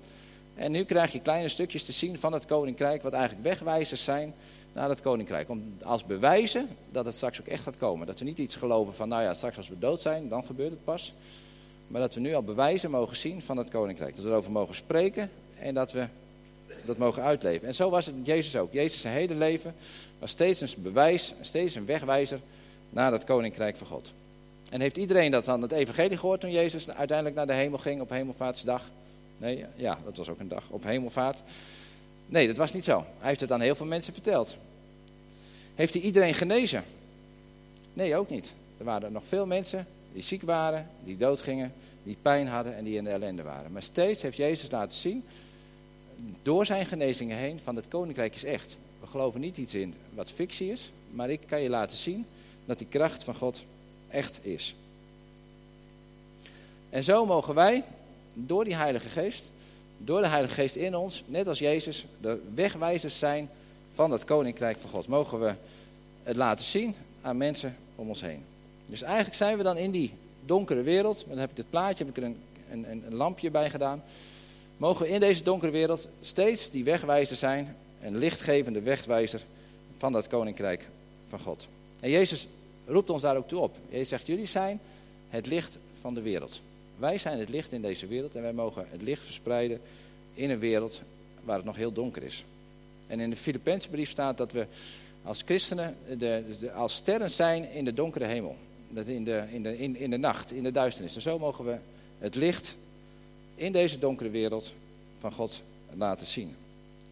En 0.61 0.73
nu 0.73 0.85
krijg 0.85 1.13
je 1.13 1.21
kleine 1.21 1.49
stukjes 1.49 1.85
te 1.85 1.93
zien 1.93 2.19
van 2.19 2.33
het 2.33 2.47
koninkrijk, 2.47 3.03
wat 3.03 3.13
eigenlijk 3.13 3.45
wegwijzers 3.45 4.05
zijn 4.05 4.35
naar 4.73 4.89
het 4.89 5.01
koninkrijk. 5.01 5.49
Om 5.49 5.75
als 5.83 6.05
bewijzen 6.05 6.69
dat 6.91 7.07
het 7.07 7.15
straks 7.15 7.41
ook 7.41 7.47
echt 7.47 7.63
gaat 7.63 7.77
komen. 7.77 8.07
Dat 8.07 8.19
we 8.19 8.25
niet 8.25 8.39
iets 8.39 8.57
geloven 8.57 8.95
van, 8.95 9.09
nou 9.09 9.23
ja, 9.23 9.35
straks 9.35 9.57
als 9.57 9.69
we 9.69 9.79
dood 9.79 10.01
zijn, 10.01 10.29
dan 10.29 10.45
gebeurt 10.45 10.71
het 10.71 10.85
pas. 10.85 11.13
Maar 11.87 12.01
dat 12.01 12.15
we 12.15 12.21
nu 12.21 12.35
al 12.35 12.43
bewijzen 12.43 12.91
mogen 12.91 13.17
zien 13.17 13.43
van 13.43 13.57
het 13.57 13.71
koninkrijk. 13.71 14.15
Dat 14.15 14.25
we 14.25 14.31
erover 14.31 14.53
mogen 14.53 14.75
spreken 14.75 15.31
en 15.59 15.75
dat 15.75 15.93
we 15.93 16.07
dat 16.85 16.97
mogen 16.97 17.23
uitleven. 17.23 17.69
En 17.69 17.75
zo 17.75 17.91
was 17.91 18.07
het 18.07 18.17
met 18.17 18.27
Jezus 18.27 18.57
ook. 18.57 18.73
Jezus 18.73 19.01
zijn 19.01 19.15
hele 19.15 19.35
leven 19.35 19.75
was 20.19 20.31
steeds 20.31 20.61
een 20.61 20.83
bewijs, 20.83 21.35
steeds 21.41 21.75
een 21.75 21.87
wegwijzer 21.87 22.41
naar 22.91 23.13
het 23.13 23.25
koninkrijk 23.25 23.77
van 23.77 23.87
God. 23.87 24.13
En 24.71 24.81
heeft 24.81 24.97
iedereen 24.97 25.31
dat 25.31 25.45
dan 25.45 25.63
het 25.63 25.73
evangelie 25.73 26.17
gehoord 26.17 26.41
toen 26.41 26.51
Jezus 26.51 26.91
uiteindelijk 26.91 27.37
naar 27.37 27.47
de 27.47 27.53
hemel 27.53 27.79
ging 27.79 28.01
op 28.01 28.11
hemelvaartsdag? 28.11 28.83
Nee, 29.41 29.65
ja, 29.77 29.99
dat 30.05 30.17
was 30.17 30.29
ook 30.29 30.41
een 30.41 30.49
dag 30.49 30.65
op 30.69 30.85
hemelvaart. 30.85 31.43
Nee, 32.27 32.47
dat 32.47 32.57
was 32.57 32.73
niet 32.73 32.85
zo. 32.85 33.05
Hij 33.19 33.29
heeft 33.29 33.41
het 33.41 33.53
aan 33.53 33.61
heel 33.61 33.75
veel 33.75 33.87
mensen 33.87 34.13
verteld. 34.13 34.57
Heeft 35.75 35.95
hij 35.95 36.03
iedereen 36.03 36.35
genezen? 36.35 36.85
Nee, 37.93 38.17
ook 38.17 38.31
niet. 38.31 38.55
Er 38.79 38.85
waren 38.85 39.13
nog 39.13 39.27
veel 39.27 39.47
mensen 39.47 39.87
die 40.13 40.23
ziek 40.23 40.43
waren, 40.43 40.91
die 41.05 41.17
doodgingen, 41.17 41.73
die 42.03 42.17
pijn 42.23 42.49
hadden 42.49 42.77
en 42.77 42.85
die 42.85 42.97
in 42.97 43.05
de 43.05 43.11
ellende 43.11 43.43
waren. 43.43 43.73
Maar 43.73 43.83
steeds 43.83 44.23
heeft 44.23 44.37
Jezus 44.37 44.71
laten 44.71 44.97
zien, 44.97 45.25
door 46.43 46.67
zijn 46.67 46.87
genezingen 46.87 47.37
heen, 47.37 47.59
van 47.59 47.77
het 47.77 47.89
koninkrijk 47.89 48.35
is 48.35 48.45
echt. 48.45 48.77
We 49.01 49.07
geloven 49.07 49.41
niet 49.41 49.57
iets 49.57 49.75
in 49.75 49.95
wat 50.15 50.31
fictie 50.31 50.71
is, 50.71 50.93
maar 51.11 51.31
ik 51.31 51.41
kan 51.47 51.63
je 51.63 51.69
laten 51.69 51.97
zien 51.97 52.27
dat 52.65 52.79
die 52.79 52.87
kracht 52.87 53.25
van 53.25 53.35
God 53.35 53.65
echt 54.09 54.47
is. 54.47 54.75
En 56.91 57.03
zo 57.03 57.27
mogen 57.27 57.55
wij, 57.55 57.85
door 58.47 58.65
die 58.65 58.75
Heilige 58.75 59.09
Geest, 59.09 59.51
door 59.99 60.21
de 60.21 60.29
Heilige 60.29 60.55
Geest 60.55 60.77
in 60.77 60.97
ons, 60.97 61.23
net 61.27 61.49
als 61.49 61.59
Jezus, 61.59 62.07
de 62.21 62.41
wegwijzers 62.55 63.19
zijn 63.19 63.49
van 63.93 64.11
het 64.11 64.25
Koninkrijk 64.25 64.79
van 64.79 64.91
God. 64.91 65.07
Mogen 65.07 65.41
we 65.41 65.55
het 66.23 66.37
laten 66.37 66.65
zien 66.65 66.95
aan 67.23 67.37
mensen 67.37 67.77
om 67.95 68.09
ons 68.09 68.21
heen. 68.21 68.45
Dus 68.87 69.03
eigenlijk 69.03 69.37
zijn 69.37 69.57
we 69.57 69.63
dan 69.63 69.77
in 69.77 69.91
die 69.91 70.13
donkere 70.45 70.83
wereld, 70.83 71.25
dan 71.29 71.39
heb 71.39 71.51
ik 71.51 71.57
dit 71.57 71.71
plaatje, 71.71 72.05
heb 72.05 72.17
ik 72.17 72.23
er 72.23 72.31
een, 72.31 72.37
een, 72.71 73.05
een 73.07 73.15
lampje 73.15 73.51
bij 73.51 73.71
gedaan. 73.71 74.03
Mogen 74.77 75.07
we 75.07 75.13
in 75.13 75.21
deze 75.21 75.43
donkere 75.43 75.73
wereld 75.73 76.09
steeds 76.21 76.71
die 76.71 76.85
wegwijzer 76.85 77.37
zijn, 77.37 77.77
een 78.03 78.19
lichtgevende 78.19 78.81
wegwijzer 78.81 79.41
van 79.97 80.13
dat 80.13 80.29
Koninkrijk 80.29 80.89
van 81.29 81.41
God. 81.41 81.67
En 82.01 82.11
Jezus 82.11 82.47
roept 82.87 83.11
ons 83.11 83.23
daar 83.23 83.37
ook 83.37 83.49
toe 83.49 83.61
op. 83.61 83.77
Jezus 83.89 84.09
zegt, 84.09 84.27
jullie 84.27 84.47
zijn 84.47 84.81
het 85.29 85.47
licht 85.47 85.79
van 86.01 86.15
de 86.15 86.21
wereld. 86.21 86.61
Wij 87.01 87.19
zijn 87.19 87.39
het 87.39 87.49
licht 87.49 87.73
in 87.73 87.83
deze 87.83 88.07
wereld 88.07 88.35
en 88.35 88.43
wij 88.43 88.53
mogen 88.53 88.87
het 88.91 89.03
licht 89.03 89.25
verspreiden 89.25 89.81
in 90.35 90.51
een 90.51 90.59
wereld 90.59 91.03
waar 91.45 91.57
het 91.57 91.65
nog 91.65 91.77
heel 91.77 91.93
donker 91.93 92.23
is. 92.23 92.45
En 93.07 93.21
in 93.21 93.31
de 93.31 93.37
Filipijnse 93.37 93.89
brief 93.89 94.11
staat 94.11 94.39
dat 94.39 94.53
we 94.53 94.67
als 95.23 95.43
christenen 95.43 95.97
de, 96.19 96.71
als 96.75 96.95
sterren 96.95 97.31
zijn 97.31 97.73
in 97.73 97.85
de 97.85 97.95
donkere 97.95 98.25
hemel. 98.25 98.57
Dat 98.89 99.07
in, 99.07 99.25
de, 99.25 99.45
in, 99.51 99.63
de, 99.63 99.79
in, 99.79 99.97
in 99.97 100.11
de 100.11 100.17
nacht, 100.17 100.53
in 100.53 100.63
de 100.63 100.71
duisternis. 100.71 101.15
En 101.15 101.21
zo 101.21 101.39
mogen 101.39 101.65
we 101.65 101.77
het 102.19 102.35
licht 102.35 102.75
in 103.55 103.73
deze 103.73 103.99
donkere 103.99 104.31
wereld 104.31 104.75
van 105.19 105.33
God 105.33 105.63
laten 105.97 106.27
zien. 106.27 106.57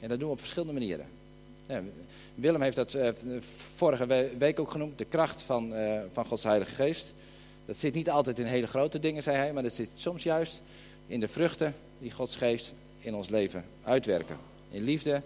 En 0.00 0.08
dat 0.08 0.18
doen 0.18 0.28
we 0.28 0.34
op 0.34 0.40
verschillende 0.40 0.72
manieren. 0.72 1.06
Ja, 1.66 1.82
Willem 2.34 2.62
heeft 2.62 2.76
dat 2.76 2.94
uh, 2.94 3.10
vorige 3.74 4.28
week 4.38 4.60
ook 4.60 4.70
genoemd, 4.70 4.98
de 4.98 5.04
kracht 5.04 5.42
van, 5.42 5.72
uh, 5.72 6.00
van 6.12 6.24
Gods 6.24 6.44
Heilige 6.44 6.74
Geest. 6.74 7.14
Dat 7.68 7.76
zit 7.76 7.94
niet 7.94 8.10
altijd 8.10 8.38
in 8.38 8.46
hele 8.46 8.66
grote 8.66 8.98
dingen, 8.98 9.22
zei 9.22 9.36
hij, 9.36 9.52
maar 9.52 9.62
dat 9.62 9.72
zit 9.72 9.88
soms 9.94 10.22
juist 10.22 10.60
in 11.06 11.20
de 11.20 11.28
vruchten 11.28 11.74
die 11.98 12.10
Gods 12.10 12.36
geest 12.36 12.72
in 13.00 13.14
ons 13.14 13.28
leven 13.28 13.64
uitwerken. 13.84 14.36
In 14.70 14.82
liefde, 14.82 15.22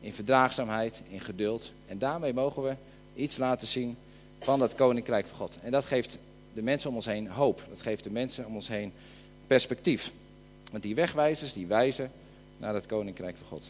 in 0.00 0.12
verdraagzaamheid, 0.12 1.02
in 1.08 1.20
geduld. 1.20 1.72
En 1.86 1.98
daarmee 1.98 2.32
mogen 2.32 2.62
we 2.62 2.74
iets 3.14 3.36
laten 3.36 3.66
zien 3.66 3.96
van 4.40 4.58
dat 4.58 4.74
koninkrijk 4.74 5.26
van 5.26 5.36
God. 5.36 5.58
En 5.62 5.70
dat 5.70 5.84
geeft 5.84 6.18
de 6.54 6.62
mensen 6.62 6.90
om 6.90 6.96
ons 6.96 7.06
heen 7.06 7.28
hoop. 7.28 7.62
Dat 7.68 7.80
geeft 7.80 8.04
de 8.04 8.10
mensen 8.10 8.46
om 8.46 8.54
ons 8.54 8.68
heen 8.68 8.92
perspectief. 9.46 10.12
Want 10.70 10.82
die 10.82 10.94
wegwijzers, 10.94 11.52
die 11.52 11.66
wijzen 11.66 12.10
naar 12.58 12.74
het 12.74 12.86
koninkrijk 12.86 13.36
van 13.36 13.46
God. 13.46 13.68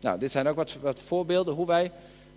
Nou, 0.00 0.18
dit 0.18 0.30
zijn 0.30 0.46
ook 0.46 0.56
wat, 0.56 0.78
wat 0.80 1.00
voorbeelden 1.00 1.54
hoe 1.54 1.66
wij 1.66 1.90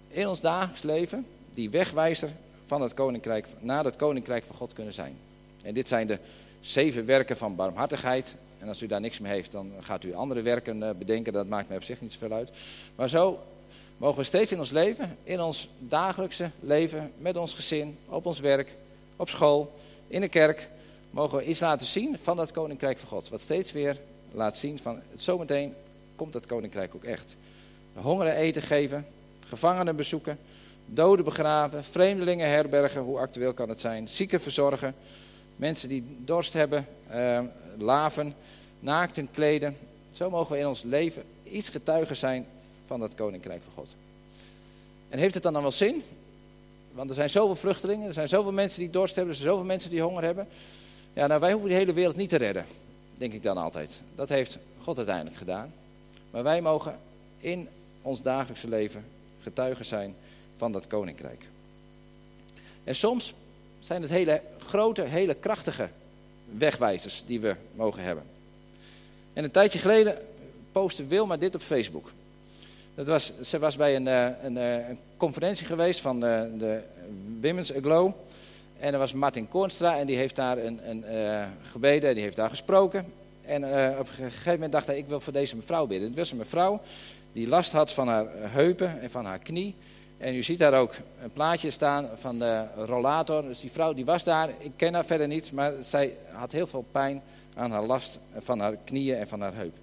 in 0.10 0.28
ons 0.28 0.42
dagelijks 0.42 0.84
leven 0.84 1.26
die 1.50 1.70
wegwijzer 1.70 2.30
van 2.68 2.82
het 2.82 2.94
koninkrijk, 2.94 3.48
naar 3.60 3.86
het 3.86 3.96
koninkrijk 3.96 4.44
van 4.44 4.56
God 4.56 4.74
kunnen 4.74 4.94
zijn. 4.94 5.18
En 5.64 5.74
dit 5.74 5.88
zijn 5.88 6.08
de 6.08 6.20
zeven 6.60 7.06
werken 7.06 7.38
van 7.38 7.56
barmhartigheid 7.56 8.36
En 8.60 8.68
als 8.68 8.82
u 8.82 8.88
daar 8.88 9.02
niks 9.02 9.20
mee 9.20 9.32
heeft, 9.32 9.52
dan 9.52 9.72
gaat 9.80 10.04
u 10.04 10.14
andere 10.14 10.42
werken 10.42 10.84
eh, 10.84 10.90
bedenken. 10.96 11.34
Dat 11.34 11.48
maakt 11.48 11.68
mij 11.68 11.78
op 11.78 11.84
zich 11.84 12.02
niet 12.02 12.12
zoveel 12.12 12.32
uit. 12.32 12.52
Maar 12.96 13.10
zo 13.10 13.40
mogen 13.98 14.18
we 14.18 14.24
steeds 14.24 14.52
in 14.52 14.60
ons 14.60 14.72
leven, 14.72 15.18
in 15.24 15.42
ons 15.42 15.70
dagelijkse 15.80 16.50
leven, 16.60 17.12
met 17.18 17.38
ons 17.38 17.54
gezin, 17.54 17.98
op 18.06 18.26
ons 18.26 18.40
werk, 18.40 18.76
op 19.16 19.30
school, 19.30 19.74
in 20.08 20.22
de 20.22 20.28
kerk, 20.28 20.70
mogen 21.10 21.38
we 21.38 21.46
iets 21.46 21.60
laten 21.60 21.86
zien 21.86 22.18
van 22.20 22.38
dat 22.38 22.52
koninkrijk 22.52 22.98
van 22.98 23.08
God. 23.08 23.30
Wat 23.30 23.42
steeds 23.42 23.72
weer 23.72 23.98
laat 24.32 24.58
zien 24.58 24.80
van 24.80 25.02
zometeen 25.16 25.74
komt 26.16 26.34
dat 26.34 26.46
koninkrijk 26.46 26.96
ook 26.96 27.04
echt. 27.04 27.36
Hongeren 27.94 28.36
eten 28.36 28.62
geven, 28.62 29.06
gevangenen 29.48 29.96
bezoeken, 29.96 30.40
doden 30.88 31.26
begraven, 31.26 31.84
vreemdelingen 31.84 32.50
herbergen, 32.50 33.02
hoe 33.02 33.20
actueel 33.20 33.54
kan 33.54 33.70
het 33.70 33.82
zijn, 33.82 34.08
zieken 34.08 34.42
verzorgen, 34.42 34.96
mensen 35.56 35.90
die 35.90 36.04
dorst 36.26 36.54
hebben, 36.54 36.88
eh, 37.08 37.40
laven, 37.78 38.36
naakten 38.80 39.32
kleden. 39.32 39.78
Zo 40.12 40.30
mogen 40.30 40.52
we 40.52 40.60
in 40.60 40.68
ons 40.68 40.84
leven 40.84 41.24
iets 41.44 41.70
getuigen 41.70 42.16
zijn 42.16 42.46
van 42.86 43.00
dat 43.00 43.16
koninkrijk 43.16 43.62
van 43.64 43.74
God. 43.74 43.88
En 45.10 45.20
heeft 45.20 45.34
het 45.34 45.44
dan 45.44 45.54
dan 45.54 45.62
wel 45.62 45.72
zin? 45.72 46.04
Want 46.92 47.10
er 47.10 47.16
zijn 47.16 47.30
zoveel 47.30 47.56
vluchtelingen, 47.56 48.08
er 48.08 48.14
zijn 48.14 48.28
zoveel 48.28 48.52
mensen 48.52 48.80
die 48.80 48.90
dorst 48.90 49.16
hebben, 49.16 49.34
er 49.34 49.40
zijn 49.40 49.52
zoveel 49.52 49.66
mensen 49.66 49.90
die 49.90 50.02
honger 50.02 50.24
hebben. 50.24 50.48
Ja, 51.14 51.28
nou 51.28 51.40
wij 51.40 51.52
hoeven 51.52 51.70
die 51.70 51.78
hele 51.78 51.94
wereld 51.94 52.16
niet 52.16 52.30
te 52.30 52.38
redden, 52.38 52.66
denk 53.14 53.34
ik 53.34 53.44
dan 53.44 53.58
altijd. 53.58 54.02
Dat 54.16 54.30
heeft 54.30 54.58
God 54.82 54.98
uiteindelijk 54.98 55.36
gedaan. 55.36 55.74
Maar 56.32 56.44
wij 56.44 56.62
mogen 56.62 57.00
in 57.40 57.68
ons 58.02 58.22
dagelijkse 58.22 58.70
leven 58.70 59.06
getuigen 59.42 59.86
zijn 59.86 60.16
van 60.58 60.72
dat 60.72 60.88
koninkrijk. 60.88 61.46
En 62.84 62.96
soms 62.96 63.34
zijn 63.80 64.02
het 64.02 64.12
hele 64.12 64.42
grote, 64.58 65.02
hele 65.02 65.34
krachtige 65.34 65.90
wegwijzers 66.58 67.24
die 67.26 67.40
we 67.40 67.56
mogen 67.76 68.04
hebben. 68.04 68.24
En 69.34 69.44
een 69.44 69.52
tijdje 69.52 69.80
geleden 69.80 70.18
postte 70.72 71.06
Wilma 71.06 71.38
dit 71.38 71.56
op 71.56 71.62
Facebook. 71.62 72.12
Dat 72.96 73.08
was, 73.08 73.32
ze 73.44 73.60
was 73.60 73.76
bij 73.76 73.96
een, 73.96 74.08
eh, 74.08 74.28
eh, 74.28 74.90
een 74.90 75.00
conferentie 75.18 75.66
geweest 75.66 76.00
van 76.00 76.20
de, 76.20 76.50
de 76.58 76.82
Women's 77.42 77.74
Aglow. 77.74 78.14
En 78.80 78.94
er 78.94 79.00
was 79.00 79.14
Martin 79.14 79.50
Koornstra 79.50 79.98
en 79.98 80.06
die 80.06 80.16
heeft 80.16 80.36
daar 80.36 80.58
een, 80.58 80.90
een 80.90 81.04
gebeden, 81.72 82.14
die 82.14 82.24
heeft 82.24 82.36
daar 82.36 82.50
gesproken. 82.50 83.06
En 83.42 83.64
op 84.00 84.08
een 84.10 84.16
gegeven 84.16 84.52
moment 84.52 84.72
dacht 84.72 84.88
hij, 84.88 84.98
ik 84.98 85.08
wil 85.08 85.20
voor 85.20 85.34
deze 85.34 85.56
mevrouw 85.56 85.88
bidden. 85.88 86.08
Het 86.08 86.18
was 86.18 86.32
een 86.32 86.38
mevrouw 86.38 86.82
die 87.32 87.48
last 87.48 87.72
had 87.72 87.94
van 87.94 88.08
haar 88.08 88.26
heupen 88.36 89.02
en 89.02 89.10
van 89.10 89.26
haar 89.26 89.40
knie. 89.40 89.76
En 90.18 90.36
u 90.36 90.44
ziet 90.44 90.60
daar 90.60 90.74
ook 90.74 90.94
een 91.22 91.34
plaatje 91.34 91.70
staan 91.70 92.10
van 92.14 92.40
de 92.40 92.64
rollator. 92.86 93.42
Dus 93.42 93.60
die 93.60 93.72
vrouw 93.72 93.94
die 93.94 94.06
was 94.06 94.24
daar, 94.24 94.50
ik 94.60 94.72
ken 94.76 94.94
haar 94.94 95.06
verder 95.06 95.28
niet, 95.28 95.52
maar 95.52 95.74
zij 95.80 96.14
had 96.32 96.52
heel 96.52 96.68
veel 96.68 96.86
pijn 96.92 97.22
aan 97.56 97.72
haar 97.72 97.86
last 97.86 98.20
van 98.38 98.60
haar 98.60 98.76
knieën 98.84 99.16
en 99.16 99.28
van 99.28 99.42
haar 99.42 99.56
heup. 99.56 99.76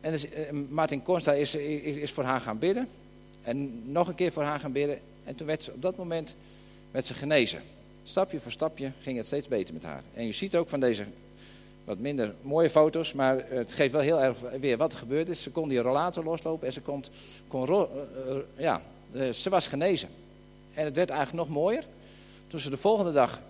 En 0.00 0.10
dus, 0.10 0.26
uh, 0.26 0.50
Martin 0.68 1.02
Consta 1.02 1.32
is, 1.32 1.54
is, 1.54 1.96
is, 1.96 2.12
voor 2.12 2.24
haar 2.24 2.40
gaan 2.40 2.58
bidden. 2.58 2.88
En 3.42 3.82
nog 3.92 4.08
een 4.08 4.14
keer 4.14 4.32
voor 4.32 4.42
haar 4.42 4.60
gaan 4.60 4.72
bidden. 4.72 4.98
En 5.24 5.34
toen 5.34 5.46
werd 5.46 5.64
ze 5.64 5.72
op 5.72 5.82
dat 5.82 5.96
moment 5.96 6.34
werd 6.90 7.06
ze 7.06 7.14
genezen. 7.14 7.62
Stapje 8.02 8.40
voor 8.40 8.52
stapje 8.52 8.92
ging 9.00 9.16
het 9.16 9.26
steeds 9.26 9.48
beter 9.48 9.74
met 9.74 9.82
haar. 9.82 10.02
En 10.14 10.26
je 10.26 10.32
ziet 10.32 10.56
ook 10.56 10.68
van 10.68 10.80
deze 10.80 11.04
wat 11.88 11.98
minder 11.98 12.34
mooie 12.42 12.70
foto's, 12.70 13.12
maar 13.12 13.44
het 13.48 13.74
geeft 13.74 13.92
wel 13.92 14.00
heel 14.00 14.22
erg 14.22 14.38
weer 14.60 14.76
wat 14.76 14.92
er 14.92 14.98
gebeurd 14.98 15.28
is. 15.28 15.42
Ze 15.42 15.50
kon 15.50 15.68
die 15.68 15.78
rollator 15.78 16.24
loslopen 16.24 16.66
en 16.66 16.72
ze 16.72 16.80
kon, 16.80 17.04
kon 17.48 17.68
uh, 17.70 17.84
ja, 18.56 18.82
uh, 19.12 19.32
ze 19.32 19.50
was 19.50 19.66
genezen. 19.66 20.08
En 20.74 20.84
het 20.84 20.96
werd 20.96 21.10
eigenlijk 21.10 21.48
nog 21.48 21.56
mooier. 21.56 21.84
Toen 22.46 22.60
ze 22.60 22.70
de 22.70 22.76
volgende 22.76 23.12
dag 23.12 23.40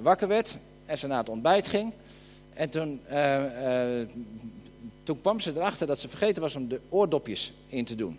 wakker 0.00 0.28
werd 0.28 0.58
en 0.86 0.98
ze 0.98 1.06
naar 1.06 1.18
het 1.18 1.28
ontbijt 1.28 1.66
ging. 1.66 1.92
En 2.54 2.70
toen, 2.70 3.00
toen 5.02 5.20
kwam 5.20 5.40
ze 5.40 5.52
erachter 5.54 5.86
dat 5.86 5.98
ze 5.98 6.08
vergeten 6.08 6.42
was 6.42 6.56
om 6.56 6.68
de 6.68 6.80
oordopjes 6.88 7.52
in 7.66 7.84
te 7.84 7.94
doen. 7.94 8.18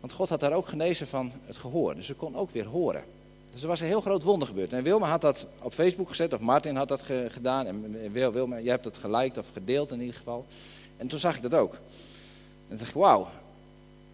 Want 0.00 0.12
God 0.12 0.28
had 0.28 0.40
daar 0.40 0.52
ook 0.52 0.68
genezen 0.68 1.06
van 1.06 1.32
het 1.46 1.56
gehoor. 1.56 1.94
Dus 1.94 2.06
ze 2.06 2.14
kon 2.14 2.36
ook 2.36 2.50
weer 2.50 2.66
horen. 2.66 3.04
Dus 3.58 3.66
er 3.66 3.72
was 3.72 3.82
een 3.82 3.92
heel 3.92 4.00
groot 4.00 4.22
wonder 4.22 4.48
gebeurd. 4.48 4.72
En 4.72 4.82
Wilma 4.82 5.08
had 5.08 5.20
dat 5.20 5.46
op 5.62 5.72
Facebook 5.72 6.08
gezet, 6.08 6.32
of 6.32 6.40
Martin 6.40 6.76
had 6.76 6.88
dat 6.88 7.02
ge 7.02 7.26
gedaan. 7.30 7.66
En 7.66 8.12
Wil, 8.12 8.32
Wilma, 8.32 8.60
jij 8.60 8.70
hebt 8.70 8.84
dat 8.84 8.96
geliked 8.96 9.38
of 9.38 9.50
gedeeld 9.52 9.92
in 9.92 10.00
ieder 10.00 10.14
geval. 10.14 10.46
En 10.96 11.08
toen 11.08 11.18
zag 11.18 11.36
ik 11.36 11.42
dat 11.42 11.54
ook. 11.54 11.74
En 12.68 12.76
dacht 12.76 12.88
ik, 12.88 12.94
wauw. 12.94 13.28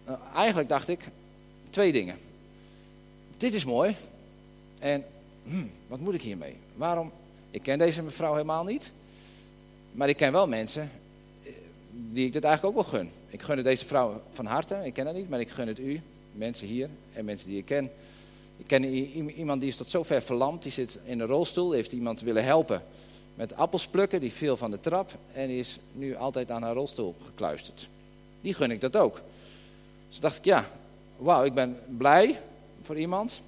Nou, 0.05 0.19
eigenlijk 0.35 0.69
dacht 0.69 0.87
ik, 0.87 0.99
twee 1.69 1.91
dingen. 1.91 2.15
Dit 3.37 3.53
is 3.53 3.65
mooi. 3.65 3.95
En 4.79 5.03
hmm, 5.43 5.71
wat 5.87 5.99
moet 5.99 6.13
ik 6.13 6.21
hiermee? 6.21 6.55
Waarom? 6.75 7.11
Ik 7.51 7.61
ken 7.61 7.77
deze 7.77 8.01
mevrouw 8.01 8.31
helemaal 8.31 8.63
niet. 8.63 8.91
Maar 9.91 10.09
ik 10.09 10.17
ken 10.17 10.31
wel 10.31 10.47
mensen 10.47 10.91
eh, 11.43 11.51
die 11.91 12.25
ik 12.25 12.33
dit 12.33 12.43
eigenlijk 12.43 12.77
ook 12.77 12.83
wel 12.83 12.99
gun. 12.99 13.11
Ik 13.29 13.41
gun 13.41 13.55
het 13.55 13.65
deze 13.65 13.85
vrouw 13.85 14.21
van 14.31 14.45
harte. 14.45 14.79
Ik 14.83 14.93
ken 14.93 15.05
haar 15.05 15.15
niet, 15.15 15.29
maar 15.29 15.39
ik 15.39 15.49
gun 15.49 15.67
het 15.67 15.79
u, 15.79 16.01
mensen 16.31 16.67
hier 16.67 16.89
en 17.13 17.25
mensen 17.25 17.47
die 17.47 17.57
ik 17.57 17.65
ken. 17.65 17.89
Ik 18.57 18.67
ken 18.67 18.83
iemand 19.37 19.61
die 19.61 19.69
is 19.69 19.77
tot 19.77 19.89
zover 19.89 20.21
verlamd. 20.21 20.63
Die 20.63 20.71
zit 20.71 20.99
in 21.05 21.19
een 21.19 21.27
rolstoel. 21.27 21.71
Heeft 21.71 21.91
iemand 21.91 22.21
willen 22.21 22.43
helpen 22.43 22.83
met 23.35 23.55
appels 23.55 23.87
plukken. 23.87 24.19
Die 24.19 24.31
viel 24.31 24.57
van 24.57 24.71
de 24.71 24.79
trap. 24.79 25.11
En 25.33 25.49
is 25.49 25.79
nu 25.91 26.15
altijd 26.15 26.51
aan 26.51 26.63
haar 26.63 26.73
rolstoel 26.73 27.15
gekluisterd. 27.25 27.89
Die 28.41 28.53
gun 28.53 28.71
ik 28.71 28.81
dat 28.81 28.95
ook. 28.95 29.21
Dus 30.09 30.19
dacht 30.19 30.37
ik, 30.37 30.45
ja, 30.45 30.69
wauw, 31.17 31.43
ik 31.43 31.53
ben 31.53 31.77
blij 31.97 32.39
voor 32.81 32.97
iemand. 32.97 33.41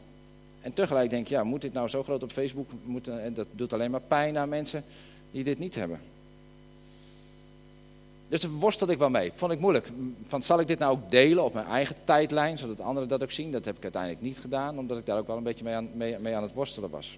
En 0.61 0.73
tegelijk 0.73 1.09
denk 1.09 1.23
ik, 1.23 1.29
ja, 1.29 1.43
moet 1.43 1.61
dit 1.61 1.73
nou 1.73 1.87
zo 1.87 2.03
groot 2.03 2.23
op 2.23 2.31
Facebook? 2.31 2.69
Moet, 2.83 3.09
dat 3.33 3.47
doet 3.51 3.73
alleen 3.73 3.91
maar 3.91 4.01
pijn 4.01 4.37
aan 4.37 4.49
mensen 4.49 4.83
die 5.31 5.43
dit 5.43 5.59
niet 5.59 5.75
hebben. 5.75 5.99
Dus 8.29 8.41
daar 8.41 8.51
worstelde 8.51 8.93
ik 8.93 8.99
wel 8.99 9.09
mee. 9.09 9.31
Vond 9.35 9.51
ik 9.51 9.59
moeilijk. 9.59 9.87
Van, 10.23 10.43
zal 10.43 10.59
ik 10.59 10.67
dit 10.67 10.79
nou 10.79 10.91
ook 10.91 11.09
delen 11.09 11.43
op 11.43 11.53
mijn 11.53 11.65
eigen 11.65 11.95
tijdlijn, 12.03 12.57
zodat 12.57 12.81
anderen 12.81 13.09
dat 13.09 13.23
ook 13.23 13.31
zien? 13.31 13.51
Dat 13.51 13.65
heb 13.65 13.77
ik 13.77 13.83
uiteindelijk 13.83 14.23
niet 14.23 14.39
gedaan, 14.39 14.79
omdat 14.79 14.97
ik 14.97 15.05
daar 15.05 15.17
ook 15.17 15.27
wel 15.27 15.37
een 15.37 15.43
beetje 15.43 15.63
mee 15.63 15.73
aan, 15.73 15.89
mee, 15.93 16.35
aan 16.35 16.43
het 16.43 16.53
worstelen 16.53 16.89
was. 16.89 17.17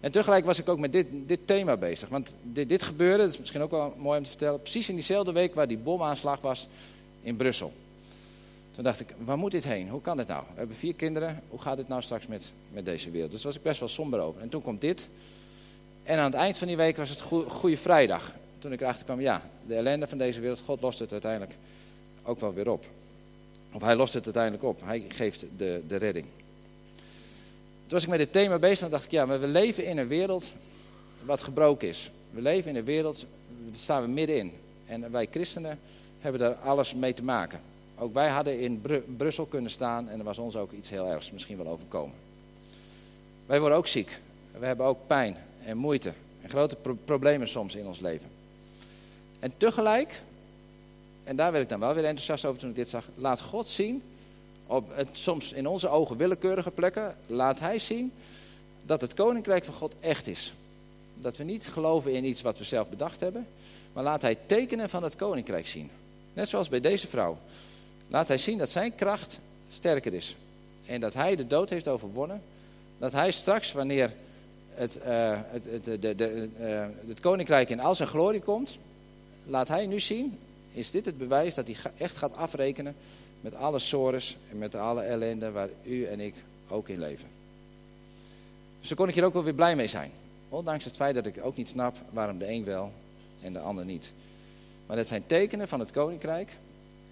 En 0.00 0.12
tegelijk 0.12 0.44
was 0.44 0.58
ik 0.58 0.68
ook 0.68 0.78
met 0.78 0.92
dit, 0.92 1.06
dit 1.26 1.46
thema 1.46 1.76
bezig. 1.76 2.08
Want 2.08 2.34
dit, 2.42 2.68
dit 2.68 2.82
gebeurde, 2.82 3.22
dat 3.22 3.32
is 3.32 3.38
misschien 3.38 3.62
ook 3.62 3.70
wel 3.70 3.94
mooi 3.96 4.18
om 4.18 4.24
te 4.24 4.30
vertellen, 4.30 4.62
precies 4.62 4.88
in 4.88 4.94
diezelfde 4.94 5.32
week 5.32 5.54
waar 5.54 5.68
die 5.68 5.78
bomaanslag 5.78 6.40
was 6.40 6.68
in 7.20 7.36
Brussel. 7.36 7.72
Toen 8.70 8.84
dacht 8.84 9.00
ik, 9.00 9.14
waar 9.24 9.38
moet 9.38 9.50
dit 9.50 9.64
heen? 9.64 9.88
Hoe 9.88 10.00
kan 10.00 10.16
dit 10.16 10.28
nou? 10.28 10.42
We 10.52 10.58
hebben 10.58 10.76
vier 10.76 10.94
kinderen, 10.94 11.42
hoe 11.48 11.60
gaat 11.60 11.76
dit 11.76 11.88
nou 11.88 12.02
straks 12.02 12.26
met, 12.26 12.52
met 12.70 12.84
deze 12.84 13.10
wereld? 13.10 13.30
Dus 13.30 13.42
daar 13.42 13.52
was 13.52 13.60
ik 13.60 13.66
best 13.66 13.80
wel 13.80 13.88
somber 13.88 14.20
over. 14.20 14.40
En 14.40 14.48
toen 14.48 14.62
komt 14.62 14.80
dit. 14.80 15.08
En 16.02 16.18
aan 16.18 16.24
het 16.24 16.34
eind 16.34 16.58
van 16.58 16.68
die 16.68 16.76
week 16.76 16.96
was 16.96 17.10
het 17.10 17.20
Goede 17.48 17.76
Vrijdag 17.76 18.32
toen 18.62 18.72
ik 18.72 18.80
erachter 18.80 19.04
kwam, 19.04 19.20
ja, 19.20 19.42
de 19.66 19.74
ellende 19.74 20.06
van 20.06 20.18
deze 20.18 20.40
wereld, 20.40 20.60
God 20.60 20.80
lost 20.80 20.98
het 20.98 21.12
uiteindelijk 21.12 21.52
ook 22.22 22.40
wel 22.40 22.54
weer 22.54 22.70
op. 22.70 22.84
Of 23.72 23.82
hij 23.82 23.96
lost 23.96 24.12
het 24.12 24.24
uiteindelijk 24.24 24.64
op. 24.64 24.80
Hij 24.84 25.04
geeft 25.08 25.46
de, 25.56 25.82
de 25.88 25.96
redding. 25.96 26.26
Toen 27.86 28.00
was 28.00 28.02
ik 28.02 28.08
met 28.08 28.18
dit 28.18 28.32
thema 28.32 28.58
bezig 28.58 28.84
en 28.84 28.90
dacht 28.90 29.04
ik, 29.04 29.10
ja, 29.10 29.26
maar 29.26 29.40
we 29.40 29.46
leven 29.46 29.84
in 29.84 29.98
een 29.98 30.06
wereld 30.06 30.52
wat 31.24 31.42
gebroken 31.42 31.88
is. 31.88 32.10
We 32.30 32.42
leven 32.42 32.70
in 32.70 32.76
een 32.76 32.84
wereld, 32.84 33.26
daar 33.48 33.74
staan 33.74 34.02
we 34.02 34.08
middenin. 34.08 34.52
En 34.86 35.10
wij 35.10 35.28
christenen 35.30 35.78
hebben 36.20 36.40
daar 36.40 36.54
alles 36.54 36.94
mee 36.94 37.14
te 37.14 37.24
maken. 37.24 37.60
Ook 37.98 38.14
wij 38.14 38.28
hadden 38.28 38.60
in 38.60 38.82
Brussel 39.16 39.46
kunnen 39.46 39.70
staan 39.70 40.08
en 40.08 40.18
er 40.18 40.24
was 40.24 40.38
ons 40.38 40.56
ook 40.56 40.72
iets 40.72 40.90
heel 40.90 41.06
ergs 41.06 41.32
misschien 41.32 41.56
wel 41.56 41.68
overkomen. 41.68 42.14
Wij 43.46 43.60
worden 43.60 43.78
ook 43.78 43.86
ziek. 43.86 44.20
We 44.58 44.66
hebben 44.66 44.86
ook 44.86 45.06
pijn 45.06 45.36
en 45.64 45.76
moeite 45.76 46.12
en 46.42 46.48
grote 46.48 46.76
problemen 47.04 47.48
soms 47.48 47.74
in 47.74 47.86
ons 47.86 48.00
leven. 48.00 48.28
En 49.42 49.52
tegelijk, 49.56 50.22
en 51.24 51.36
daar 51.36 51.52
werd 51.52 51.64
ik 51.64 51.70
dan 51.70 51.80
wel 51.80 51.94
weer 51.94 52.04
enthousiast 52.04 52.44
over 52.44 52.60
toen 52.60 52.70
ik 52.70 52.74
dit 52.74 52.88
zag, 52.88 53.04
laat 53.14 53.40
God 53.40 53.68
zien, 53.68 54.02
op 54.66 54.96
het, 54.96 55.08
soms 55.12 55.52
in 55.52 55.66
onze 55.66 55.88
ogen 55.88 56.16
willekeurige 56.16 56.70
plekken, 56.70 57.16
laat 57.26 57.60
Hij 57.60 57.78
zien 57.78 58.12
dat 58.84 59.00
het 59.00 59.14
koninkrijk 59.14 59.64
van 59.64 59.74
God 59.74 59.94
echt 60.00 60.26
is. 60.26 60.54
Dat 61.14 61.36
we 61.36 61.44
niet 61.44 61.68
geloven 61.68 62.12
in 62.12 62.24
iets 62.24 62.42
wat 62.42 62.58
we 62.58 62.64
zelf 62.64 62.88
bedacht 62.88 63.20
hebben, 63.20 63.46
maar 63.92 64.04
laat 64.04 64.22
Hij 64.22 64.38
tekenen 64.46 64.88
van 64.88 65.02
het 65.02 65.16
koninkrijk 65.16 65.66
zien. 65.66 65.90
Net 66.32 66.48
zoals 66.48 66.68
bij 66.68 66.80
deze 66.80 67.06
vrouw. 67.06 67.38
Laat 68.08 68.28
Hij 68.28 68.38
zien 68.38 68.58
dat 68.58 68.70
Zijn 68.70 68.94
kracht 68.94 69.38
sterker 69.70 70.14
is. 70.14 70.36
En 70.86 71.00
dat 71.00 71.14
Hij 71.14 71.36
de 71.36 71.46
dood 71.46 71.70
heeft 71.70 71.88
overwonnen. 71.88 72.42
Dat 72.98 73.12
Hij 73.12 73.30
straks, 73.30 73.72
wanneer 73.72 74.12
het, 74.74 74.98
uh, 75.06 75.38
het, 75.50 75.64
het, 75.64 76.02
de, 76.02 76.14
de, 76.14 76.48
uh, 76.60 77.08
het 77.08 77.20
koninkrijk 77.20 77.70
in 77.70 77.80
al 77.80 77.94
zijn 77.94 78.08
glorie 78.08 78.40
komt, 78.40 78.78
laat 79.44 79.68
hij 79.68 79.86
nu 79.86 80.00
zien, 80.00 80.38
is 80.72 80.90
dit 80.90 81.06
het 81.06 81.18
bewijs 81.18 81.54
dat 81.54 81.66
hij 81.66 81.76
echt 81.96 82.16
gaat 82.16 82.36
afrekenen 82.36 82.94
met 83.40 83.54
alle 83.54 83.78
sores 83.78 84.36
en 84.50 84.58
met 84.58 84.74
alle 84.74 85.02
ellende 85.02 85.50
waar 85.50 85.68
u 85.82 86.04
en 86.04 86.20
ik 86.20 86.34
ook 86.68 86.88
in 86.88 86.98
leven. 86.98 87.28
Dus 88.80 88.94
kon 88.94 89.08
ik 89.08 89.14
hier 89.14 89.24
ook 89.24 89.32
wel 89.32 89.44
weer 89.44 89.54
blij 89.54 89.76
mee 89.76 89.86
zijn. 89.86 90.10
Ondanks 90.48 90.84
het 90.84 90.96
feit 90.96 91.14
dat 91.14 91.26
ik 91.26 91.44
ook 91.44 91.56
niet 91.56 91.68
snap 91.68 91.96
waarom 92.10 92.38
de 92.38 92.48
een 92.48 92.64
wel 92.64 92.92
en 93.40 93.52
de 93.52 93.58
ander 93.58 93.84
niet. 93.84 94.12
Maar 94.86 94.96
dat 94.96 95.06
zijn 95.06 95.26
tekenen 95.26 95.68
van 95.68 95.80
het 95.80 95.90
koninkrijk. 95.90 96.50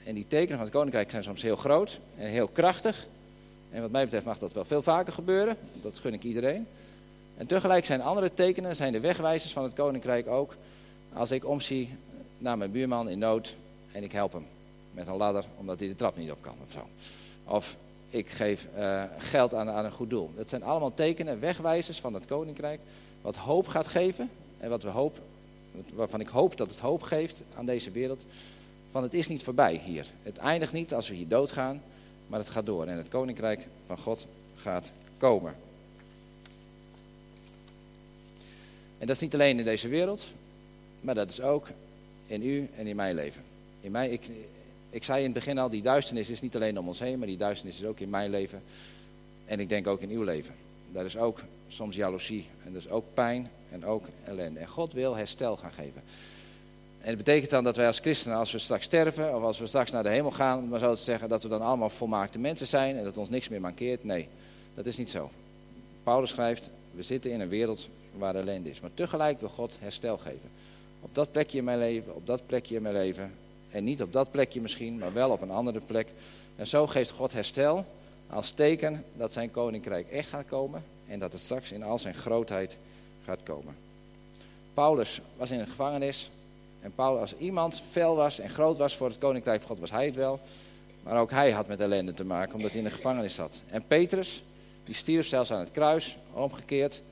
En 0.04 0.14
die 0.14 0.26
tekenen 0.28 0.56
van 0.56 0.66
het 0.66 0.74
koninkrijk 0.74 1.10
zijn 1.10 1.22
soms 1.22 1.42
heel 1.42 1.56
groot 1.56 2.00
en 2.16 2.26
heel 2.26 2.48
krachtig. 2.48 3.06
En 3.70 3.82
wat 3.82 3.90
mij 3.90 4.04
betreft 4.04 4.26
mag 4.26 4.38
dat 4.38 4.52
wel 4.52 4.64
veel 4.64 4.82
vaker 4.82 5.12
gebeuren. 5.12 5.56
Dat 5.80 5.98
gun 5.98 6.14
ik 6.14 6.22
iedereen. 6.22 6.66
En 7.36 7.46
tegelijk 7.46 7.86
zijn 7.86 8.02
andere 8.02 8.32
tekenen, 8.32 8.76
zijn 8.76 8.92
de 8.92 9.00
wegwijzers 9.00 9.52
van 9.52 9.62
het 9.62 9.74
koninkrijk 9.74 10.26
ook 10.26 10.56
als 11.12 11.30
ik 11.30 11.46
omzie 11.46 11.88
naar 12.40 12.58
mijn 12.58 12.70
buurman 12.70 13.08
in 13.08 13.18
nood 13.18 13.56
en 13.92 14.02
ik 14.02 14.12
help 14.12 14.32
hem 14.32 14.46
met 14.92 15.06
een 15.06 15.16
ladder 15.16 15.44
omdat 15.56 15.78
hij 15.78 15.88
de 15.88 15.94
trap 15.94 16.16
niet 16.16 16.30
op 16.30 16.42
kan 16.42 16.54
of 16.64 16.72
zo. 16.72 16.88
Of 17.44 17.76
ik 18.10 18.28
geef 18.28 18.68
uh, 18.76 19.02
geld 19.18 19.54
aan, 19.54 19.70
aan, 19.70 19.84
een 19.84 19.92
goed 19.92 20.10
doel. 20.10 20.30
Dat 20.36 20.48
zijn 20.48 20.62
allemaal 20.62 20.94
tekenen, 20.94 21.40
wegwijzers 21.40 22.00
van 22.00 22.14
het 22.14 22.26
koninkrijk, 22.26 22.80
wat 23.22 23.36
hoop 23.36 23.66
gaat 23.66 23.86
geven 23.86 24.30
en 24.58 24.70
wat 24.70 24.82
we 24.82 24.88
hoop, 24.88 25.18
waarvan 25.94 26.20
ik 26.20 26.28
hoop 26.28 26.56
dat 26.56 26.70
het 26.70 26.78
hoop 26.78 27.02
geeft 27.02 27.42
aan 27.56 27.66
deze 27.66 27.90
wereld. 27.90 28.26
Van 28.90 29.02
het 29.02 29.14
is 29.14 29.28
niet 29.28 29.42
voorbij 29.42 29.80
hier. 29.84 30.06
Het 30.22 30.38
eindigt 30.38 30.72
niet 30.72 30.94
als 30.94 31.08
we 31.08 31.14
hier 31.14 31.28
doodgaan, 31.28 31.82
maar 32.26 32.38
het 32.38 32.48
gaat 32.48 32.66
door 32.66 32.86
en 32.86 32.96
het 32.96 33.08
koninkrijk 33.08 33.66
van 33.86 33.98
God 33.98 34.26
gaat 34.56 34.92
komen. 35.18 35.54
En 38.98 39.06
dat 39.06 39.16
is 39.16 39.22
niet 39.22 39.34
alleen 39.34 39.58
in 39.58 39.64
deze 39.64 39.88
wereld, 39.88 40.30
maar 41.00 41.14
dat 41.14 41.30
is 41.30 41.40
ook 41.40 41.66
in 42.30 42.42
u 42.42 42.68
en 42.76 42.86
in 42.86 42.96
mijn 42.96 43.14
leven. 43.14 43.42
In 43.80 43.90
mij, 43.90 44.10
ik, 44.10 44.28
ik 44.90 45.04
zei 45.04 45.18
in 45.18 45.24
het 45.24 45.34
begin 45.34 45.58
al, 45.58 45.68
die 45.68 45.82
duisternis 45.82 46.28
is 46.28 46.40
niet 46.40 46.54
alleen 46.54 46.78
om 46.78 46.88
ons 46.88 46.98
heen, 46.98 47.18
maar 47.18 47.26
die 47.26 47.36
duisternis 47.36 47.80
is 47.80 47.86
ook 47.86 48.00
in 48.00 48.10
mijn 48.10 48.30
leven. 48.30 48.62
En 49.44 49.60
ik 49.60 49.68
denk 49.68 49.86
ook 49.86 50.00
in 50.00 50.10
uw 50.10 50.22
leven. 50.22 50.54
Daar 50.92 51.04
is 51.04 51.16
ook 51.16 51.40
soms 51.68 51.96
jaloezie 51.96 52.46
en 52.64 52.70
er 52.70 52.78
is 52.78 52.88
ook 52.88 53.04
pijn 53.14 53.50
en 53.70 53.84
ook 53.84 54.04
ellende. 54.24 54.60
En 54.60 54.68
God 54.68 54.92
wil 54.92 55.16
herstel 55.16 55.56
gaan 55.56 55.72
geven. 55.72 56.02
En 57.00 57.08
het 57.08 57.16
betekent 57.16 57.50
dan 57.50 57.64
dat 57.64 57.76
wij 57.76 57.86
als 57.86 57.98
christenen, 57.98 58.38
als 58.38 58.52
we 58.52 58.58
straks 58.58 58.84
sterven, 58.84 59.36
of 59.36 59.42
als 59.42 59.58
we 59.58 59.66
straks 59.66 59.90
naar 59.90 60.02
de 60.02 60.08
hemel 60.08 60.30
gaan, 60.30 60.68
maar 60.68 60.78
zo 60.78 60.94
te 60.94 61.02
zeggen, 61.02 61.28
dat 61.28 61.42
we 61.42 61.48
dan 61.48 61.62
allemaal 61.62 61.90
volmaakte 61.90 62.38
mensen 62.38 62.66
zijn 62.66 62.96
en 62.96 63.04
dat 63.04 63.18
ons 63.18 63.28
niks 63.28 63.48
meer 63.48 63.60
mankeert. 63.60 64.04
Nee, 64.04 64.28
dat 64.74 64.86
is 64.86 64.96
niet 64.96 65.10
zo. 65.10 65.30
Paulus 66.02 66.30
schrijft, 66.30 66.70
we 66.94 67.02
zitten 67.02 67.30
in 67.30 67.40
een 67.40 67.48
wereld 67.48 67.88
waar 68.18 68.34
ellende 68.34 68.70
is. 68.70 68.80
Maar 68.80 68.90
tegelijk 68.94 69.40
wil 69.40 69.48
God 69.48 69.76
herstel 69.80 70.18
geven. 70.18 70.50
Op 71.00 71.14
dat 71.14 71.32
plekje 71.32 71.58
in 71.58 71.64
mijn 71.64 71.78
leven, 71.78 72.14
op 72.14 72.26
dat 72.26 72.46
plekje 72.46 72.74
in 72.74 72.82
mijn 72.82 72.94
leven. 72.94 73.32
En 73.70 73.84
niet 73.84 74.02
op 74.02 74.12
dat 74.12 74.30
plekje 74.30 74.60
misschien, 74.60 74.98
maar 74.98 75.12
wel 75.12 75.30
op 75.30 75.42
een 75.42 75.50
andere 75.50 75.80
plek. 75.80 76.12
En 76.56 76.66
zo 76.66 76.86
geeft 76.86 77.10
God 77.10 77.32
herstel 77.32 77.84
als 78.30 78.50
teken 78.50 79.04
dat 79.14 79.32
zijn 79.32 79.50
koninkrijk 79.50 80.10
echt 80.10 80.28
gaat 80.28 80.46
komen. 80.46 80.84
En 81.06 81.18
dat 81.18 81.32
het 81.32 81.40
straks 81.40 81.72
in 81.72 81.82
al 81.82 81.98
zijn 81.98 82.14
grootheid 82.14 82.78
gaat 83.24 83.42
komen. 83.42 83.74
Paulus 84.74 85.20
was 85.36 85.50
in 85.50 85.60
een 85.60 85.66
gevangenis. 85.66 86.30
En 86.80 86.92
Paulus, 86.94 87.20
als 87.20 87.36
iemand 87.36 87.80
fel 87.80 88.16
was 88.16 88.38
en 88.38 88.50
groot 88.50 88.78
was 88.78 88.96
voor 88.96 89.08
het 89.08 89.18
koninkrijk 89.18 89.60
van 89.60 89.68
God, 89.68 89.78
was 89.78 89.90
hij 89.90 90.06
het 90.06 90.16
wel. 90.16 90.40
Maar 91.02 91.20
ook 91.20 91.30
hij 91.30 91.50
had 91.50 91.66
met 91.66 91.80
ellende 91.80 92.12
te 92.12 92.24
maken, 92.24 92.54
omdat 92.54 92.70
hij 92.70 92.78
in 92.78 92.84
de 92.84 92.92
gevangenis 92.92 93.34
zat. 93.34 93.62
En 93.68 93.84
Petrus, 93.86 94.42
die 94.84 94.94
stierf 94.94 95.26
zelfs 95.26 95.52
aan 95.52 95.58
het 95.58 95.70
kruis, 95.70 96.16
omgekeerd. 96.32 97.02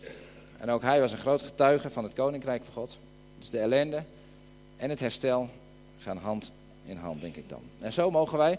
En 0.57 0.71
ook 0.71 0.83
hij 0.83 1.01
was 1.01 1.13
een 1.13 1.19
groot 1.19 1.43
getuige 1.43 1.91
van 1.91 2.05
het 2.05 2.13
koninkrijk 2.13 2.65
van 2.65 2.73
God. 2.73 2.99
Dus 3.39 3.51
de 3.51 3.59
ellende 3.59 4.03
en 4.77 4.91
het 4.91 5.01
herstel 5.01 5.49
gaan 5.99 6.17
hand 6.17 6.51
in 6.85 6.97
hand, 6.97 7.21
denk 7.21 7.37
ik 7.37 7.49
dan. 7.49 7.63
En 7.79 7.93
zo 7.93 8.11
mogen 8.11 8.39
wij 8.39 8.59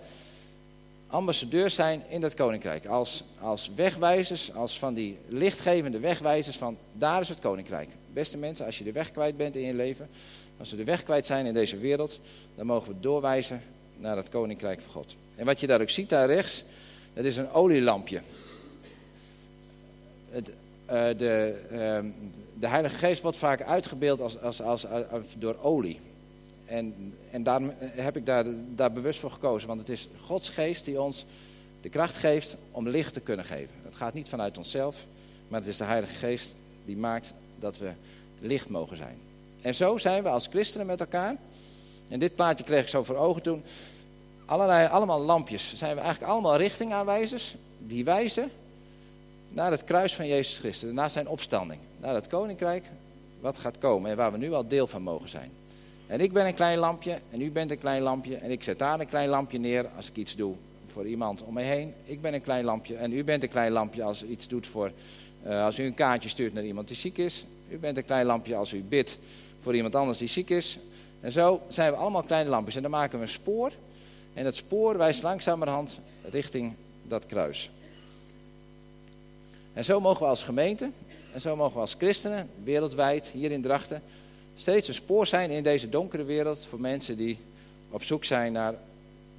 ambassadeurs 1.10 1.76
zijn 1.76 2.04
in 2.10 2.22
dat 2.22 2.34
koninkrijk. 2.34 2.86
Als, 2.86 3.24
als 3.40 3.72
wegwijzers, 3.76 4.54
als 4.54 4.80
van 4.80 4.94
die 4.94 5.18
lichtgevende 5.28 6.00
wegwijzers 6.00 6.58
van 6.58 6.78
daar 6.94 7.22
is 7.22 7.30
het 7.30 7.40
koninkrijk. 7.40 7.90
Beste 8.14 8.38
mensen, 8.38 8.66
als 8.66 8.78
je 8.78 8.84
de 8.84 8.92
weg 8.92 9.12
kwijt 9.12 9.38
bent 9.38 9.56
in 9.56 9.62
je 9.62 9.74
leven, 9.74 10.10
als 10.58 10.72
we 10.72 10.78
de 10.78 10.84
weg 10.84 11.04
kwijt 11.04 11.26
zijn 11.26 11.46
in 11.46 11.54
deze 11.54 11.78
wereld, 11.78 12.20
dan 12.56 12.66
mogen 12.66 12.94
we 12.94 13.00
doorwijzen 13.00 13.62
naar 13.98 14.18
het 14.18 14.30
koninkrijk 14.30 14.82
van 14.82 14.92
God. 14.92 15.16
En 15.36 15.46
wat 15.46 15.60
je 15.60 15.68
daar 15.68 15.82
ook 15.82 15.90
ziet 15.90 16.10
daar 16.10 16.28
rechts, 16.28 16.64
dat 17.14 17.26
is 17.26 17.38
een 17.38 17.52
olielampje. 17.52 18.22
Het, 20.30 20.52
de, 20.90 21.56
uh, 21.72 22.12
de 22.60 22.68
Heilige 22.68 22.96
Geest 22.96 23.22
wordt 23.22 23.38
vaak 23.38 23.62
uitgebeeld 23.62 24.22
als, 24.22 24.42
als, 24.42 24.62
als, 24.62 24.86
door 25.38 25.56
olie. 25.62 26.00
En, 26.66 27.14
en 27.32 27.44
daarom 27.44 27.74
heb 27.80 28.18
ik 28.18 28.26
daar, 28.26 28.46
daar 28.76 28.92
bewust 28.92 29.20
voor 29.20 29.32
gekozen. 29.32 29.68
Want 29.68 29.80
het 29.80 29.90
is 29.90 30.08
Gods 30.22 30.50
geest 30.50 30.86
die 30.86 31.02
ons 31.02 31.26
de 31.82 31.90
kracht 31.90 32.16
geeft 32.16 32.56
om 32.72 32.88
licht 32.88 33.14
te 33.14 33.20
kunnen 33.20 33.46
geven. 33.46 33.76
Het 33.84 33.96
gaat 33.96 34.14
niet 34.14 34.30
vanuit 34.30 34.58
onszelf, 34.58 35.06
maar 35.48 35.60
het 35.60 35.70
is 35.70 35.78
de 35.78 35.84
Heilige 35.84 36.14
Geest 36.14 36.56
die 36.86 36.98
maakt 36.98 37.34
dat 37.60 37.78
we 37.78 37.92
licht 38.40 38.70
mogen 38.70 38.98
zijn. 38.98 39.18
En 39.62 39.76
zo 39.76 39.98
zijn 39.98 40.24
we 40.24 40.30
als 40.30 40.48
christenen 40.48 40.88
met 40.88 41.00
elkaar. 41.00 41.36
En 42.10 42.20
dit 42.20 42.36
plaatje 42.36 42.64
kreeg 42.64 42.82
ik 42.82 42.88
zo 42.88 43.04
voor 43.04 43.16
ogen 43.16 43.42
toen. 43.42 43.64
Allerlei, 44.46 44.88
allemaal 44.88 45.22
lampjes. 45.22 45.76
Zijn 45.76 45.96
we 45.96 46.02
eigenlijk 46.02 46.32
allemaal 46.32 46.56
richtingaanwijzers 46.56 47.56
die 47.78 48.04
wijzen 48.04 48.52
naar 49.60 49.72
het 49.72 49.84
kruis 49.84 50.16
van 50.16 50.28
Jezus 50.28 50.58
Christus, 50.58 50.92
naar 50.92 51.10
zijn 51.10 51.28
opstanding, 51.28 51.80
naar 51.98 52.14
het 52.14 52.28
koninkrijk 52.28 52.86
wat 53.40 53.58
gaat 53.58 53.78
komen 53.78 54.12
en 54.12 54.18
waar 54.18 54.32
we 54.32 54.38
nu 54.38 54.54
al 54.54 54.68
deel 54.68 54.88
van 54.88 55.02
mogen 55.02 55.30
zijn. 55.30 55.52
En 56.08 56.20
ik 56.20 56.34
ben 56.34 56.46
een 56.46 56.54
klein 56.54 56.78
lampje 56.78 57.20
en 57.30 57.42
u 57.42 57.52
bent 57.52 57.72
een 57.72 57.80
klein 57.80 58.02
lampje 58.02 58.36
en 58.36 58.52
ik 58.52 58.64
zet 58.64 58.80
daar 58.80 59.00
een 59.00 59.08
klein 59.08 59.30
lampje 59.30 59.60
neer 59.60 59.88
als 59.96 60.10
ik 60.10 60.16
iets 60.16 60.36
doe 60.36 60.56
voor 60.86 61.08
iemand 61.08 61.44
om 61.44 61.54
me 61.54 61.62
heen. 61.62 61.94
Ik 62.06 62.22
ben 62.22 62.34
een 62.34 62.42
klein 62.42 62.66
lampje 62.66 62.96
en 62.96 63.14
u 63.14 63.24
bent 63.24 63.44
een 63.44 63.50
klein 63.50 63.72
lampje 63.72 64.04
als 64.04 64.24
u 64.24 64.28
iets 64.28 64.48
doet 64.48 64.68
voor, 64.68 64.92
uh, 65.48 65.64
als 65.64 65.80
u 65.80 65.84
een 65.84 65.94
kaartje 65.94 66.30
stuurt 66.30 66.54
naar 66.54 66.64
iemand 66.64 66.88
die 66.88 66.98
ziek 66.98 67.18
is. 67.18 67.46
U 67.70 67.78
bent 67.78 67.98
een 67.98 68.06
klein 68.06 68.26
lampje 68.26 68.56
als 68.56 68.74
u 68.74 68.84
bidt 68.84 69.20
voor 69.60 69.76
iemand 69.76 69.96
anders 69.96 70.18
die 70.18 70.28
ziek 70.28 70.50
is. 70.50 70.80
En 71.22 71.32
zo 71.32 71.62
zijn 71.70 71.92
we 71.92 71.98
allemaal 71.98 72.24
kleine 72.24 72.50
lampjes 72.50 72.76
en 72.76 72.82
dan 72.82 72.92
maken 72.92 73.18
we 73.18 73.24
een 73.24 73.32
spoor. 73.32 73.72
En 74.34 74.44
dat 74.44 74.56
spoor 74.56 74.98
wijst 74.98 75.24
langzamerhand 75.24 76.00
richting 76.30 76.74
dat 77.04 77.26
kruis. 77.26 77.72
En 79.80 79.86
zo 79.86 80.00
mogen 80.00 80.22
we 80.22 80.28
als 80.28 80.44
gemeente, 80.44 80.90
en 81.34 81.42
zo 81.42 81.56
mogen 81.56 81.74
we 81.74 81.80
als 81.80 81.96
christenen, 81.98 82.50
wereldwijd, 82.64 83.28
hier 83.28 83.52
in 83.52 83.62
Drachten, 83.62 84.02
steeds 84.56 84.88
een 84.88 84.94
spoor 84.94 85.28
zijn 85.28 85.52
in 85.52 85.64
deze 85.64 85.90
donkere 85.90 86.24
wereld 86.24 86.66
voor 86.66 86.80
mensen 86.80 87.18
die 87.18 87.38
op 87.90 88.04
zoek 88.04 88.26
zijn 88.26 88.52
naar 88.52 88.76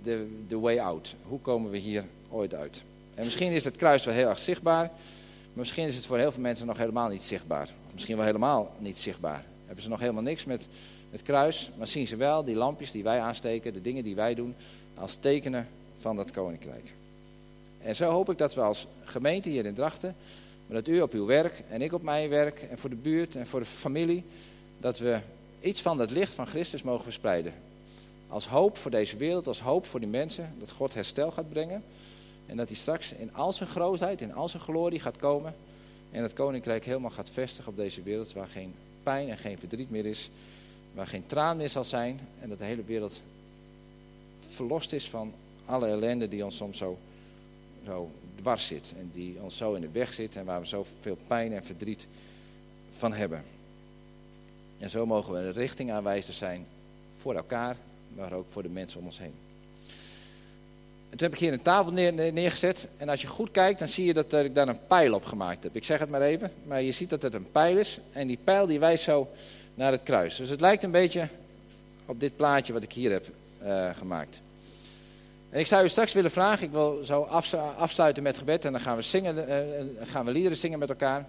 de, 0.03 0.43
de 0.49 0.59
way 0.59 0.79
out. 0.79 1.15
Hoe 1.29 1.41
komen 1.41 1.71
we 1.71 1.79
hier 1.79 2.05
ooit 2.31 2.55
uit? 2.55 2.83
En 3.15 3.25
misschien 3.25 3.53
is 3.53 3.65
het 3.65 3.77
kruis 3.77 4.05
wel 4.05 4.15
heel 4.15 4.29
erg 4.29 4.39
zichtbaar, 4.39 4.85
maar 4.85 4.93
misschien 5.53 5.87
is 5.87 5.97
het 5.97 6.07
voor 6.07 6.19
heel 6.19 6.33
veel 6.33 6.43
mensen 6.43 6.67
nog 6.67 6.79
helemaal 6.79 7.09
niet 7.09 7.23
zichtbaar. 7.23 7.69
Misschien 7.93 8.17
wel 8.17 8.25
helemaal 8.25 8.75
niet 8.79 8.99
zichtbaar. 8.99 9.45
Hebben 9.67 9.83
ze 9.85 9.91
nog 9.91 10.01
helemaal 10.01 10.23
niks 10.23 10.45
met 10.45 10.69
het 11.11 11.23
kruis, 11.23 11.71
maar 11.77 11.87
zien 11.87 12.07
ze 12.07 12.17
wel 12.17 12.45
die 12.45 12.57
lampjes 12.57 12.91
die 12.91 13.03
wij 13.03 13.21
aansteken, 13.21 13.73
de 13.73 13.83
dingen 13.83 14.05
die 14.05 14.15
wij 14.15 14.35
doen, 14.35 14.55
als 14.95 15.15
tekenen 15.15 15.69
van 15.95 16.17
dat 16.17 16.31
koninkrijk. 16.31 16.93
En 17.83 17.97
zo 17.97 18.11
hoop 18.11 18.31
ik 18.31 18.39
dat 18.39 18.55
we 18.55 18.61
als 18.61 18.87
gemeente 19.05 19.49
hier 19.49 19.67
in 19.67 19.75
Drachten, 19.75 20.15
maar 20.67 20.77
dat 20.77 20.89
u 20.89 21.01
op 21.01 21.13
uw 21.13 21.27
werk 21.27 21.63
en 21.69 21.83
ik 21.83 21.93
op 21.93 22.03
mijn 22.03 22.29
werk 22.29 22.63
en 22.63 22.79
voor 22.79 22.91
de 22.91 22.97
buurt 22.97 23.37
en 23.37 23.47
voor 23.47 23.61
de 23.61 23.67
familie, 23.67 24.25
dat 24.79 24.99
we 24.99 25.19
iets 25.61 25.83
van 25.83 25.99
het 25.99 26.11
licht 26.11 26.35
van 26.35 26.47
Christus 26.47 26.83
mogen 26.83 27.05
verspreiden. 27.05 27.53
Als 28.29 28.47
hoop 28.47 28.77
voor 28.77 28.91
deze 28.91 29.17
wereld, 29.17 29.47
als 29.47 29.61
hoop 29.61 29.87
voor 29.87 30.01
die 30.01 30.09
mensen, 30.09 30.55
dat 30.59 30.71
God 30.71 30.95
herstel 30.95 31.31
gaat 31.31 31.49
brengen. 31.49 31.83
En 32.47 32.57
dat 32.57 32.69
hij 32.69 32.77
straks 32.77 33.13
in 33.13 33.35
al 33.35 33.53
zijn 33.53 33.69
grootheid, 33.69 34.21
in 34.21 34.35
al 34.35 34.49
zijn 34.49 34.63
glorie 34.63 35.01
gaat 35.01 35.17
komen. 35.17 35.55
En 36.11 36.23
het 36.23 36.33
koninkrijk 36.33 36.85
helemaal 36.85 37.11
gaat 37.11 37.31
vestigen 37.31 37.71
op 37.71 37.77
deze 37.77 38.03
wereld 38.03 38.33
waar 38.33 38.47
geen 38.47 38.75
pijn 39.03 39.29
en 39.29 39.39
geen 39.39 39.59
verdriet 39.59 39.91
meer 39.91 40.07
is. 40.07 40.31
Waar 40.95 41.07
geen 41.07 41.27
traan 41.27 41.57
meer 41.57 41.69
zal 41.69 41.85
zijn. 41.85 42.21
En 42.41 42.49
dat 42.49 42.59
de 42.59 42.65
hele 42.65 42.85
wereld 42.85 43.21
verlost 44.39 44.93
is 44.93 45.09
van 45.09 45.33
alle 45.65 45.87
ellende 45.87 46.29
die 46.29 46.45
ons 46.45 46.57
soms 46.57 46.79
zo 46.79 46.99
zo 47.85 48.11
dwars 48.35 48.67
zit. 48.67 48.93
En 48.99 49.11
die 49.13 49.37
ons 49.41 49.57
zo 49.57 49.75
in 49.75 49.81
de 49.81 49.91
weg 49.93 50.13
zit 50.13 50.37
en 50.37 50.45
waar 50.45 50.61
we 50.61 50.67
zoveel 50.67 51.19
pijn 51.27 51.53
en 51.53 51.65
verdriet 51.65 52.07
van 52.91 53.13
hebben. 53.13 53.45
En 54.79 54.91
zo 54.91 55.07
mogen 55.07 55.33
we 55.33 55.39
een 55.39 55.53
richting 55.53 55.93
aanwijzen 55.93 56.35
zijn 56.35 56.67
voor 57.19 57.35
elkaar, 57.35 57.77
maar 58.17 58.33
ook 58.33 58.47
voor 58.49 58.63
de 58.63 58.69
mensen 58.69 59.01
om 59.01 59.07
ons 59.07 59.19
heen. 59.19 59.35
En 61.11 61.19
toen 61.19 61.29
heb 61.29 61.33
ik 61.33 61.39
hier 61.39 61.53
een 61.53 61.63
tafel 61.63 61.93
neer, 61.93 62.33
neergezet. 62.33 62.89
En 62.97 63.09
als 63.09 63.21
je 63.21 63.27
goed 63.27 63.51
kijkt, 63.51 63.79
dan 63.79 63.89
zie 63.89 64.05
je 64.05 64.15
dat 64.15 64.33
ik 64.33 64.55
daar 64.55 64.69
een 64.69 64.87
pijl 64.87 65.15
op 65.15 65.25
gemaakt 65.25 65.63
heb. 65.63 65.77
Ik 65.77 65.85
zeg 65.85 65.99
het 65.99 66.11
maar 66.11 66.23
even, 66.23 66.53
maar 66.65 66.83
je 66.83 66.93
ziet 66.93 67.11
dat 67.11 67.23
het 67.23 67.35
een 67.35 67.51
pijl 67.51 67.77
is. 67.77 68.01
En 68.13 68.27
die 68.27 68.39
pijl 68.45 68.67
die 68.67 68.79
wijst 68.79 69.05
zo 69.05 69.29
naar 69.75 69.93
het 69.93 70.03
kruis. 70.03 70.37
Dus 70.37 70.49
het 70.49 70.61
lijkt 70.61 70.83
een 70.83 70.91
beetje 70.91 71.29
op 72.07 72.21
dit 72.21 72.37
plaatje 72.37 72.73
wat 72.73 72.83
ik 72.83 72.93
hier 72.93 73.11
heb 73.11 73.27
uh, 73.63 73.91
gemaakt. 73.95 74.43
En 75.51 75.61
ik 75.61 75.67
zou 75.67 75.85
u 75.85 75.89
straks 75.89 76.13
willen 76.13 76.31
vragen, 76.31 76.67
ik 76.67 76.73
wil 76.73 77.01
zo 77.05 77.23
afsluiten 77.79 78.23
met 78.23 78.39
gebed 78.39 78.65
en 78.65 78.73
dan 78.73 78.81
gaan 78.81 78.97
we, 78.97 79.03
zingen, 79.03 79.37
uh, 79.37 80.09
gaan 80.09 80.25
we 80.25 80.31
liederen 80.31 80.59
zingen 80.59 80.79
met 80.79 80.89
elkaar. 80.89 81.27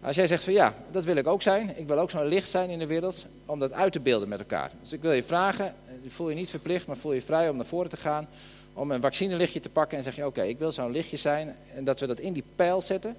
Als 0.00 0.16
jij 0.16 0.26
zegt 0.26 0.44
van 0.44 0.52
ja, 0.52 0.74
dat 0.90 1.04
wil 1.04 1.16
ik 1.16 1.26
ook 1.26 1.42
zijn, 1.42 1.72
ik 1.78 1.86
wil 1.86 1.98
ook 1.98 2.10
zo'n 2.10 2.26
licht 2.26 2.50
zijn 2.50 2.70
in 2.70 2.78
de 2.78 2.86
wereld, 2.86 3.26
om 3.46 3.58
dat 3.58 3.72
uit 3.72 3.92
te 3.92 4.00
beelden 4.00 4.28
met 4.28 4.38
elkaar. 4.38 4.70
Dus 4.80 4.92
ik 4.92 5.02
wil 5.02 5.12
je 5.12 5.22
vragen, 5.22 5.66
eh, 5.66 6.10
voel 6.10 6.28
je 6.28 6.34
niet 6.34 6.50
verplicht, 6.50 6.86
maar 6.86 6.96
voel 6.96 7.12
je 7.12 7.22
vrij 7.22 7.48
om 7.48 7.56
naar 7.56 7.66
voren 7.66 7.90
te 7.90 7.96
gaan, 7.96 8.28
om 8.72 8.90
een 8.90 9.00
vaccinelichtje 9.00 9.60
te 9.60 9.70
pakken 9.70 9.98
en 9.98 10.04
zeg 10.04 10.16
je 10.16 10.26
oké, 10.26 10.42
ik 10.42 10.58
wil 10.58 10.72
zo'n 10.72 10.90
lichtje 10.90 11.16
zijn. 11.16 11.56
En 11.74 11.84
dat 11.84 12.00
we 12.00 12.06
dat 12.06 12.18
in 12.18 12.32
die 12.32 12.44
pijl 12.54 12.80
zetten 12.80 13.16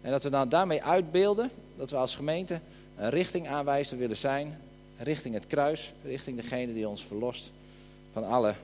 en 0.00 0.10
dat 0.10 0.22
we 0.22 0.30
dan 0.30 0.48
daarmee 0.48 0.82
uitbeelden, 0.82 1.50
dat 1.76 1.90
we 1.90 1.96
als 1.96 2.16
gemeente 2.16 2.60
een 2.96 3.10
richting 3.10 3.48
aanwijzen 3.48 3.98
willen 3.98 4.16
zijn, 4.16 4.58
richting 4.98 5.34
het 5.34 5.46
kruis, 5.46 5.92
richting 6.04 6.36
degene 6.36 6.72
die 6.72 6.88
ons 6.88 7.04
verlost 7.04 7.52
van 8.12 8.24
alle 8.24 8.54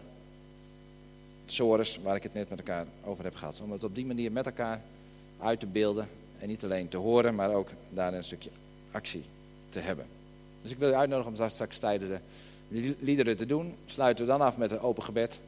sores 1.52 1.98
waar 2.02 2.16
ik 2.16 2.22
het 2.22 2.34
net 2.34 2.48
met 2.48 2.58
elkaar 2.58 2.86
over 3.04 3.24
heb 3.24 3.34
gehad. 3.34 3.60
Om 3.60 3.72
het 3.72 3.84
op 3.84 3.94
die 3.94 4.06
manier 4.06 4.32
met 4.32 4.46
elkaar 4.46 4.80
uit 5.38 5.60
te 5.60 5.66
beelden. 5.66 6.08
En 6.38 6.48
niet 6.48 6.64
alleen 6.64 6.88
te 6.88 6.96
horen, 6.96 7.34
maar 7.34 7.54
ook 7.54 7.68
daar 7.88 8.14
een 8.14 8.24
stukje 8.24 8.50
actie 8.90 9.24
te 9.68 9.78
hebben. 9.78 10.06
Dus 10.62 10.70
ik 10.70 10.78
wil 10.78 10.90
u 10.90 10.94
uitnodigen 10.94 11.42
om 11.42 11.48
straks, 11.48 11.78
tijdens 11.78 12.10
de 12.68 12.94
liederen 13.00 13.36
te 13.36 13.46
doen. 13.46 13.74
Sluiten 13.86 14.24
we 14.24 14.30
dan 14.30 14.40
af 14.40 14.58
met 14.58 14.70
een 14.70 14.80
open 14.80 15.02
gebed. 15.02 15.40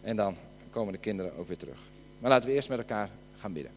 En 0.00 0.16
dan 0.16 0.36
komen 0.70 0.92
de 0.92 0.98
kinderen 0.98 1.36
ook 1.36 1.48
weer 1.48 1.56
terug. 1.56 1.78
Maar 2.18 2.30
laten 2.30 2.48
we 2.48 2.54
eerst 2.54 2.68
met 2.68 2.78
elkaar 2.78 3.10
gaan 3.38 3.52
bidden. 3.52 3.72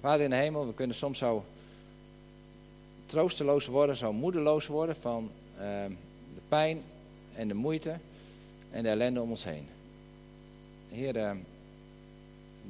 Vader 0.00 0.24
in 0.24 0.30
de 0.30 0.36
hemel, 0.36 0.66
we 0.66 0.74
kunnen 0.74 0.96
soms 0.96 1.18
zo 1.18 1.44
troosteloos 3.06 3.66
worden, 3.66 3.96
zo 3.96 4.12
moedeloos 4.12 4.66
worden 4.66 4.96
van 4.96 5.30
de 5.56 6.40
pijn 6.48 6.82
en 7.34 7.48
de 7.48 7.54
moeite 7.54 7.96
en 8.70 8.82
de 8.82 8.88
ellende 8.88 9.20
om 9.20 9.30
ons 9.30 9.44
heen. 9.44 9.66
Heer, 10.90 11.16
ehm, 11.16 11.36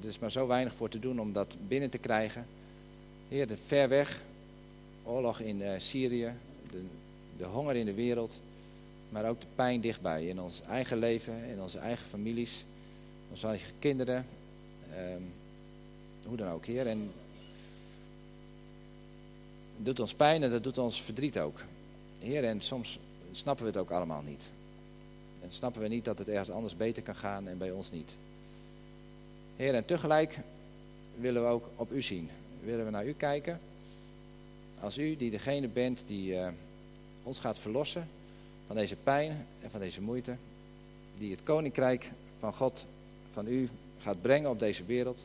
er 0.02 0.08
is 0.08 0.18
maar 0.18 0.30
zo 0.30 0.46
weinig 0.46 0.74
voor 0.74 0.88
te 0.88 0.98
doen 0.98 1.20
om 1.20 1.32
dat 1.32 1.56
binnen 1.68 1.90
te 1.90 1.98
krijgen. 1.98 2.46
Heer, 3.28 3.46
de 3.46 3.56
ver 3.56 3.88
weg, 3.88 4.20
oorlog 5.04 5.40
in 5.40 5.60
uh, 5.60 5.70
Syrië, 5.78 6.32
de, 6.70 6.82
de 7.36 7.44
honger 7.44 7.76
in 7.76 7.86
de 7.86 7.94
wereld, 7.94 8.40
maar 9.08 9.28
ook 9.28 9.40
de 9.40 9.46
pijn 9.54 9.80
dichtbij 9.80 10.26
in 10.26 10.40
ons 10.40 10.62
eigen 10.62 10.98
leven, 10.98 11.44
in 11.44 11.60
onze 11.60 11.78
eigen 11.78 12.06
families, 12.06 12.64
onze 13.30 13.46
eigen 13.46 13.72
kinderen, 13.78 14.26
ehm, 14.94 15.22
hoe 16.26 16.36
dan 16.36 16.48
ook, 16.48 16.66
Heer. 16.66 16.86
En 16.86 17.10
het 19.76 19.84
doet 19.84 20.00
ons 20.00 20.14
pijn 20.14 20.42
en 20.42 20.50
dat 20.50 20.62
doet 20.62 20.78
ons 20.78 21.02
verdriet 21.02 21.38
ook. 21.38 21.60
Heer, 22.24 22.44
en 22.44 22.60
soms 22.60 22.98
snappen 23.32 23.64
we 23.64 23.70
het 23.70 23.80
ook 23.80 23.90
allemaal 23.90 24.22
niet. 24.22 24.44
En 25.42 25.52
snappen 25.52 25.82
we 25.82 25.88
niet 25.88 26.04
dat 26.04 26.18
het 26.18 26.28
ergens 26.28 26.50
anders 26.50 26.76
beter 26.76 27.02
kan 27.02 27.14
gaan 27.14 27.48
en 27.48 27.58
bij 27.58 27.70
ons 27.70 27.90
niet. 27.90 28.16
Heer, 29.56 29.74
en 29.74 29.84
tegelijk 29.84 30.38
willen 31.20 31.42
we 31.42 31.48
ook 31.48 31.68
op 31.76 31.92
u 31.92 32.02
zien. 32.02 32.30
Willen 32.62 32.84
we 32.84 32.90
naar 32.90 33.06
u 33.06 33.12
kijken. 33.12 33.60
Als 34.80 34.98
u 34.98 35.16
die 35.16 35.30
degene 35.30 35.68
bent 35.68 36.02
die 36.06 36.32
uh, 36.32 36.48
ons 37.22 37.38
gaat 37.38 37.58
verlossen 37.58 38.08
van 38.66 38.76
deze 38.76 38.96
pijn 38.96 39.46
en 39.62 39.70
van 39.70 39.80
deze 39.80 40.00
moeite. 40.00 40.36
Die 41.18 41.30
het 41.30 41.42
koninkrijk 41.42 42.10
van 42.38 42.52
God, 42.52 42.86
van 43.32 43.46
u 43.46 43.68
gaat 43.98 44.22
brengen 44.22 44.50
op 44.50 44.58
deze 44.58 44.84
wereld. 44.84 45.24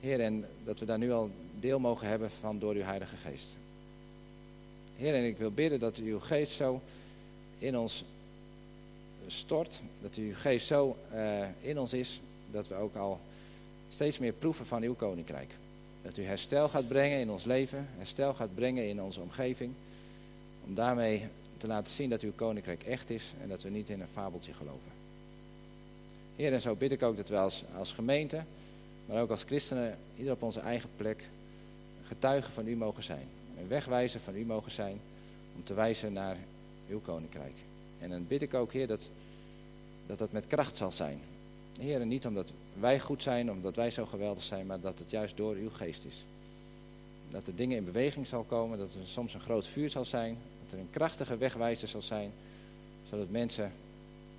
Heer, 0.00 0.20
en 0.20 0.44
dat 0.64 0.78
we 0.78 0.86
daar 0.86 0.98
nu 0.98 1.12
al 1.12 1.30
deel 1.58 1.78
mogen 1.78 2.08
hebben 2.08 2.30
van 2.30 2.58
door 2.58 2.74
uw 2.74 2.82
Heilige 2.82 3.16
Geest. 3.16 3.56
Heer, 5.00 5.14
en 5.14 5.24
ik 5.24 5.38
wil 5.38 5.50
bidden 5.50 5.78
dat 5.78 5.98
u 5.98 6.10
uw 6.10 6.20
geest 6.20 6.52
zo 6.52 6.80
in 7.58 7.78
ons 7.78 8.04
stort. 9.26 9.80
Dat 10.02 10.14
uw 10.14 10.34
geest 10.34 10.66
zo 10.66 10.96
uh, 11.14 11.46
in 11.60 11.78
ons 11.78 11.92
is 11.92 12.20
dat 12.50 12.68
we 12.68 12.74
ook 12.74 12.96
al 12.96 13.20
steeds 13.88 14.18
meer 14.18 14.32
proeven 14.32 14.66
van 14.66 14.82
uw 14.82 14.94
koninkrijk. 14.94 15.50
Dat 16.02 16.16
u 16.16 16.22
herstel 16.22 16.68
gaat 16.68 16.88
brengen 16.88 17.18
in 17.18 17.30
ons 17.30 17.44
leven, 17.44 17.88
herstel 17.96 18.34
gaat 18.34 18.54
brengen 18.54 18.88
in 18.88 19.02
onze 19.02 19.20
omgeving. 19.20 19.72
Om 20.66 20.74
daarmee 20.74 21.26
te 21.56 21.66
laten 21.66 21.92
zien 21.92 22.10
dat 22.10 22.22
uw 22.22 22.32
koninkrijk 22.34 22.82
echt 22.82 23.10
is 23.10 23.32
en 23.42 23.48
dat 23.48 23.62
we 23.62 23.70
niet 23.70 23.88
in 23.88 24.00
een 24.00 24.08
fabeltje 24.08 24.52
geloven. 24.52 24.90
Heer, 26.36 26.52
en 26.52 26.60
zo 26.60 26.74
bid 26.74 26.92
ik 26.92 27.02
ook 27.02 27.16
dat 27.16 27.28
we 27.28 27.36
als, 27.36 27.64
als 27.76 27.92
gemeente, 27.92 28.42
maar 29.06 29.22
ook 29.22 29.30
als 29.30 29.42
christenen, 29.42 29.98
ieder 30.16 30.32
op 30.32 30.42
onze 30.42 30.60
eigen 30.60 30.90
plek, 30.96 31.24
getuigen 32.06 32.52
van 32.52 32.66
u 32.66 32.76
mogen 32.76 33.02
zijn. 33.02 33.26
Een 33.60 33.68
wegwijzer 33.68 34.20
van 34.20 34.36
u 34.36 34.44
mogen 34.44 34.72
zijn 34.72 35.00
om 35.56 35.64
te 35.64 35.74
wijzen 35.74 36.12
naar 36.12 36.36
uw 36.88 37.00
koninkrijk. 37.00 37.54
En 37.98 38.10
dan 38.10 38.26
bid 38.26 38.42
ik 38.42 38.54
ook, 38.54 38.72
Heer, 38.72 38.86
dat 38.86 39.10
dat, 40.10 40.18
dat 40.18 40.32
met 40.32 40.46
kracht 40.46 40.76
zal 40.76 40.92
zijn. 40.92 41.20
Heer, 41.80 42.06
niet 42.06 42.26
omdat 42.26 42.52
wij 42.80 43.00
goed 43.00 43.22
zijn, 43.22 43.50
omdat 43.50 43.76
wij 43.76 43.90
zo 43.90 44.06
geweldig 44.06 44.42
zijn, 44.42 44.66
maar 44.66 44.80
dat 44.80 44.98
het 44.98 45.10
juist 45.10 45.36
door 45.36 45.54
uw 45.54 45.70
geest 45.70 46.04
is. 46.04 46.24
Dat 47.30 47.46
er 47.46 47.56
dingen 47.56 47.76
in 47.76 47.84
beweging 47.84 48.26
zal 48.26 48.42
komen, 48.42 48.78
dat 48.78 48.94
er 48.94 49.06
soms 49.06 49.34
een 49.34 49.40
groot 49.40 49.66
vuur 49.66 49.90
zal 49.90 50.04
zijn, 50.04 50.36
dat 50.62 50.72
er 50.72 50.78
een 50.78 50.90
krachtige 50.90 51.36
wegwijzer 51.36 51.88
zal 51.88 52.02
zijn, 52.02 52.30
zodat 53.10 53.30
mensen 53.30 53.72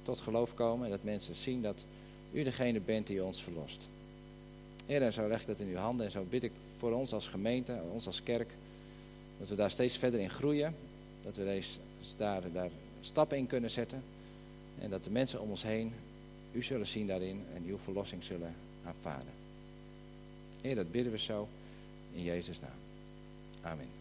tot 0.03 0.19
geloof 0.19 0.53
komen 0.53 0.86
en 0.86 0.91
dat 0.91 1.03
mensen 1.03 1.36
zien 1.36 1.62
dat 1.62 1.86
u 2.31 2.43
degene 2.43 2.79
bent 2.79 3.07
die 3.07 3.23
ons 3.23 3.43
verlost. 3.43 3.88
Heer, 4.86 5.01
en 5.01 5.13
zo 5.13 5.27
leg 5.27 5.41
ik 5.41 5.47
dat 5.47 5.60
in 5.60 5.67
uw 5.67 5.75
handen 5.75 6.05
en 6.05 6.12
zo 6.12 6.25
bid 6.29 6.43
ik 6.43 6.51
voor 6.77 6.91
ons 6.91 7.13
als 7.13 7.27
gemeente, 7.27 7.79
ons 7.91 8.05
als 8.05 8.23
kerk, 8.23 8.49
dat 9.41 9.49
we 9.49 9.56
daar 9.56 9.71
steeds 9.71 9.97
verder 9.97 10.19
in 10.19 10.30
groeien, 10.30 10.75
dat 11.23 11.36
we 11.36 11.63
daar, 12.17 12.51
daar 12.51 12.69
stappen 13.01 13.38
in 13.38 13.47
kunnen 13.47 13.71
zetten 13.71 14.04
en 14.80 14.89
dat 14.89 15.04
de 15.04 15.10
mensen 15.10 15.41
om 15.41 15.49
ons 15.49 15.63
heen 15.63 15.93
u 16.51 16.63
zullen 16.63 16.88
zien 16.88 17.08
daarin 17.08 17.43
en 17.56 17.63
uw 17.67 17.77
verlossing 17.77 18.23
zullen 18.23 18.54
aanvaarden. 18.86 19.34
Heer, 20.62 20.75
dat 20.75 20.91
bidden 20.91 21.12
we 21.12 21.19
zo 21.19 21.47
in 22.13 22.23
Jezus' 22.23 22.60
naam. 22.60 22.80
Amen. 23.62 24.01